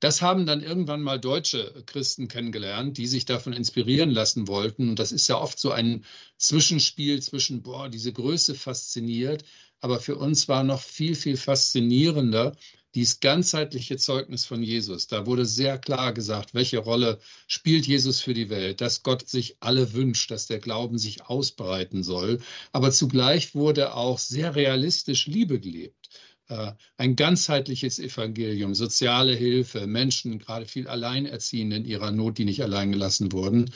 Das 0.06 0.22
haben 0.22 0.46
dann 0.46 0.62
irgendwann 0.62 1.02
mal 1.02 1.20
deutsche 1.20 1.82
Christen 1.88 2.28
kennengelernt, 2.28 3.00
die 3.00 3.08
sich 3.08 3.26
davon 3.26 3.54
inspirieren 3.54 4.12
lassen 4.12 4.48
wollten. 4.48 4.90
Und 4.90 5.00
das 5.00 5.12
ist 5.12 5.28
ja 5.28 5.42
oft 5.42 5.58
so 5.58 5.72
ein 5.72 6.06
Zwischenspiel 6.38 7.24
zwischen, 7.24 7.64
boah, 7.64 7.90
diese 7.90 8.14
Größe 8.14 8.54
fasziniert. 8.54 9.44
Aber 9.80 10.00
für 10.00 10.16
uns 10.16 10.48
war 10.48 10.64
noch 10.64 10.80
viel, 10.80 11.16
viel 11.16 11.38
faszinierender, 11.38 12.56
dieses 12.94 13.20
ganzheitliche 13.20 13.98
Zeugnis 13.98 14.46
von 14.46 14.62
Jesus. 14.62 15.08
Da 15.08 15.26
wurde 15.26 15.44
sehr 15.44 15.80
klar 15.80 16.14
gesagt, 16.14 16.54
welche 16.54 16.78
Rolle 16.78 17.18
spielt 17.48 17.88
Jesus 17.88 18.22
für 18.22 18.36
die 18.36 18.52
Welt, 18.52 18.82
dass 18.82 19.02
Gott 19.02 19.28
sich 19.28 19.58
alle 19.60 19.94
wünscht, 19.94 20.30
dass 20.30 20.46
der 20.46 20.60
Glauben 20.60 21.00
sich 21.00 21.26
ausbreiten 21.26 22.04
soll. 22.04 22.42
Aber 22.72 22.92
zugleich 22.92 23.56
wurde 23.56 23.96
auch 23.96 24.20
sehr 24.20 24.56
realistisch 24.56 25.26
Liebe 25.26 25.60
gelebt. 25.60 26.05
Äh, 26.48 26.74
ein 26.98 27.16
ganzheitliches 27.16 27.98
Evangelium, 27.98 28.76
soziale 28.76 29.34
Hilfe, 29.34 29.88
Menschen, 29.88 30.38
gerade 30.38 30.68
viel 30.68 30.88
Alleinerziehende 30.88 31.78
in 31.78 31.86
ihrer 31.86 32.12
Not, 32.12 32.38
die 32.38 32.46
nicht 32.46 32.62
allein 32.62 32.92
gelassen 32.92 33.32
wurden. 33.32 33.72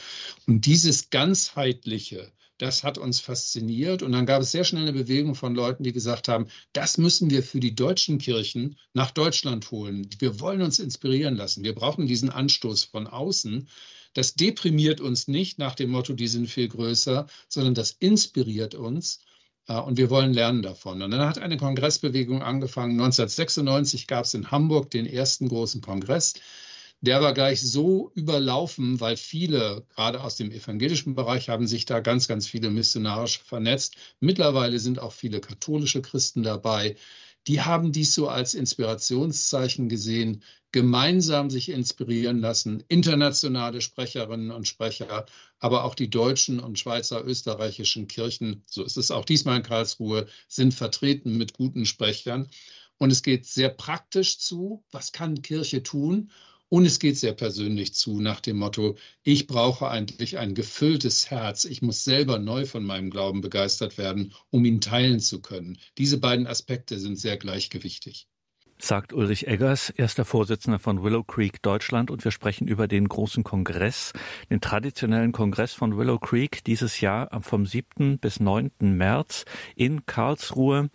Und 0.45 0.65
dieses 0.67 1.09
ganzheitliche, 1.09 2.31
das 2.59 2.83
hat 2.83 2.99
uns 2.99 3.19
fasziniert. 3.19 4.03
Und 4.03 4.11
dann 4.11 4.27
gab 4.27 4.43
es 4.43 4.51
sehr 4.51 4.65
schnell 4.65 4.83
eine 4.83 4.93
Bewegung 4.93 5.33
von 5.33 5.55
Leuten, 5.55 5.83
die 5.83 5.93
gesagt 5.93 6.27
haben, 6.27 6.47
das 6.73 6.99
müssen 6.99 7.31
wir 7.31 7.41
für 7.41 7.59
die 7.59 7.73
deutschen 7.73 8.19
Kirchen 8.19 8.77
nach 8.93 9.09
Deutschland 9.09 9.71
holen. 9.71 10.07
Wir 10.19 10.39
wollen 10.39 10.61
uns 10.61 10.77
inspirieren 10.77 11.35
lassen. 11.35 11.63
Wir 11.63 11.73
brauchen 11.73 12.05
diesen 12.05 12.29
Anstoß 12.29 12.83
von 12.83 13.07
außen. 13.07 13.67
Das 14.13 14.35
deprimiert 14.35 15.01
uns 15.01 15.27
nicht 15.27 15.57
nach 15.57 15.73
dem 15.73 15.89
Motto, 15.89 16.13
die 16.13 16.27
sind 16.27 16.47
viel 16.47 16.67
größer, 16.67 17.27
sondern 17.47 17.73
das 17.73 17.91
inspiriert 17.91 18.75
uns. 18.75 19.21
Und 19.77 19.97
wir 19.97 20.09
wollen 20.09 20.33
lernen 20.33 20.61
davon. 20.61 21.01
Und 21.01 21.11
dann 21.11 21.21
hat 21.21 21.37
eine 21.37 21.57
Kongressbewegung 21.57 22.41
angefangen. 22.41 22.93
1996 22.93 24.07
gab 24.07 24.25
es 24.25 24.33
in 24.33 24.49
Hamburg 24.49 24.89
den 24.89 25.05
ersten 25.05 25.47
großen 25.47 25.81
Kongress 25.81 26.33
der 27.01 27.21
war 27.21 27.33
gleich 27.33 27.61
so 27.61 28.11
überlaufen, 28.13 28.99
weil 28.99 29.15
viele, 29.15 29.85
gerade 29.95 30.21
aus 30.21 30.35
dem 30.35 30.51
evangelischen 30.51 31.15
Bereich, 31.15 31.47
haben 31.47 31.65
sich 31.65 31.85
da 31.85 32.01
ganz, 32.01 32.27
ganz 32.27 32.47
viele 32.47 32.69
missionarisch 32.69 33.39
vernetzt. 33.39 33.95
Mittlerweile 34.19 34.79
sind 34.79 34.99
auch 34.99 35.13
viele 35.13 35.39
katholische 35.39 36.01
Christen 36.01 36.43
dabei. 36.43 36.97
Die 37.49 37.61
haben 37.61 37.91
dies 37.91 38.13
so 38.13 38.29
als 38.29 38.53
Inspirationszeichen 38.53 39.89
gesehen, 39.89 40.43
gemeinsam 40.71 41.49
sich 41.49 41.69
inspirieren 41.69 42.41
lassen, 42.41 42.83
internationale 42.89 43.81
Sprecherinnen 43.81 44.51
und 44.51 44.67
Sprecher, 44.67 45.25
aber 45.57 45.83
auch 45.83 45.95
die 45.95 46.11
deutschen 46.11 46.59
und 46.59 46.77
Schweizer, 46.77 47.25
österreichischen 47.25 48.07
Kirchen, 48.07 48.61
so 48.67 48.83
ist 48.83 48.97
es 48.97 49.09
auch 49.09 49.25
diesmal 49.25 49.57
in 49.57 49.63
Karlsruhe, 49.63 50.27
sind 50.47 50.75
vertreten 50.75 51.39
mit 51.39 51.53
guten 51.53 51.87
Sprechern. 51.87 52.51
Und 52.99 53.09
es 53.09 53.23
geht 53.23 53.47
sehr 53.47 53.69
praktisch 53.69 54.37
zu, 54.37 54.83
was 54.91 55.11
kann 55.11 55.41
Kirche 55.41 55.81
tun? 55.81 56.29
Und 56.69 56.85
es 56.85 56.99
geht 56.99 57.17
sehr 57.17 57.33
persönlich 57.33 57.93
zu, 57.95 58.21
nach 58.21 58.39
dem 58.41 58.57
Motto, 58.57 58.95
ich 59.23 59.47
brauche 59.47 59.89
eigentlich 59.89 60.37
ein 60.37 60.53
gefülltes 60.53 61.29
Herz. 61.31 61.65
Ich 61.65 61.81
muss 61.81 62.03
selber 62.03 62.39
neu 62.39 62.65
von 62.65 62.83
meinem 62.85 63.09
Glauben 63.09 63.41
begeistert 63.41 63.97
werden, 63.97 64.33
um 64.51 64.63
ihn 64.65 64.79
teilen 64.79 65.19
zu 65.19 65.41
können. 65.41 65.79
Diese 65.97 66.19
beiden 66.19 66.45
Aspekte 66.47 66.99
sind 66.99 67.17
sehr 67.17 67.37
gleichgewichtig 67.37 68.27
sagt 68.81 69.13
Ulrich 69.13 69.47
Eggers, 69.47 69.89
erster 69.89 70.25
Vorsitzender 70.25 70.79
von 70.79 71.03
Willow 71.03 71.23
Creek 71.23 71.61
Deutschland. 71.61 72.09
Und 72.09 72.23
wir 72.23 72.31
sprechen 72.31 72.67
über 72.67 72.87
den 72.87 73.07
großen 73.07 73.43
Kongress, 73.43 74.13
den 74.49 74.61
traditionellen 74.61 75.31
Kongress 75.31 75.73
von 75.73 75.97
Willow 75.97 76.17
Creek 76.17 76.63
dieses 76.63 77.01
Jahr 77.01 77.29
vom 77.41 77.65
7. 77.65 78.17
bis 78.19 78.39
9. 78.39 78.71
März 78.79 79.45
in 79.75 80.05
Karlsruhe. 80.05 80.89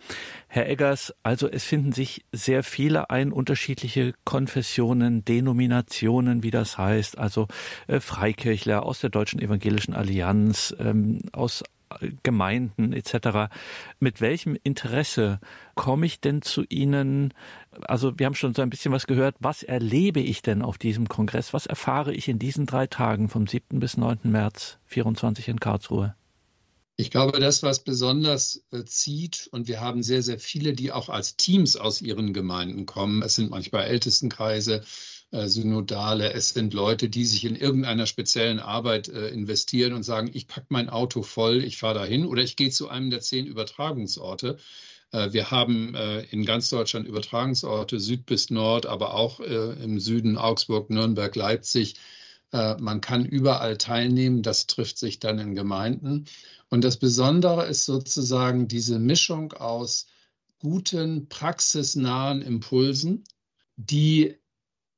Herr 0.47 0.67
Eggers, 0.67 1.13
also 1.21 1.47
es 1.47 1.63
finden 1.63 1.91
sich 1.91 2.25
sehr 2.31 2.63
viele 2.63 3.09
ein, 3.09 3.31
unterschiedliche 3.31 4.13
Konfessionen, 4.23 5.23
Denominationen, 5.23 6.43
wie 6.43 6.51
das 6.51 6.77
heißt, 6.77 7.17
also 7.17 7.47
äh, 7.87 7.99
Freikirchler 7.99 8.83
aus 8.83 8.99
der 8.99 9.09
Deutschen 9.11 9.39
Evangelischen 9.39 9.93
Allianz, 9.93 10.75
ähm, 10.79 11.19
aus 11.33 11.63
Gemeinden 12.23 12.93
etc. 12.93 13.51
Mit 13.99 14.21
welchem 14.21 14.57
Interesse 14.63 15.39
komme 15.75 16.05
ich 16.05 16.19
denn 16.19 16.41
zu 16.41 16.63
Ihnen? 16.69 17.33
Also 17.81 18.17
wir 18.17 18.25
haben 18.25 18.35
schon 18.35 18.53
so 18.53 18.61
ein 18.61 18.69
bisschen 18.69 18.91
was 18.91 19.07
gehört. 19.07 19.35
Was 19.39 19.63
erlebe 19.63 20.19
ich 20.19 20.41
denn 20.41 20.61
auf 20.61 20.77
diesem 20.77 21.07
Kongress? 21.07 21.53
Was 21.53 21.65
erfahre 21.65 22.13
ich 22.13 22.27
in 22.27 22.39
diesen 22.39 22.65
drei 22.65 22.87
Tagen 22.87 23.29
vom 23.29 23.47
7. 23.47 23.79
bis 23.79 23.97
9. 23.97 24.19
März 24.23 24.77
24 24.85 25.47
in 25.47 25.59
Karlsruhe? 25.59 26.15
Ich 26.97 27.11
glaube, 27.11 27.39
das, 27.39 27.61
was 27.61 27.83
besonders 27.83 28.63
äh, 28.71 28.85
zieht, 28.85 29.49
und 29.51 29.67
wir 29.67 29.81
haben 29.81 30.01
sehr, 30.01 30.23
sehr 30.23 30.39
viele, 30.39 30.71
die 30.73 30.93
auch 30.93 31.09
als 31.09 31.35
Teams 31.35 31.75
aus 31.75 32.01
ihren 32.01 32.31
Gemeinden 32.31 32.85
kommen. 32.85 33.21
Es 33.21 33.35
sind 33.35 33.51
manchmal 33.51 33.83
Ältestenkreise, 33.83 34.81
Synodale, 35.43 36.33
es 36.33 36.49
sind 36.49 36.73
Leute, 36.73 37.09
die 37.09 37.25
sich 37.25 37.45
in 37.45 37.55
irgendeiner 37.55 38.05
speziellen 38.05 38.59
Arbeit 38.59 39.09
äh, 39.09 39.29
investieren 39.29 39.93
und 39.93 40.03
sagen, 40.03 40.29
ich 40.33 40.47
packe 40.47 40.67
mein 40.69 40.89
Auto 40.89 41.21
voll, 41.21 41.63
ich 41.63 41.77
fahre 41.77 41.95
dahin 41.95 42.25
oder 42.25 42.41
ich 42.41 42.55
gehe 42.55 42.69
zu 42.69 42.89
einem 42.89 43.09
der 43.09 43.21
zehn 43.21 43.45
Übertragungsorte. 43.45 44.57
Äh, 45.11 45.33
wir 45.33 45.51
haben 45.51 45.95
äh, 45.95 46.21
in 46.25 46.45
ganz 46.45 46.69
Deutschland 46.69 47.07
Übertragungsorte, 47.07 47.99
Süd 47.99 48.25
bis 48.25 48.49
Nord, 48.49 48.85
aber 48.85 49.13
auch 49.13 49.39
äh, 49.39 49.73
im 49.83 49.99
Süden 49.99 50.37
Augsburg, 50.37 50.89
Nürnberg, 50.89 51.35
Leipzig. 51.35 51.95
Man 52.51 53.01
kann 53.01 53.25
überall 53.25 53.77
teilnehmen, 53.77 54.41
das 54.41 54.65
trifft 54.65 54.97
sich 54.97 55.19
dann 55.19 55.39
in 55.39 55.55
Gemeinden. 55.55 56.25
Und 56.69 56.85
das 56.85 56.95
Besondere 56.95 57.65
ist 57.65 57.83
sozusagen 57.83 58.69
diese 58.69 58.97
Mischung 58.97 59.51
aus 59.51 60.07
guten, 60.59 61.27
praxisnahen 61.27 62.41
Impulsen, 62.41 63.25
die 63.75 64.37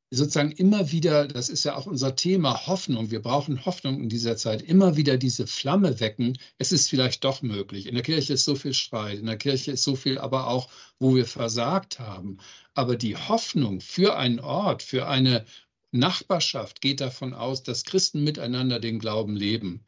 sozusagen 0.10 0.52
immer 0.52 0.92
wieder, 0.92 1.28
das 1.28 1.50
ist 1.50 1.66
ja 1.66 1.76
auch 1.76 1.86
unser 1.86 2.16
Thema, 2.16 2.68
Hoffnung. 2.68 3.12
Wir 3.12 3.22
brauchen 3.22 3.66
Hoffnung 3.66 4.02
in 4.02 4.10
dieser 4.10 4.38
Zeit, 4.38 4.62
immer 4.62 4.96
wieder 4.96 5.18
diese 5.18 5.48
Flamme 5.48 6.00
wecken. 6.00 6.38
Es 6.58 6.72
ist 6.72 6.90
vielleicht 6.90 7.24
doch 7.24 7.42
möglich. 7.42 7.88
In 7.88 7.96
der 7.96 8.04
Kirche 8.04 8.34
ist 8.34 8.46
so 8.46 8.56
viel 8.56 8.74
Streit, 8.74 9.20
in 9.20 9.26
der 9.26 9.38
Kirche 9.38 9.72
ist 9.72 9.84
so 9.84 9.96
viel 9.96 10.18
aber 10.18 10.48
auch, 10.48 10.70
wo 11.00 11.16
wir 11.16 11.26
versagt 11.26 12.00
haben. 12.00 12.38
Aber 12.74 12.96
die 12.96 13.18
Hoffnung 13.18 13.82
für 13.82 14.18
einen 14.18 14.40
Ort, 14.40 14.82
für 14.82 15.08
eine 15.08 15.46
Nachbarschaft 15.92 16.82
geht 16.82 17.02
davon 17.02 17.34
aus, 17.34 17.64
dass 17.64 17.84
Christen 17.84 18.24
miteinander 18.24 18.80
den 18.80 19.00
Glauben 19.00 19.36
leben, 19.36 19.84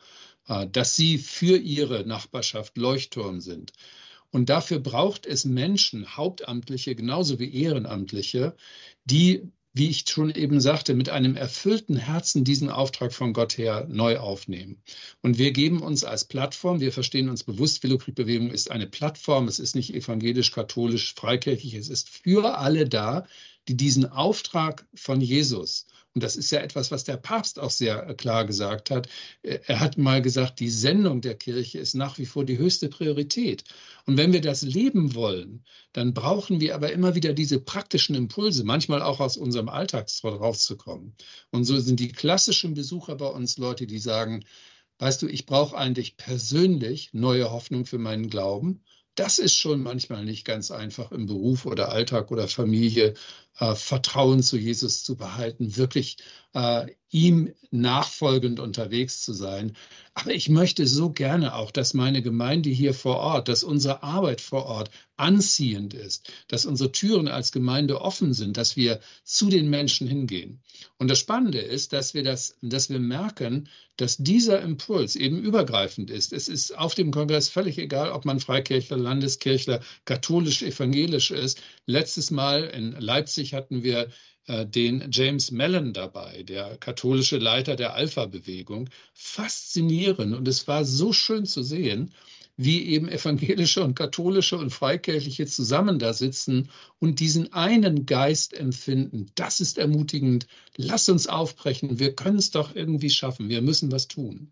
äh, 0.47 0.67
dass 0.67 0.95
sie 0.95 1.17
für 1.17 1.57
ihre 1.57 2.05
Nachbarschaft 2.05 2.77
Leuchtturm 2.77 3.39
sind. 3.39 3.71
Und 4.31 4.49
dafür 4.49 4.79
braucht 4.79 5.25
es 5.25 5.45
Menschen, 5.45 6.17
Hauptamtliche 6.17 6.95
genauso 6.95 7.39
wie 7.39 7.53
Ehrenamtliche, 7.63 8.55
die 9.05 9.49
wie 9.73 9.89
ich 9.89 10.05
schon 10.09 10.33
eben 10.33 10.59
sagte, 10.59 10.93
mit 10.95 11.09
einem 11.09 11.35
erfüllten 11.35 11.95
Herzen 11.95 12.43
diesen 12.43 12.69
Auftrag 12.69 13.13
von 13.13 13.33
Gott 13.33 13.57
her 13.57 13.87
neu 13.89 14.17
aufnehmen. 14.17 14.81
Und 15.21 15.37
wir 15.37 15.51
geben 15.51 15.81
uns 15.81 16.03
als 16.03 16.25
Plattform, 16.25 16.79
wir 16.79 16.91
verstehen 16.91 17.29
uns 17.29 17.43
bewusst, 17.43 17.83
Willowkrieg-Bewegung 17.83 18.51
ist 18.51 18.71
eine 18.71 18.87
Plattform, 18.87 19.47
es 19.47 19.59
ist 19.59 19.75
nicht 19.75 19.93
evangelisch, 19.93 20.51
katholisch, 20.51 21.13
freikirchlich, 21.13 21.75
es 21.75 21.89
ist 21.89 22.09
für 22.09 22.57
alle 22.57 22.89
da, 22.89 23.25
die 23.69 23.77
diesen 23.77 24.11
Auftrag 24.11 24.85
von 24.93 25.21
Jesus 25.21 25.85
und 26.15 26.23
das 26.23 26.35
ist 26.35 26.51
ja 26.51 26.59
etwas, 26.59 26.91
was 26.91 27.03
der 27.03 27.17
Papst 27.17 27.59
auch 27.59 27.69
sehr 27.69 28.09
äh, 28.09 28.13
klar 28.15 28.45
gesagt 28.45 28.89
hat. 28.89 29.07
Er 29.43 29.79
hat 29.79 29.97
mal 29.97 30.21
gesagt, 30.21 30.59
die 30.59 30.69
Sendung 30.69 31.21
der 31.21 31.35
Kirche 31.35 31.79
ist 31.79 31.93
nach 31.93 32.17
wie 32.17 32.25
vor 32.25 32.45
die 32.45 32.57
höchste 32.57 32.89
Priorität. 32.89 33.63
Und 34.05 34.17
wenn 34.17 34.33
wir 34.33 34.41
das 34.41 34.63
leben 34.63 35.13
wollen, 35.13 35.63
dann 35.93 36.13
brauchen 36.13 36.59
wir 36.61 36.73
aber 36.73 36.91
immer 36.91 37.13
wieder 37.15 37.33
diese 37.33 37.59
praktischen 37.59 38.15
Impulse, 38.15 38.63
manchmal 38.63 39.01
auch 39.01 39.19
aus 39.19 39.37
unserem 39.37 39.69
Alltag 39.69 40.09
rauszukommen. 40.23 41.15
Und 41.51 41.65
so 41.65 41.79
sind 41.79 41.99
die 41.99 42.11
klassischen 42.11 42.73
Besucher 42.73 43.15
bei 43.15 43.27
uns 43.27 43.57
Leute, 43.57 43.85
die 43.85 43.99
sagen, 43.99 44.43
weißt 44.97 45.21
du, 45.21 45.27
ich 45.27 45.45
brauche 45.45 45.77
eigentlich 45.77 46.17
persönlich 46.17 47.11
neue 47.13 47.51
Hoffnung 47.51 47.85
für 47.85 47.99
meinen 47.99 48.29
Glauben. 48.29 48.81
Das 49.19 49.37
ist 49.37 49.53
schon 49.55 49.83
manchmal 49.83 50.23
nicht 50.23 50.45
ganz 50.45 50.71
einfach 50.71 51.11
im 51.11 51.25
Beruf 51.25 51.65
oder 51.65 51.91
Alltag 51.91 52.31
oder 52.31 52.47
Familie 52.47 53.15
äh, 53.59 53.75
Vertrauen 53.75 54.41
zu 54.41 54.55
Jesus 54.55 55.03
zu 55.03 55.17
behalten, 55.17 55.75
wirklich 55.75 56.15
äh, 56.53 56.85
ihm 57.09 57.53
nachfolgend 57.69 58.61
unterwegs 58.61 59.19
zu 59.19 59.33
sein. 59.33 59.75
Aber 60.21 60.33
ich 60.33 60.49
möchte 60.49 60.85
so 60.85 61.11
gerne 61.11 61.55
auch, 61.55 61.71
dass 61.71 61.93
meine 61.93 62.21
Gemeinde 62.21 62.69
hier 62.69 62.93
vor 62.93 63.19
Ort, 63.19 63.47
dass 63.47 63.63
unsere 63.63 64.03
Arbeit 64.03 64.41
vor 64.41 64.65
Ort 64.65 64.91
anziehend 65.15 65.93
ist, 65.93 66.29
dass 66.49 66.65
unsere 66.65 66.91
Türen 66.91 67.29
als 67.29 67.53
Gemeinde 67.53 68.01
offen 68.01 68.33
sind, 68.33 68.57
dass 68.57 68.75
wir 68.75 68.99
zu 69.23 69.47
den 69.49 69.69
Menschen 69.69 70.09
hingehen. 70.09 70.59
Und 70.97 71.07
das 71.09 71.19
Spannende 71.19 71.59
ist, 71.59 71.93
dass 71.93 72.13
wir 72.13 72.23
das, 72.23 72.57
dass 72.61 72.89
wir 72.89 72.99
merken, 72.99 73.69
dass 73.95 74.17
dieser 74.17 74.61
Impuls 74.61 75.15
eben 75.15 75.39
übergreifend 75.39 76.09
ist. 76.11 76.33
Es 76.33 76.49
ist 76.49 76.77
auf 76.77 76.95
dem 76.95 77.11
Kongress 77.11 77.47
völlig 77.47 77.77
egal, 77.77 78.11
ob 78.11 78.25
man 78.25 78.41
Freikirchler, 78.41 78.97
Landeskirchler, 78.97 79.79
katholisch, 80.03 80.63
evangelisch 80.63 81.31
ist. 81.31 81.61
Letztes 81.85 82.29
Mal 82.29 82.65
in 82.65 82.91
Leipzig 82.91 83.53
hatten 83.53 83.83
wir 83.83 84.09
den 84.65 85.09
James 85.11 85.51
Mellon 85.51 85.93
dabei, 85.93 86.43
der 86.43 86.77
katholische 86.77 87.37
Leiter 87.37 87.75
der 87.75 87.93
Alpha-Bewegung. 87.93 88.89
Faszinierend 89.13 90.33
und 90.33 90.47
es 90.47 90.67
war 90.67 90.85
so 90.85 91.13
schön 91.13 91.45
zu 91.45 91.61
sehen, 91.61 92.13
wie 92.57 92.87
eben 92.87 93.07
evangelische 93.07 93.81
und 93.83 93.95
katholische 93.95 94.57
und 94.57 94.71
freikirchliche 94.71 95.45
zusammen 95.45 95.97
da 95.97 96.11
sitzen 96.11 96.69
und 96.99 97.21
diesen 97.21 97.53
einen 97.53 98.05
Geist 98.05 98.53
empfinden. 98.53 99.27
Das 99.35 99.61
ist 99.61 99.77
ermutigend. 99.77 100.45
Lass 100.75 101.07
uns 101.07 101.27
aufbrechen. 101.27 101.99
Wir 101.99 102.15
können 102.15 102.37
es 102.37 102.51
doch 102.51 102.75
irgendwie 102.75 103.11
schaffen. 103.11 103.47
Wir 103.47 103.61
müssen 103.61 103.93
was 103.93 104.09
tun. 104.09 104.51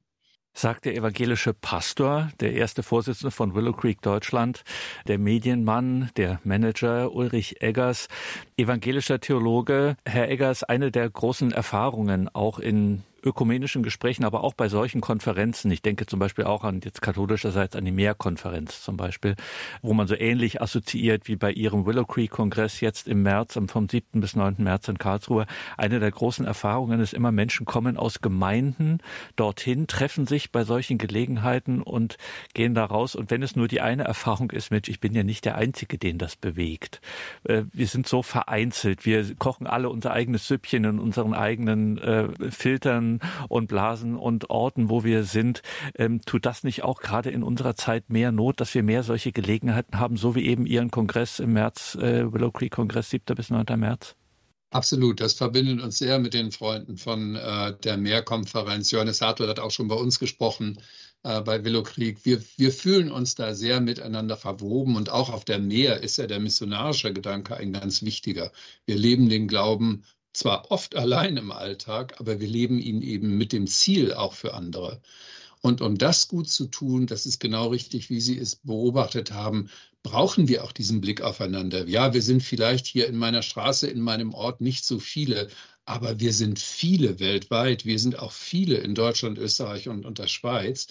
Sagt 0.57 0.85
der 0.85 0.95
evangelische 0.95 1.53
Pastor, 1.53 2.29
der 2.39 2.53
erste 2.53 2.81
Vorsitzende 2.81 3.29
von 3.29 3.53
Willow 3.53 3.73
Creek 3.73 4.01
Deutschland, 4.01 4.63
der 5.07 5.19
Medienmann, 5.19 6.09
der 6.17 6.39
Manager 6.43 7.13
Ulrich 7.13 7.61
Eggers, 7.61 8.07
evangelischer 8.57 9.19
Theologe. 9.19 9.97
Herr 10.05 10.29
Eggers, 10.31 10.63
eine 10.63 10.89
der 10.89 11.09
großen 11.09 11.51
Erfahrungen 11.51 12.27
auch 12.33 12.57
in 12.57 13.03
ökumenischen 13.27 13.83
Gesprächen, 13.83 14.23
aber 14.23 14.43
auch 14.43 14.53
bei 14.53 14.69
solchen 14.69 15.01
Konferenzen. 15.01 15.69
Ich 15.71 15.81
denke 15.81 16.05
zum 16.05 16.19
Beispiel 16.19 16.45
auch 16.45 16.63
an 16.63 16.81
jetzt 16.83 17.01
katholischerseits 17.01 17.75
an 17.75 17.85
die 17.85 17.91
Mehrkonferenz 17.91 18.81
zum 18.81 18.97
Beispiel, 18.97 19.35
wo 19.81 19.93
man 19.93 20.07
so 20.07 20.15
ähnlich 20.15 20.61
assoziiert 20.61 21.27
wie 21.27 21.35
bei 21.35 21.51
Ihrem 21.51 21.85
Willow 21.85 22.05
Creek 22.05 22.31
Kongress 22.31 22.81
jetzt 22.81 23.07
im 23.07 23.23
März, 23.23 23.59
vom 23.67 23.89
7. 23.89 24.21
bis 24.21 24.35
9. 24.35 24.55
März 24.59 24.87
in 24.87 24.97
Karlsruhe. 24.97 25.45
Eine 25.77 25.99
der 25.99 26.11
großen 26.11 26.45
Erfahrungen 26.45 26.99
ist 26.99 27.13
immer, 27.13 27.31
Menschen 27.31 27.65
kommen 27.65 27.97
aus 27.97 28.21
Gemeinden 28.21 28.99
dorthin, 29.35 29.87
treffen 29.87 30.25
sich 30.25 30.51
bei 30.51 30.63
solchen 30.63 30.97
Gelegenheiten 30.97 31.81
und 31.81 32.17
gehen 32.53 32.73
da 32.73 32.85
raus. 32.85 33.15
Und 33.15 33.29
wenn 33.31 33.43
es 33.43 33.55
nur 33.55 33.67
die 33.67 33.81
eine 33.81 34.03
Erfahrung 34.03 34.51
ist, 34.51 34.71
Mensch, 34.71 34.89
ich 34.89 34.99
bin 34.99 35.13
ja 35.13 35.23
nicht 35.23 35.45
der 35.45 35.55
Einzige, 35.55 35.97
den 35.97 36.17
das 36.17 36.35
bewegt. 36.35 37.01
Äh, 37.43 37.63
wir 37.73 37.87
sind 37.87 38.07
so 38.07 38.21
vereinzelt. 38.21 39.05
Wir 39.05 39.35
kochen 39.35 39.67
alle 39.67 39.89
unser 39.89 40.13
eigenes 40.13 40.47
Süppchen 40.47 40.85
in 40.85 40.99
unseren 40.99 41.33
eigenen 41.33 41.97
äh, 41.97 42.27
Filtern 42.51 43.16
und 43.49 43.67
Blasen 43.67 44.15
und 44.15 44.49
Orten, 44.49 44.89
wo 44.89 45.03
wir 45.03 45.23
sind. 45.23 45.61
Ähm, 45.95 46.21
tut 46.25 46.45
das 46.45 46.63
nicht 46.63 46.83
auch 46.83 47.01
gerade 47.01 47.29
in 47.29 47.43
unserer 47.43 47.75
Zeit 47.75 48.09
mehr 48.09 48.31
Not, 48.31 48.59
dass 48.61 48.73
wir 48.73 48.83
mehr 48.83 49.03
solche 49.03 49.31
Gelegenheiten 49.31 49.99
haben, 49.99 50.17
so 50.17 50.35
wie 50.35 50.45
eben 50.45 50.65
Ihren 50.65 50.91
Kongress 50.91 51.39
im 51.39 51.53
März, 51.53 51.95
äh, 51.95 52.31
Willow 52.31 52.51
Creek 52.51 52.73
Kongress, 52.73 53.09
7. 53.09 53.35
bis 53.35 53.49
9. 53.49 53.65
März? 53.79 54.15
Absolut, 54.69 55.21
das 55.21 55.33
verbindet 55.33 55.81
uns 55.81 55.97
sehr 55.97 56.19
mit 56.19 56.33
den 56.33 56.51
Freunden 56.51 56.97
von 56.97 57.35
äh, 57.35 57.73
der 57.83 57.95
Mehrkonferenz. 57.95 58.91
Johannes 58.91 59.21
Hartwell 59.21 59.47
hat 59.47 59.59
auch 59.59 59.71
schon 59.71 59.87
bei 59.87 59.95
uns 59.95 60.19
gesprochen 60.19 60.79
äh, 61.23 61.41
bei 61.41 61.63
Willow 61.63 61.83
Creek. 61.83 62.25
Wir, 62.25 62.41
wir 62.57 62.73
fühlen 62.73 63.09
uns 63.09 63.35
da 63.35 63.53
sehr 63.53 63.79
miteinander 63.79 64.35
verwoben 64.35 64.97
und 64.97 65.09
auch 65.09 65.29
auf 65.29 65.45
der 65.45 65.59
Meer 65.59 66.03
ist 66.03 66.17
ja 66.17 66.27
der 66.27 66.39
missionarische 66.39 67.13
Gedanke 67.13 67.55
ein 67.55 67.71
ganz 67.71 68.03
wichtiger. 68.03 68.51
Wir 68.85 68.97
leben 68.97 69.29
den 69.29 69.47
Glauben 69.47 70.03
zwar 70.37 70.71
oft 70.71 70.95
allein 70.95 71.35
im 71.37 71.51
Alltag, 71.51 72.15
aber 72.19 72.39
wir 72.39 72.47
leben 72.47 72.79
ihn 72.79 73.01
eben 73.01 73.37
mit 73.37 73.51
dem 73.51 73.67
Ziel 73.67 74.13
auch 74.13 74.33
für 74.33 74.53
andere. 74.53 75.01
Und 75.61 75.81
um 75.81 75.97
das 75.97 76.27
gut 76.27 76.49
zu 76.49 76.67
tun, 76.67 77.07
das 77.07 77.25
ist 77.25 77.39
genau 77.39 77.67
richtig, 77.69 78.09
wie 78.09 78.21
Sie 78.21 78.37
es 78.37 78.55
beobachtet 78.55 79.31
haben, 79.31 79.69
brauchen 80.03 80.47
wir 80.47 80.63
auch 80.63 80.71
diesen 80.71 81.01
Blick 81.01 81.21
aufeinander. 81.21 81.87
Ja, 81.87 82.13
wir 82.13 82.21
sind 82.21 82.43
vielleicht 82.43 82.85
hier 82.85 83.07
in 83.07 83.17
meiner 83.17 83.41
Straße, 83.41 83.87
in 83.87 83.99
meinem 83.99 84.33
Ort 84.33 84.61
nicht 84.61 84.85
so 84.85 84.99
viele, 84.99 85.49
aber 85.85 86.19
wir 86.19 86.33
sind 86.33 86.59
viele 86.59 87.19
weltweit. 87.19 87.85
Wir 87.85 87.97
sind 87.97 88.19
auch 88.19 88.31
viele 88.31 88.77
in 88.77 88.93
Deutschland, 88.93 89.39
Österreich 89.39 89.89
und, 89.89 90.05
und 90.05 90.19
der 90.19 90.27
Schweiz. 90.27 90.87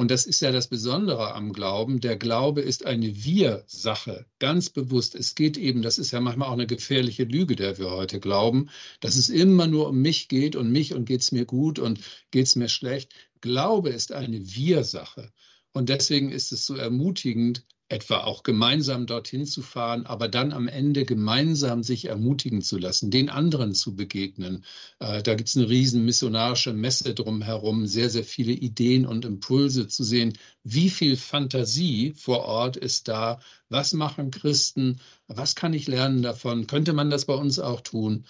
Und 0.00 0.10
das 0.10 0.24
ist 0.24 0.40
ja 0.40 0.50
das 0.50 0.68
Besondere 0.68 1.34
am 1.34 1.52
Glauben. 1.52 2.00
Der 2.00 2.16
Glaube 2.16 2.62
ist 2.62 2.86
eine 2.86 3.22
Wir-Sache, 3.22 4.24
ganz 4.38 4.70
bewusst. 4.70 5.14
Es 5.14 5.34
geht 5.34 5.58
eben, 5.58 5.82
das 5.82 5.98
ist 5.98 6.10
ja 6.10 6.22
manchmal 6.22 6.48
auch 6.48 6.54
eine 6.54 6.66
gefährliche 6.66 7.24
Lüge, 7.24 7.54
der 7.54 7.76
wir 7.76 7.90
heute 7.90 8.18
glauben, 8.18 8.70
dass 9.00 9.16
es 9.16 9.28
immer 9.28 9.66
nur 9.66 9.88
um 9.90 10.00
mich 10.00 10.28
geht 10.28 10.56
und 10.56 10.72
mich 10.72 10.94
und 10.94 11.04
geht 11.04 11.20
es 11.20 11.32
mir 11.32 11.44
gut 11.44 11.78
und 11.78 12.00
geht 12.30 12.46
es 12.46 12.56
mir 12.56 12.70
schlecht. 12.70 13.12
Glaube 13.42 13.90
ist 13.90 14.12
eine 14.12 14.40
Wir-Sache. 14.40 15.30
Und 15.72 15.90
deswegen 15.90 16.32
ist 16.32 16.50
es 16.50 16.64
so 16.64 16.76
ermutigend, 16.76 17.66
etwa 17.90 18.18
auch 18.18 18.44
gemeinsam 18.44 19.06
dorthin 19.06 19.46
zu 19.46 19.62
fahren, 19.62 20.06
aber 20.06 20.28
dann 20.28 20.52
am 20.52 20.68
Ende 20.68 21.04
gemeinsam 21.04 21.82
sich 21.82 22.06
ermutigen 22.06 22.62
zu 22.62 22.78
lassen, 22.78 23.10
den 23.10 23.28
anderen 23.28 23.74
zu 23.74 23.96
begegnen. 23.96 24.64
Äh, 25.00 25.22
da 25.22 25.34
gibt 25.34 25.48
es 25.48 25.56
eine 25.56 25.68
riesen 25.68 26.04
missionarische 26.04 26.72
Messe 26.72 27.14
drumherum, 27.14 27.88
sehr, 27.88 28.08
sehr 28.08 28.22
viele 28.22 28.52
Ideen 28.52 29.06
und 29.06 29.24
Impulse 29.24 29.88
zu 29.88 30.04
sehen. 30.04 30.38
Wie 30.62 30.88
viel 30.88 31.16
Fantasie 31.16 32.14
vor 32.16 32.44
Ort 32.44 32.76
ist 32.76 33.08
da? 33.08 33.40
Was 33.68 33.92
machen 33.92 34.30
Christen? 34.30 35.00
Was 35.26 35.56
kann 35.56 35.74
ich 35.74 35.88
lernen 35.88 36.22
davon? 36.22 36.68
Könnte 36.68 36.92
man 36.92 37.10
das 37.10 37.24
bei 37.24 37.34
uns 37.34 37.58
auch 37.58 37.80
tun? 37.80 38.24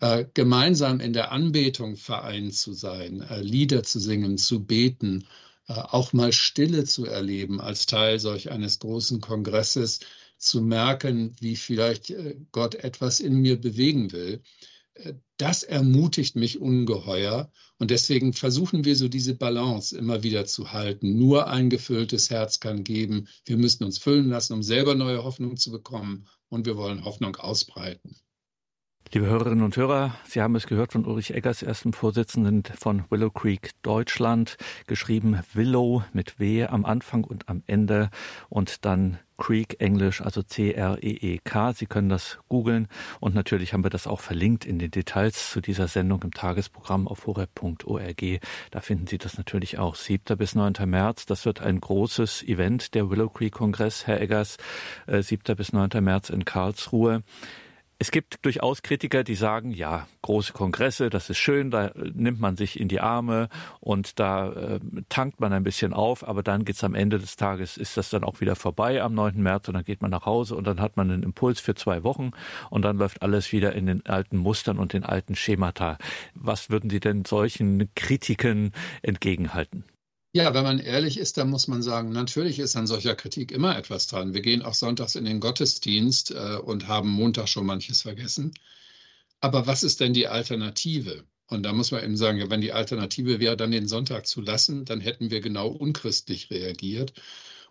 Äh, 0.00 0.24
gemeinsam 0.34 0.98
in 0.98 1.12
der 1.12 1.30
Anbetung 1.30 1.96
vereint 1.96 2.54
zu 2.54 2.72
sein, 2.72 3.20
äh, 3.20 3.42
Lieder 3.42 3.84
zu 3.84 4.00
singen, 4.00 4.38
zu 4.38 4.64
beten 4.64 5.24
auch 5.68 6.12
mal 6.12 6.32
Stille 6.32 6.84
zu 6.84 7.04
erleben 7.04 7.60
als 7.60 7.86
Teil 7.86 8.18
solch 8.18 8.50
eines 8.50 8.78
großen 8.78 9.20
Kongresses, 9.20 10.00
zu 10.38 10.62
merken, 10.62 11.34
wie 11.40 11.56
vielleicht 11.56 12.10
äh, 12.10 12.36
Gott 12.52 12.76
etwas 12.76 13.20
in 13.20 13.34
mir 13.34 13.60
bewegen 13.60 14.12
will. 14.12 14.40
Äh, 14.94 15.14
das 15.36 15.62
ermutigt 15.62 16.36
mich 16.36 16.60
ungeheuer 16.60 17.50
und 17.78 17.90
deswegen 17.90 18.32
versuchen 18.32 18.84
wir 18.84 18.96
so 18.96 19.08
diese 19.08 19.34
Balance 19.34 19.96
immer 19.96 20.22
wieder 20.22 20.46
zu 20.46 20.72
halten. 20.72 21.18
Nur 21.18 21.48
ein 21.48 21.70
gefülltes 21.70 22.30
Herz 22.30 22.60
kann 22.60 22.84
geben. 22.84 23.28
Wir 23.44 23.56
müssen 23.56 23.84
uns 23.84 23.98
füllen 23.98 24.28
lassen, 24.28 24.54
um 24.54 24.62
selber 24.62 24.94
neue 24.94 25.24
Hoffnung 25.24 25.56
zu 25.56 25.70
bekommen 25.70 26.26
und 26.48 26.66
wir 26.66 26.76
wollen 26.76 27.04
Hoffnung 27.04 27.36
ausbreiten. 27.36 28.16
Liebe 29.10 29.26
Hörerinnen 29.26 29.64
und 29.64 29.74
Hörer, 29.74 30.14
Sie 30.26 30.42
haben 30.42 30.54
es 30.54 30.66
gehört 30.66 30.92
von 30.92 31.06
Ulrich 31.06 31.32
Eggers, 31.32 31.62
ersten 31.62 31.94
Vorsitzenden 31.94 32.62
von 32.78 33.04
Willow 33.08 33.30
Creek 33.30 33.70
Deutschland, 33.80 34.58
geschrieben 34.86 35.40
Willow 35.54 36.04
mit 36.12 36.38
W 36.38 36.66
am 36.66 36.84
Anfang 36.84 37.24
und 37.24 37.48
am 37.48 37.62
Ende 37.66 38.10
und 38.50 38.84
dann 38.84 39.18
Creek 39.38 39.80
Englisch, 39.80 40.20
also 40.20 40.42
C-R-E-E-K. 40.42 41.72
Sie 41.72 41.86
können 41.86 42.10
das 42.10 42.38
googeln 42.48 42.86
und 43.18 43.34
natürlich 43.34 43.72
haben 43.72 43.82
wir 43.82 43.90
das 43.90 44.06
auch 44.06 44.20
verlinkt 44.20 44.66
in 44.66 44.78
den 44.78 44.90
Details 44.90 45.52
zu 45.52 45.62
dieser 45.62 45.88
Sendung 45.88 46.22
im 46.22 46.32
Tagesprogramm 46.32 47.08
auf 47.08 47.26
horeb.org. 47.26 48.40
Da 48.70 48.80
finden 48.80 49.06
Sie 49.06 49.16
das 49.16 49.38
natürlich 49.38 49.78
auch. 49.78 49.94
7. 49.94 50.36
bis 50.36 50.54
9. 50.54 50.74
März, 50.84 51.24
das 51.24 51.46
wird 51.46 51.62
ein 51.62 51.80
großes 51.80 52.42
Event, 52.42 52.94
der 52.94 53.08
Willow 53.08 53.30
Creek 53.30 53.54
Kongress, 53.54 54.06
Herr 54.06 54.20
Eggers, 54.20 54.58
7. 55.06 55.42
Äh, 55.46 55.54
bis 55.54 55.72
9. 55.72 56.04
März 56.04 56.28
in 56.28 56.44
Karlsruhe. 56.44 57.22
Es 58.00 58.12
gibt 58.12 58.44
durchaus 58.44 58.82
Kritiker, 58.82 59.24
die 59.24 59.34
sagen, 59.34 59.72
ja, 59.72 60.06
große 60.22 60.52
Kongresse, 60.52 61.10
das 61.10 61.30
ist 61.30 61.38
schön, 61.38 61.72
da 61.72 61.90
nimmt 61.96 62.38
man 62.38 62.56
sich 62.56 62.78
in 62.78 62.86
die 62.86 63.00
Arme 63.00 63.48
und 63.80 64.20
da 64.20 64.52
äh, 64.52 64.80
tankt 65.08 65.40
man 65.40 65.52
ein 65.52 65.64
bisschen 65.64 65.92
auf, 65.92 66.26
aber 66.26 66.44
dann 66.44 66.64
geht's 66.64 66.84
am 66.84 66.94
Ende 66.94 67.18
des 67.18 67.34
Tages, 67.34 67.76
ist 67.76 67.96
das 67.96 68.10
dann 68.10 68.22
auch 68.22 68.40
wieder 68.40 68.54
vorbei 68.54 69.02
am 69.02 69.14
9. 69.14 69.42
März 69.42 69.66
und 69.66 69.74
dann 69.74 69.82
geht 69.82 70.00
man 70.00 70.12
nach 70.12 70.26
Hause 70.26 70.54
und 70.54 70.64
dann 70.68 70.80
hat 70.80 70.96
man 70.96 71.10
einen 71.10 71.24
Impuls 71.24 71.58
für 71.58 71.74
zwei 71.74 72.04
Wochen 72.04 72.30
und 72.70 72.82
dann 72.82 72.98
läuft 72.98 73.20
alles 73.20 73.50
wieder 73.50 73.72
in 73.72 73.86
den 73.86 74.06
alten 74.06 74.36
Mustern 74.36 74.78
und 74.78 74.92
den 74.92 75.02
alten 75.02 75.34
Schemata. 75.34 75.98
Was 76.34 76.70
würden 76.70 76.90
Sie 76.90 77.00
denn 77.00 77.24
solchen 77.24 77.92
Kritiken 77.96 78.74
entgegenhalten? 79.02 79.82
Ja, 80.32 80.52
wenn 80.54 80.62
man 80.64 80.78
ehrlich 80.78 81.18
ist, 81.18 81.36
dann 81.38 81.48
muss 81.48 81.68
man 81.68 81.82
sagen, 81.82 82.10
natürlich 82.12 82.58
ist 82.58 82.76
an 82.76 82.86
solcher 82.86 83.14
Kritik 83.14 83.50
immer 83.50 83.76
etwas 83.78 84.06
dran. 84.06 84.34
Wir 84.34 84.42
gehen 84.42 84.62
auch 84.62 84.74
sonntags 84.74 85.14
in 85.14 85.24
den 85.24 85.40
Gottesdienst 85.40 86.30
äh, 86.32 86.56
und 86.62 86.86
haben 86.86 87.08
Montag 87.08 87.48
schon 87.48 87.64
manches 87.66 88.02
vergessen. 88.02 88.52
Aber 89.40 89.66
was 89.66 89.82
ist 89.82 90.00
denn 90.00 90.12
die 90.14 90.28
Alternative? 90.28 91.24
Und 91.46 91.62
da 91.62 91.72
muss 91.72 91.92
man 91.92 92.04
eben 92.04 92.16
sagen, 92.16 92.38
ja, 92.38 92.50
wenn 92.50 92.60
die 92.60 92.72
Alternative 92.72 93.40
wäre, 93.40 93.56
dann 93.56 93.70
den 93.70 93.88
Sonntag 93.88 94.26
zu 94.26 94.42
lassen, 94.42 94.84
dann 94.84 95.00
hätten 95.00 95.30
wir 95.30 95.40
genau 95.40 95.68
unchristlich 95.68 96.50
reagiert. 96.50 97.14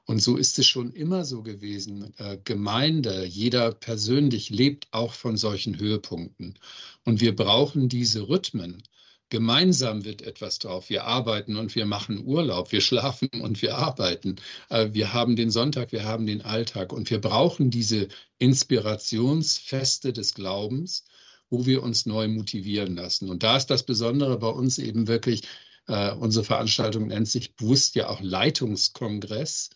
Und 0.05 0.19
so 0.19 0.35
ist 0.37 0.57
es 0.57 0.65
schon 0.65 0.93
immer 0.93 1.25
so 1.25 1.43
gewesen. 1.43 2.13
Äh, 2.17 2.37
Gemeinde, 2.43 3.25
jeder 3.25 3.71
persönlich 3.71 4.49
lebt 4.49 4.87
auch 4.91 5.13
von 5.13 5.37
solchen 5.37 5.79
Höhepunkten. 5.79 6.57
Und 7.03 7.21
wir 7.21 7.35
brauchen 7.35 7.87
diese 7.87 8.27
Rhythmen. 8.29 8.81
Gemeinsam 9.29 10.05
wird 10.05 10.21
etwas 10.21 10.59
drauf. 10.59 10.89
Wir 10.89 11.03
arbeiten 11.03 11.57
und 11.57 11.75
wir 11.75 11.85
machen 11.85 12.25
Urlaub. 12.25 12.71
Wir 12.71 12.81
schlafen 12.81 13.29
und 13.41 13.61
wir 13.61 13.77
arbeiten. 13.77 14.37
Äh, 14.69 14.89
wir 14.93 15.13
haben 15.13 15.35
den 15.35 15.51
Sonntag, 15.51 15.91
wir 15.91 16.05
haben 16.05 16.25
den 16.25 16.41
Alltag. 16.41 16.93
Und 16.93 17.09
wir 17.09 17.19
brauchen 17.19 17.69
diese 17.69 18.07
Inspirationsfeste 18.37 20.13
des 20.13 20.33
Glaubens, 20.33 21.03
wo 21.49 21.65
wir 21.65 21.83
uns 21.83 22.05
neu 22.05 22.27
motivieren 22.27 22.95
lassen. 22.95 23.29
Und 23.29 23.43
da 23.43 23.57
ist 23.57 23.67
das 23.67 23.85
Besondere 23.85 24.37
bei 24.39 24.49
uns 24.49 24.77
eben 24.77 25.07
wirklich, 25.07 25.43
äh, 25.87 26.13
unsere 26.13 26.45
Veranstaltung 26.45 27.07
nennt 27.07 27.27
sich 27.27 27.55
bewusst 27.55 27.95
ja 27.95 28.09
auch 28.09 28.21
Leitungskongress 28.21 29.71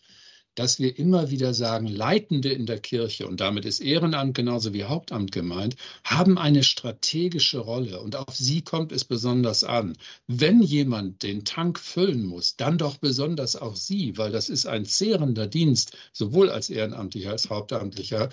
dass 0.54 0.78
wir 0.78 0.98
immer 0.98 1.30
wieder 1.30 1.54
sagen, 1.54 1.86
Leitende 1.86 2.50
in 2.50 2.66
der 2.66 2.78
Kirche, 2.78 3.26
und 3.26 3.40
damit 3.40 3.64
ist 3.64 3.80
Ehrenamt 3.80 4.34
genauso 4.34 4.74
wie 4.74 4.84
Hauptamt 4.84 5.32
gemeint, 5.32 5.76
haben 6.04 6.38
eine 6.38 6.62
strategische 6.62 7.58
Rolle 7.58 8.00
und 8.00 8.16
auf 8.16 8.34
sie 8.34 8.62
kommt 8.62 8.92
es 8.92 9.04
besonders 9.04 9.64
an. 9.64 9.96
Wenn 10.26 10.62
jemand 10.62 11.22
den 11.22 11.44
Tank 11.44 11.78
füllen 11.78 12.24
muss, 12.24 12.56
dann 12.56 12.78
doch 12.78 12.98
besonders 12.98 13.56
auch 13.56 13.76
sie, 13.76 14.16
weil 14.18 14.32
das 14.32 14.48
ist 14.48 14.66
ein 14.66 14.84
zehrender 14.84 15.46
Dienst, 15.46 15.96
sowohl 16.12 16.50
als 16.50 16.70
Ehrenamtlicher 16.70 17.30
als 17.30 17.50
Hauptamtlicher 17.50 18.30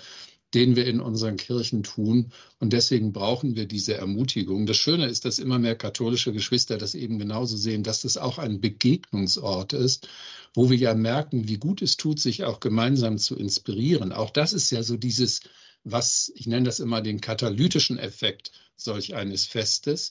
den 0.54 0.74
wir 0.76 0.86
in 0.86 1.00
unseren 1.00 1.36
Kirchen 1.36 1.82
tun. 1.82 2.32
Und 2.58 2.72
deswegen 2.72 3.12
brauchen 3.12 3.56
wir 3.56 3.66
diese 3.66 3.94
Ermutigung. 3.94 4.66
Das 4.66 4.76
Schöne 4.76 5.06
ist, 5.06 5.24
dass 5.24 5.38
immer 5.38 5.58
mehr 5.58 5.76
katholische 5.76 6.32
Geschwister 6.32 6.76
das 6.78 6.94
eben 6.94 7.18
genauso 7.18 7.56
sehen, 7.56 7.82
dass 7.82 8.02
das 8.02 8.16
auch 8.16 8.38
ein 8.38 8.60
Begegnungsort 8.60 9.72
ist, 9.72 10.08
wo 10.54 10.68
wir 10.70 10.76
ja 10.76 10.94
merken, 10.94 11.48
wie 11.48 11.58
gut 11.58 11.82
es 11.82 11.96
tut, 11.96 12.18
sich 12.18 12.44
auch 12.44 12.60
gemeinsam 12.60 13.18
zu 13.18 13.36
inspirieren. 13.36 14.12
Auch 14.12 14.30
das 14.30 14.52
ist 14.52 14.70
ja 14.70 14.82
so 14.82 14.96
dieses, 14.96 15.42
was 15.84 16.32
ich 16.34 16.46
nenne 16.46 16.64
das 16.64 16.80
immer 16.80 17.00
den 17.00 17.20
katalytischen 17.20 17.98
Effekt 17.98 18.50
solch 18.76 19.14
eines 19.14 19.46
Festes. 19.46 20.10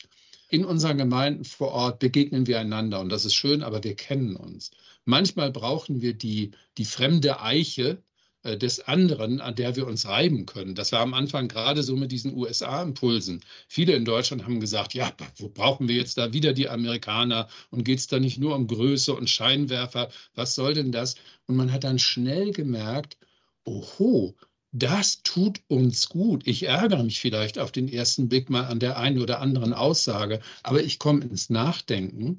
in 0.49 0.65
unseren 0.65 0.97
Gemeinden 0.97 1.45
vor 1.45 1.69
Ort 1.71 1.99
begegnen 1.99 2.47
wir 2.47 2.59
einander 2.59 2.99
und 2.99 3.09
das 3.09 3.23
ist 3.23 3.35
schön, 3.35 3.61
aber 3.61 3.83
wir 3.83 3.95
kennen 3.95 4.35
uns. 4.35 4.71
Manchmal 5.05 5.51
brauchen 5.51 6.01
wir 6.01 6.13
die, 6.13 6.51
die 6.77 6.85
fremde 6.85 7.39
Eiche, 7.41 8.01
des 8.43 8.79
anderen, 8.81 9.41
an 9.41 9.55
der 9.55 9.75
wir 9.75 9.85
uns 9.85 10.07
reiben 10.07 10.45
können. 10.45 10.75
Das 10.75 10.91
war 10.91 11.01
am 11.01 11.13
Anfang 11.13 11.47
gerade 11.49 11.83
so 11.83 11.95
mit 11.97 12.11
diesen 12.11 12.35
USA-Impulsen. 12.35 13.41
Viele 13.67 13.93
in 13.93 14.05
Deutschland 14.05 14.45
haben 14.45 14.59
gesagt, 14.61 14.93
ja, 14.93 15.11
wo 15.37 15.49
brauchen 15.49 15.87
wir 15.89 15.95
jetzt 15.95 16.17
da 16.17 16.31
wieder 16.31 16.53
die 16.53 16.69
Amerikaner 16.69 17.49
und 17.69 17.83
geht 17.83 17.99
es 17.99 18.07
da 18.07 18.19
nicht 18.19 18.39
nur 18.39 18.55
um 18.55 18.67
Größe 18.67 19.13
und 19.13 19.29
Scheinwerfer? 19.29 20.09
Was 20.35 20.55
soll 20.55 20.73
denn 20.73 20.91
das? 20.91 21.15
Und 21.47 21.57
man 21.57 21.71
hat 21.73 21.83
dann 21.83 21.99
schnell 21.99 22.51
gemerkt, 22.51 23.17
oho, 23.65 24.35
das 24.71 25.23
tut 25.23 25.61
uns 25.67 26.09
gut. 26.09 26.43
Ich 26.45 26.63
ärgere 26.63 27.03
mich 27.03 27.19
vielleicht 27.19 27.59
auf 27.59 27.71
den 27.71 27.87
ersten 27.89 28.29
Blick 28.29 28.49
mal 28.49 28.65
an 28.65 28.79
der 28.79 28.97
einen 28.97 29.19
oder 29.19 29.41
anderen 29.41 29.73
Aussage, 29.73 30.39
aber 30.63 30.81
ich 30.81 30.99
komme 30.99 31.25
ins 31.25 31.49
Nachdenken 31.49 32.37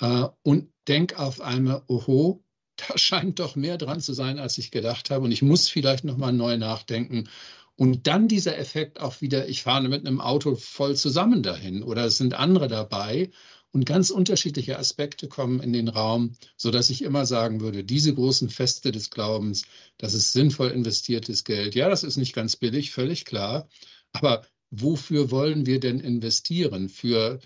äh, 0.00 0.26
und 0.42 0.72
denke 0.88 1.18
auf 1.18 1.40
einmal, 1.40 1.82
oho, 1.86 2.42
da 2.78 2.96
scheint 2.96 3.38
doch 3.38 3.56
mehr 3.56 3.76
dran 3.76 4.00
zu 4.00 4.12
sein, 4.12 4.38
als 4.38 4.58
ich 4.58 4.70
gedacht 4.70 5.10
habe. 5.10 5.24
Und 5.24 5.32
ich 5.32 5.42
muss 5.42 5.68
vielleicht 5.68 6.04
nochmal 6.04 6.32
neu 6.32 6.56
nachdenken. 6.56 7.28
Und 7.76 8.06
dann 8.06 8.28
dieser 8.28 8.58
Effekt 8.58 9.00
auch 9.00 9.20
wieder, 9.20 9.48
ich 9.48 9.62
fahre 9.62 9.88
mit 9.88 10.06
einem 10.06 10.20
Auto 10.20 10.56
voll 10.56 10.96
zusammen 10.96 11.42
dahin 11.42 11.82
oder 11.82 12.04
es 12.06 12.18
sind 12.18 12.34
andere 12.34 12.68
dabei. 12.68 13.30
Und 13.70 13.84
ganz 13.84 14.10
unterschiedliche 14.10 14.78
Aspekte 14.78 15.28
kommen 15.28 15.60
in 15.60 15.72
den 15.72 15.88
Raum, 15.88 16.34
sodass 16.56 16.88
ich 16.88 17.02
immer 17.02 17.26
sagen 17.26 17.60
würde, 17.60 17.84
diese 17.84 18.14
großen 18.14 18.48
Feste 18.48 18.92
des 18.92 19.10
Glaubens, 19.10 19.64
das 19.98 20.14
ist 20.14 20.32
sinnvoll 20.32 20.70
investiertes 20.70 21.44
Geld. 21.44 21.74
Ja, 21.74 21.90
das 21.90 22.02
ist 22.02 22.16
nicht 22.16 22.34
ganz 22.34 22.56
billig, 22.56 22.90
völlig 22.92 23.26
klar. 23.26 23.68
Aber 24.12 24.44
wofür 24.70 25.30
wollen 25.30 25.66
wir 25.66 25.80
denn 25.80 26.00
investieren? 26.00 26.88
Für 26.88 27.40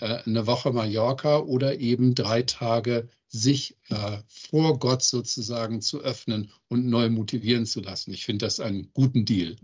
äh, 0.00 0.18
eine 0.26 0.46
Woche 0.46 0.72
Mallorca 0.72 1.38
oder 1.38 1.78
eben 1.78 2.14
drei 2.14 2.42
Tage 2.42 3.08
sich 3.28 3.76
äh, 3.88 4.18
vor 4.28 4.78
Gott 4.78 5.02
sozusagen 5.02 5.80
zu 5.82 6.00
öffnen 6.00 6.52
und 6.68 6.86
neu 6.86 7.10
motivieren 7.10 7.66
zu 7.66 7.80
lassen. 7.80 8.12
Ich 8.12 8.24
finde 8.24 8.46
das 8.46 8.60
einen 8.60 8.90
guten 8.92 9.24
Deal. 9.24 9.56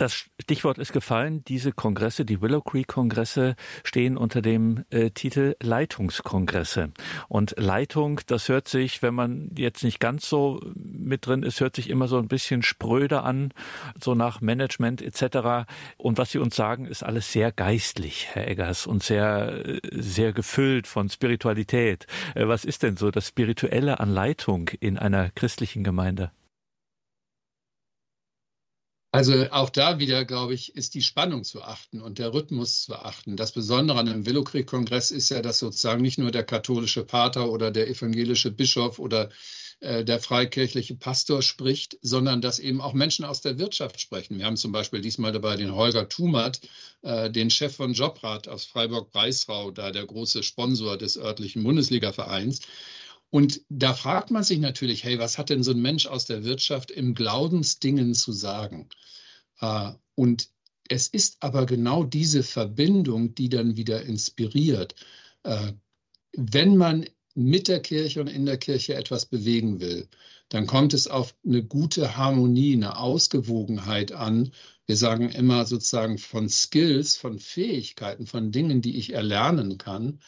Das 0.00 0.14
Stichwort 0.40 0.78
ist 0.78 0.94
gefallen. 0.94 1.44
Diese 1.44 1.72
Kongresse, 1.72 2.24
die 2.24 2.40
Willow 2.40 2.62
Creek 2.62 2.86
Kongresse, 2.86 3.54
stehen 3.84 4.16
unter 4.16 4.40
dem 4.40 4.86
äh, 4.88 5.10
Titel 5.10 5.56
Leitungskongresse. 5.60 6.92
Und 7.28 7.54
Leitung, 7.58 8.22
das 8.26 8.48
hört 8.48 8.66
sich, 8.66 9.02
wenn 9.02 9.12
man 9.12 9.50
jetzt 9.58 9.84
nicht 9.84 10.00
ganz 10.00 10.26
so 10.26 10.58
mit 10.74 11.26
drin 11.26 11.42
ist, 11.42 11.60
hört 11.60 11.76
sich 11.76 11.90
immer 11.90 12.08
so 12.08 12.16
ein 12.16 12.28
bisschen 12.28 12.62
spröder 12.62 13.24
an, 13.24 13.52
so 14.02 14.14
nach 14.14 14.40
Management 14.40 15.02
etc. 15.02 15.68
Und 15.98 16.16
was 16.16 16.30
Sie 16.30 16.38
uns 16.38 16.56
sagen, 16.56 16.86
ist 16.86 17.02
alles 17.02 17.30
sehr 17.30 17.52
geistlich, 17.52 18.28
Herr 18.32 18.48
Eggers, 18.48 18.86
und 18.86 19.02
sehr, 19.02 19.66
äh, 19.66 19.80
sehr 19.92 20.32
gefüllt 20.32 20.86
von 20.86 21.10
Spiritualität. 21.10 22.06
Äh, 22.34 22.48
was 22.48 22.64
ist 22.64 22.84
denn 22.84 22.96
so 22.96 23.10
das 23.10 23.28
Spirituelle 23.28 24.00
an 24.00 24.08
Leitung 24.08 24.70
in 24.80 24.96
einer 24.96 25.28
christlichen 25.28 25.84
Gemeinde? 25.84 26.30
Also 29.12 29.50
auch 29.50 29.70
da 29.70 29.98
wieder, 29.98 30.24
glaube 30.24 30.54
ich, 30.54 30.76
ist 30.76 30.94
die 30.94 31.02
Spannung 31.02 31.42
zu 31.42 31.62
achten 31.62 32.00
und 32.00 32.20
der 32.20 32.32
Rhythmus 32.32 32.82
zu 32.82 32.94
achten. 32.94 33.36
Das 33.36 33.50
Besondere 33.50 33.98
an 33.98 34.06
dem 34.06 34.24
Willowcreek-Kongress 34.24 35.10
ist 35.10 35.30
ja, 35.30 35.42
dass 35.42 35.58
sozusagen 35.58 36.00
nicht 36.00 36.18
nur 36.18 36.30
der 36.30 36.44
katholische 36.44 37.04
Pater 37.04 37.50
oder 37.50 37.72
der 37.72 37.88
evangelische 37.88 38.52
Bischof 38.52 39.00
oder 39.00 39.30
äh, 39.80 40.04
der 40.04 40.20
freikirchliche 40.20 40.94
Pastor 40.94 41.42
spricht, 41.42 41.98
sondern 42.02 42.40
dass 42.40 42.60
eben 42.60 42.80
auch 42.80 42.92
Menschen 42.92 43.24
aus 43.24 43.40
der 43.40 43.58
Wirtschaft 43.58 44.00
sprechen. 44.00 44.38
Wir 44.38 44.46
haben 44.46 44.56
zum 44.56 44.70
Beispiel 44.70 45.00
diesmal 45.00 45.32
dabei 45.32 45.56
den 45.56 45.74
Holger 45.74 46.08
Thumert, 46.08 46.60
äh, 47.02 47.30
den 47.30 47.50
Chef 47.50 47.74
von 47.74 47.94
Jobrat 47.94 48.46
aus 48.46 48.64
Freiburg-Breisrau, 48.66 49.72
da 49.72 49.90
der 49.90 50.06
große 50.06 50.44
Sponsor 50.44 50.96
des 50.96 51.16
örtlichen 51.16 51.64
Bundesliga-Vereins. 51.64 52.60
Und 53.30 53.62
da 53.68 53.94
fragt 53.94 54.30
man 54.30 54.42
sich 54.42 54.58
natürlich, 54.58 55.04
hey, 55.04 55.18
was 55.18 55.38
hat 55.38 55.50
denn 55.50 55.62
so 55.62 55.70
ein 55.70 55.80
Mensch 55.80 56.06
aus 56.06 56.26
der 56.26 56.44
Wirtschaft 56.44 56.90
im 56.90 57.14
Glaubensdingen 57.14 58.14
zu 58.14 58.32
sagen? 58.32 58.88
Äh, 59.60 59.92
und 60.16 60.48
es 60.88 61.06
ist 61.06 61.36
aber 61.40 61.66
genau 61.66 62.02
diese 62.02 62.42
Verbindung, 62.42 63.34
die 63.36 63.48
dann 63.48 63.76
wieder 63.76 64.02
inspiriert. 64.02 64.96
Äh, 65.44 65.72
wenn 66.32 66.76
man 66.76 67.06
mit 67.34 67.68
der 67.68 67.80
Kirche 67.80 68.20
und 68.20 68.26
in 68.26 68.46
der 68.46 68.58
Kirche 68.58 68.94
etwas 68.94 69.26
bewegen 69.26 69.80
will, 69.80 70.08
dann 70.48 70.66
kommt 70.66 70.94
es 70.94 71.06
auf 71.06 71.36
eine 71.46 71.62
gute 71.62 72.16
Harmonie, 72.16 72.74
eine 72.74 72.96
Ausgewogenheit 72.96 74.10
an. 74.10 74.50
Wir 74.86 74.96
sagen 74.96 75.30
immer 75.30 75.64
sozusagen 75.64 76.18
von 76.18 76.48
Skills, 76.48 77.16
von 77.16 77.38
Fähigkeiten, 77.38 78.26
von 78.26 78.50
Dingen, 78.50 78.82
die 78.82 78.96
ich 78.96 79.12
erlernen 79.12 79.78
kann 79.78 80.18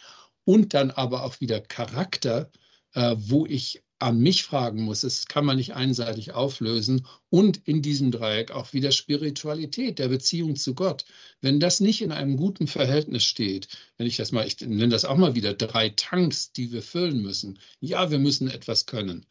und 0.45 0.75
dann 0.75 0.93
aber 0.93 1.25
auch 1.25 1.41
wieder 1.41 1.61
Charakter, 1.61 2.51
äh, 2.95 3.15
wo 3.19 3.47
ich 3.47 3.83
an 4.03 4.19
mich 4.19 4.43
fragen 4.43 4.83
muss. 4.83 5.03
Das 5.03 5.27
kann 5.29 5.45
man 5.45 5.57
nicht 5.57 5.75
einseitig 5.75 6.33
auflösen. 6.33 7.07
Und 7.31 7.61
in 7.69 7.83
diesem 7.83 8.11
Dreieck 8.11 8.51
auch 8.51 8.73
wieder 8.73 8.91
Spiritualität, 8.91 9.99
der 9.99 10.09
Beziehung 10.09 10.57
zu 10.57 10.75
Gott. 10.75 11.05
Wenn 11.41 11.61
das 11.61 11.81
nicht 11.81 12.03
in 12.03 12.11
einem 12.11 12.37
guten 12.37 12.67
Verhältnis 12.67 13.25
steht, 13.25 13.69
wenn 13.97 14.07
ich 14.07 14.17
das 14.17 14.33
mal, 14.33 14.47
ich 14.47 14.61
nenne 14.61 14.89
das 14.89 15.05
auch 15.05 15.17
mal 15.17 15.35
wieder 15.35 15.55
drei 15.55 15.91
Tanks, 15.91 16.53
die 16.53 16.73
wir 16.73 16.83
füllen 16.83 17.23
müssen. 17.23 17.59
Ja, 17.81 18.11
wir 18.11 18.19
müssen 18.19 18.51
etwas 18.51 18.87
können. 18.87 19.25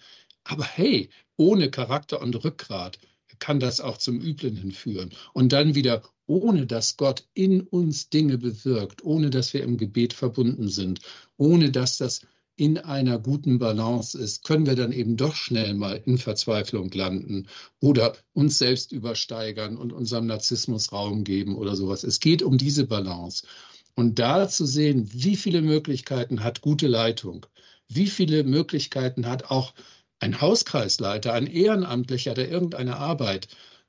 Aber 0.43 0.63
hey, 0.63 1.09
ohne 1.35 1.69
Charakter 1.69 2.21
und 2.21 2.43
Rückgrat 2.43 2.97
kann 3.39 3.59
das 3.59 3.81
auch 3.81 3.97
zum 3.97 4.21
Üblen 4.21 4.55
hinführen. 4.55 5.11
Und 5.33 5.51
dann 5.51 5.75
wieder, 5.75 6.03
ohne 6.27 6.65
dass 6.65 6.95
Gott 6.95 7.25
in 7.33 7.61
uns 7.61 8.09
Dinge 8.09 8.37
bewirkt, 8.37 9.03
ohne 9.03 9.29
dass 9.29 9.53
wir 9.53 9.63
im 9.63 9.77
Gebet 9.77 10.13
verbunden 10.13 10.69
sind, 10.69 11.01
ohne 11.37 11.71
dass 11.71 11.97
das 11.97 12.21
in 12.61 12.77
einer 12.77 13.17
guten 13.17 13.57
Balance 13.57 14.15
ist, 14.15 14.43
können 14.43 14.67
wir 14.67 14.75
dann 14.75 14.91
eben 14.91 15.17
doch 15.17 15.33
schnell 15.33 15.73
mal 15.73 15.99
in 16.05 16.19
Verzweiflung 16.19 16.91
landen 16.91 17.47
oder 17.79 18.15
uns 18.33 18.59
selbst 18.59 18.91
übersteigern 18.91 19.77
und 19.77 19.91
unserem 19.91 20.27
Narzissmus 20.27 20.91
Raum 20.91 21.23
geben 21.23 21.55
oder 21.55 21.75
sowas. 21.75 22.03
Es 22.03 22.19
geht 22.19 22.43
um 22.43 22.59
diese 22.59 22.85
Balance. 22.85 23.47
Und 23.95 24.19
da 24.19 24.47
zu 24.47 24.67
sehen, 24.67 25.09
wie 25.11 25.37
viele 25.37 25.63
Möglichkeiten 25.63 26.43
hat 26.43 26.61
gute 26.61 26.85
Leitung, 26.85 27.47
wie 27.87 28.05
viele 28.05 28.43
Möglichkeiten 28.43 29.25
hat 29.25 29.45
auch 29.49 29.73
ein 30.19 30.39
Hauskreisleiter, 30.39 31.33
ein 31.33 31.47
Ehrenamtlicher, 31.47 32.35
der 32.35 32.51
irgendeine 32.51 32.97
Arbeit 32.97 33.47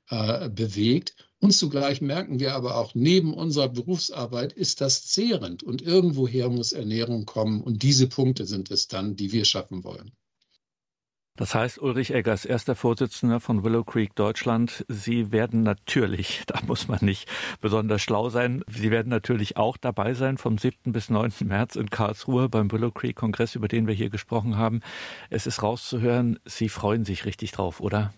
äh, 0.09 0.49
bewegt 0.49 1.15
und 1.43 1.51
zugleich 1.51 1.99
merken 1.99 2.39
wir 2.39 2.55
aber 2.55 2.77
auch, 2.77 2.95
neben 2.95 3.33
unserer 3.33 3.67
Berufsarbeit 3.67 4.53
ist 4.53 4.79
das 4.79 5.05
zehrend 5.07 5.61
und 5.61 5.81
irgendwoher 5.81 6.49
muss 6.49 6.71
Ernährung 6.71 7.25
kommen. 7.25 7.61
Und 7.61 7.83
diese 7.83 8.07
Punkte 8.07 8.45
sind 8.45 8.71
es 8.71 8.87
dann, 8.87 9.17
die 9.17 9.33
wir 9.33 9.43
schaffen 9.43 9.83
wollen. 9.83 10.13
Das 11.35 11.53
heißt, 11.53 11.81
Ulrich 11.81 12.13
Eggers, 12.13 12.45
erster 12.45 12.75
Vorsitzender 12.75 13.41
von 13.41 13.61
Willow 13.65 13.83
Creek 13.83 14.15
Deutschland, 14.15 14.85
Sie 14.87 15.33
werden 15.33 15.63
natürlich, 15.63 16.43
da 16.47 16.61
muss 16.65 16.87
man 16.87 16.99
nicht 17.01 17.27
besonders 17.59 18.01
schlau 18.01 18.29
sein, 18.29 18.63
Sie 18.69 18.89
werden 18.89 19.09
natürlich 19.09 19.57
auch 19.57 19.75
dabei 19.75 20.13
sein 20.13 20.37
vom 20.37 20.57
7. 20.57 20.93
bis 20.93 21.09
9. 21.09 21.33
März 21.43 21.75
in 21.75 21.89
Karlsruhe 21.89 22.47
beim 22.47 22.71
Willow 22.71 22.91
Creek 22.91 23.17
Kongress, 23.17 23.55
über 23.55 23.67
den 23.67 23.85
wir 23.85 23.93
hier 23.93 24.09
gesprochen 24.09 24.55
haben. 24.55 24.79
Es 25.29 25.45
ist 25.45 25.61
rauszuhören, 25.61 26.39
Sie 26.45 26.69
freuen 26.69 27.03
sich 27.03 27.25
richtig 27.25 27.51
drauf, 27.51 27.81
oder? 27.81 28.13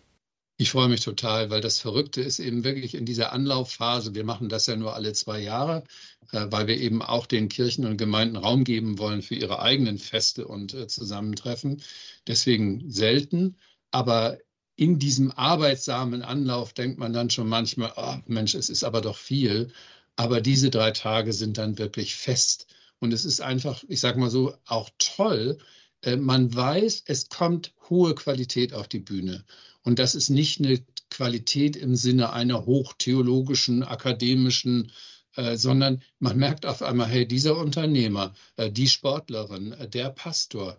Ich 0.57 0.71
freue 0.71 0.87
mich 0.87 1.01
total, 1.01 1.49
weil 1.49 1.59
das 1.59 1.79
Verrückte 1.79 2.21
ist 2.21 2.39
eben 2.39 2.63
wirklich 2.63 2.95
in 2.95 3.05
dieser 3.05 3.33
Anlaufphase. 3.33 4.15
Wir 4.15 4.23
machen 4.23 4.47
das 4.47 4.67
ja 4.67 4.77
nur 4.77 4.95
alle 4.95 5.11
zwei 5.11 5.39
Jahre, 5.41 5.83
äh, 6.31 6.47
weil 6.49 6.67
wir 6.67 6.79
eben 6.79 7.01
auch 7.01 7.25
den 7.25 7.49
Kirchen 7.49 7.85
und 7.85 7.97
Gemeinden 7.97 8.37
Raum 8.37 8.63
geben 8.63 8.97
wollen 8.97 9.21
für 9.21 9.35
ihre 9.35 9.61
eigenen 9.61 9.97
Feste 9.97 10.47
und 10.47 10.73
äh, 10.73 10.87
Zusammentreffen. 10.87 11.81
Deswegen 12.27 12.89
selten. 12.89 13.57
Aber 13.91 14.37
in 14.77 14.97
diesem 14.97 15.31
arbeitsamen 15.31 16.21
Anlauf 16.21 16.71
denkt 16.73 16.99
man 16.99 17.11
dann 17.11 17.29
schon 17.29 17.49
manchmal, 17.49 17.91
oh 17.97 18.15
Mensch, 18.25 18.55
es 18.55 18.69
ist 18.69 18.85
aber 18.85 19.01
doch 19.01 19.17
viel. 19.17 19.73
Aber 20.15 20.39
diese 20.39 20.69
drei 20.69 20.91
Tage 20.91 21.33
sind 21.33 21.57
dann 21.57 21.77
wirklich 21.77 22.15
fest. 22.15 22.67
Und 22.99 23.11
es 23.13 23.25
ist 23.25 23.41
einfach, 23.41 23.83
ich 23.89 23.99
sage 23.99 24.19
mal 24.19 24.29
so, 24.29 24.55
auch 24.65 24.89
toll. 24.99 25.57
Äh, 26.01 26.15
man 26.15 26.53
weiß, 26.55 27.03
es 27.07 27.27
kommt 27.27 27.73
hohe 27.89 28.15
Qualität 28.15 28.73
auf 28.73 28.87
die 28.87 28.99
Bühne. 28.99 29.43
Und 29.85 29.99
das 29.99 30.15
ist 30.15 30.29
nicht 30.29 30.59
eine 30.59 30.83
Qualität 31.09 31.75
im 31.75 31.95
Sinne 31.95 32.33
einer 32.33 32.65
hochtheologischen, 32.65 33.83
akademischen, 33.83 34.91
äh, 35.35 35.55
sondern 35.57 36.01
man 36.19 36.37
merkt 36.37 36.65
auf 36.65 36.81
einmal, 36.81 37.07
hey, 37.07 37.27
dieser 37.27 37.57
Unternehmer, 37.57 38.33
äh, 38.57 38.71
die 38.71 38.87
Sportlerin, 38.87 39.73
äh, 39.73 39.87
der 39.87 40.09
Pastor, 40.09 40.77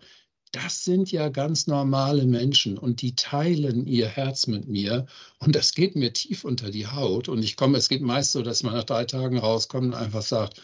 das 0.51 0.83
sind 0.83 1.11
ja 1.11 1.29
ganz 1.29 1.67
normale 1.67 2.25
Menschen 2.25 2.77
und 2.77 3.01
die 3.01 3.15
teilen 3.15 3.85
ihr 3.85 4.07
Herz 4.07 4.47
mit 4.47 4.67
mir 4.67 5.05
und 5.39 5.55
das 5.55 5.73
geht 5.73 5.95
mir 5.95 6.13
tief 6.13 6.43
unter 6.43 6.69
die 6.69 6.87
Haut 6.87 7.29
und 7.29 7.43
ich 7.43 7.55
komme, 7.55 7.77
es 7.77 7.89
geht 7.89 8.01
meist 8.01 8.33
so, 8.33 8.41
dass 8.41 8.63
man 8.63 8.73
nach 8.73 8.83
drei 8.83 9.05
Tagen 9.05 9.37
rauskommt 9.37 9.87
und 9.87 9.93
einfach 9.93 10.21
sagt, 10.21 10.61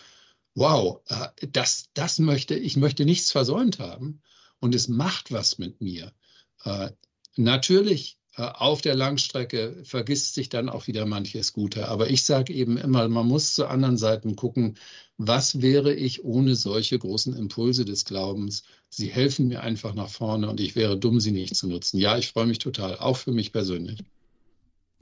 wow, 0.53 1.01
äh, 1.07 1.47
das, 1.47 1.89
das 1.93 2.19
möchte, 2.19 2.55
ich 2.55 2.75
möchte 2.75 3.05
nichts 3.05 3.31
versäumt 3.31 3.79
haben 3.79 4.21
und 4.59 4.75
es 4.75 4.89
macht 4.89 5.31
was 5.31 5.57
mit 5.59 5.79
mir. 5.79 6.13
Äh, 6.65 6.89
natürlich 7.37 8.17
auf 8.35 8.81
der 8.81 8.95
Langstrecke 8.95 9.77
vergisst 9.83 10.33
sich 10.33 10.49
dann 10.49 10.69
auch 10.69 10.87
wieder 10.87 11.05
manches 11.05 11.53
Gute. 11.53 11.87
Aber 11.87 12.09
ich 12.09 12.23
sage 12.23 12.51
eben 12.53 12.77
immer, 12.77 13.07
man 13.07 13.27
muss 13.27 13.53
zu 13.53 13.67
anderen 13.67 13.97
Seiten 13.97 14.35
gucken, 14.35 14.75
was 15.17 15.61
wäre 15.61 15.93
ich 15.93 16.23
ohne 16.23 16.55
solche 16.55 16.97
großen 16.97 17.35
Impulse 17.35 17.85
des 17.85 18.05
Glaubens? 18.05 18.63
Sie 18.89 19.07
helfen 19.07 19.47
mir 19.47 19.61
einfach 19.61 19.93
nach 19.93 20.09
vorne 20.09 20.49
und 20.49 20.59
ich 20.59 20.75
wäre 20.75 20.97
dumm, 20.97 21.19
sie 21.19 21.31
nicht 21.31 21.55
zu 21.55 21.67
nutzen. 21.67 21.99
Ja, 21.99 22.17
ich 22.17 22.29
freue 22.29 22.47
mich 22.47 22.59
total, 22.59 22.97
auch 22.97 23.17
für 23.17 23.31
mich 23.31 23.51
persönlich 23.51 23.99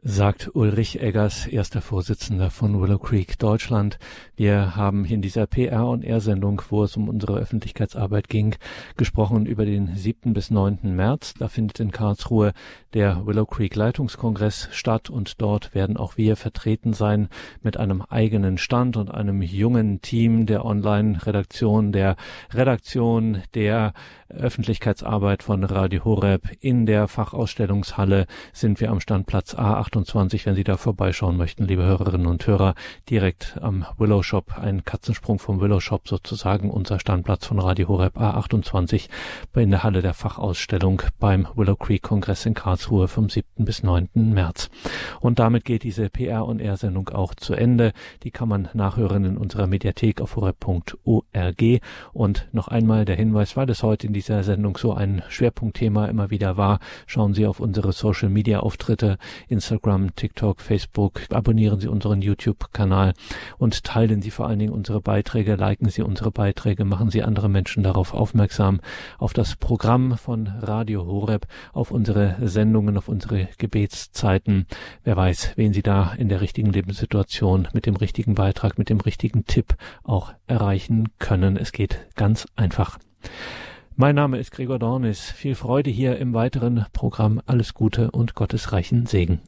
sagt 0.04 0.56
Ulrich 0.56 1.00
Eggers, 1.00 1.46
erster 1.46 1.82
Vorsitzender 1.82 2.50
von 2.50 2.82
Willow 2.82 2.98
Creek 2.98 3.38
Deutschland. 3.38 4.00
Wir 4.36 4.76
haben 4.76 5.06
in 5.06 5.22
dieser 5.22 5.44
PR- 5.46 5.92
und 5.92 6.04
R-Sendung, 6.04 6.62
wo 6.70 6.84
es 6.84 6.98
um 6.98 7.08
unsere 7.08 7.38
Öffentlichkeitsarbeit 7.38 8.28
ging, 8.28 8.56
gesprochen 8.98 9.46
über 9.46 9.66
den 9.66 9.96
7. 9.96 10.34
bis 10.34 10.50
9. 10.50 10.96
März. 10.96 11.36
Da 11.38 11.50
findet 11.50 11.80
in 11.80 11.92
Karlsruhe 11.92 12.54
der 12.94 13.26
Willow 13.26 13.46
Creek 13.46 13.76
Leitungskongress 13.76 14.68
statt 14.72 15.10
und 15.10 15.42
dort 15.42 15.74
werden 15.74 15.98
auch 15.98 16.18
wir 16.18 16.36
vertreten 16.36 16.94
sein 16.94 17.30
mit 17.62 17.78
einem 17.78 18.02
eigenen 18.02 18.58
Stand 18.58 18.98
und 18.98 19.10
einem 19.10 19.42
jungen 19.42 20.02
Team 20.02 20.46
der 20.46 20.66
Online-Redaktion, 20.66 21.92
der 21.92 22.18
Redaktion 22.54 23.42
der 23.54 23.94
Öffentlichkeitsarbeit 24.30 25.44
von 25.44 25.64
Radio 25.64 26.04
Horeb. 26.04 26.50
In 26.60 26.86
der 26.86 27.08
Fachausstellungshalle 27.08 28.28
sind 28.54 28.80
wir 28.80 28.92
am 28.92 29.00
Standplatz 29.00 29.56
A28, 29.56 30.46
wenn 30.46 30.56
Sie 30.56 30.64
da 30.64 30.78
vorbeischauen 30.78 31.38
möchten, 31.38 31.66
liebe 31.66 31.84
Hörerinnen 31.84 32.28
und 32.28 32.46
Hörer, 32.46 32.76
direkt 33.10 33.58
am 33.62 33.86
Willow 33.98 34.24
Shop, 34.24 34.58
ein 34.58 34.84
Katzensprung 34.84 35.40
vom 35.40 35.62
Willow 35.62 35.80
Shop 35.80 36.08
sozusagen, 36.08 36.70
unser 36.70 37.00
Standplatz 37.00 37.46
von 37.46 37.60
Radio 37.60 37.88
Horeb 37.88 38.18
A28 38.18 39.08
in 39.56 39.70
der 39.70 39.84
Halle 39.84 40.02
der 40.02 40.14
Fachausstellung 40.14 41.02
beim 41.20 41.48
Willow 41.56 41.76
Creek 41.76 42.02
Kongress 42.02 42.46
in 42.46 42.54
Karlsruhe 42.54 42.81
vom 42.82 43.30
7. 43.30 43.66
bis 43.66 43.84
9. 43.84 44.10
März. 44.14 44.70
Und 45.20 45.40
damit 45.40 45.66
geht 45.66 45.84
diese 45.84 46.06
PR- 46.06 46.46
und 46.46 46.60
R-Sendung 46.60 47.10
auch 47.10 47.36
zu 47.36 47.54
Ende. 47.54 47.94
Die 48.24 48.32
kann 48.32 48.50
man 48.50 48.70
nachhören 48.74 49.26
in 49.26 49.38
unserer 49.38 49.68
Mediathek 49.68 50.22
auf 50.22 50.36
horeb.org. 50.36 51.82
Und 52.14 52.48
noch 52.52 52.68
einmal 52.68 53.06
der 53.06 53.16
Hinweis, 53.16 53.56
weil 53.56 53.70
es 53.70 53.84
heute 53.84 54.08
in 54.08 54.14
dieser 54.14 54.44
Sendung 54.44 54.78
so 54.78 54.94
ein 54.94 55.22
Schwerpunktthema 55.30 56.06
immer 56.06 56.30
wieder 56.30 56.58
war, 56.58 56.80
schauen 57.08 57.34
Sie 57.34 57.46
auf 57.46 57.60
unsere 57.60 57.92
Social 57.92 58.30
Media 58.30 58.60
Auftritte, 58.60 59.18
Instagram, 59.48 60.16
TikTok, 60.16 60.62
Facebook, 60.62 61.22
abonnieren 61.32 61.80
Sie 61.80 61.88
unseren 61.88 62.22
YouTube-Kanal 62.22 63.14
und 63.58 63.84
teilen 63.84 64.22
Sie 64.22 64.32
vor 64.32 64.48
allen 64.48 64.60
Dingen 64.60 64.74
unsere 64.74 65.02
Beiträge, 65.02 65.56
liken 65.56 65.90
Sie 65.90 66.02
unsere 66.02 66.32
Beiträge, 66.32 66.86
machen 66.86 67.10
Sie 67.10 67.24
andere 67.24 67.50
Menschen 67.50 67.84
darauf 67.84 68.14
aufmerksam, 68.14 68.82
auf 69.18 69.34
das 69.34 69.56
Programm 69.56 70.18
von 70.18 70.48
Radio 70.48 71.06
Horeb, 71.06 71.48
auf 71.74 71.92
unsere 71.92 72.36
Sendungen, 72.72 72.98
auf 72.98 73.10
unsere 73.10 73.50
Gebetszeiten. 73.58 74.66
Wer 75.04 75.18
weiß, 75.18 75.58
wen 75.58 75.74
Sie 75.74 75.82
da 75.82 76.14
in 76.14 76.30
der 76.30 76.40
richtigen 76.40 76.72
Lebenssituation 76.72 77.68
mit 77.74 77.86
dem 77.86 77.98
richtigen 77.98 78.34
Beitrag, 78.34 78.78
mit 78.78 78.90
dem 78.90 79.02
richtigen 79.02 79.46
Tipp 79.46 79.76
auch 80.04 80.34
erreichen 80.48 81.10
können. 81.20 81.58
Es 81.58 81.74
geht 81.74 82.08
ganz 82.16 82.48
einfach. 82.56 82.98
Mein 83.98 84.16
Name 84.16 84.38
ist 84.38 84.52
Gregor 84.52 84.80
Dornis. 84.80 85.32
Viel 85.32 85.56
Freude 85.56 85.90
hier 85.90 86.18
im 86.18 86.34
weiteren 86.34 86.86
Programm. 86.94 87.42
Alles 87.46 87.74
Gute 87.74 88.10
und 88.12 88.36
Gottes 88.36 88.72
reichen 88.72 89.06
Segen. 89.06 89.42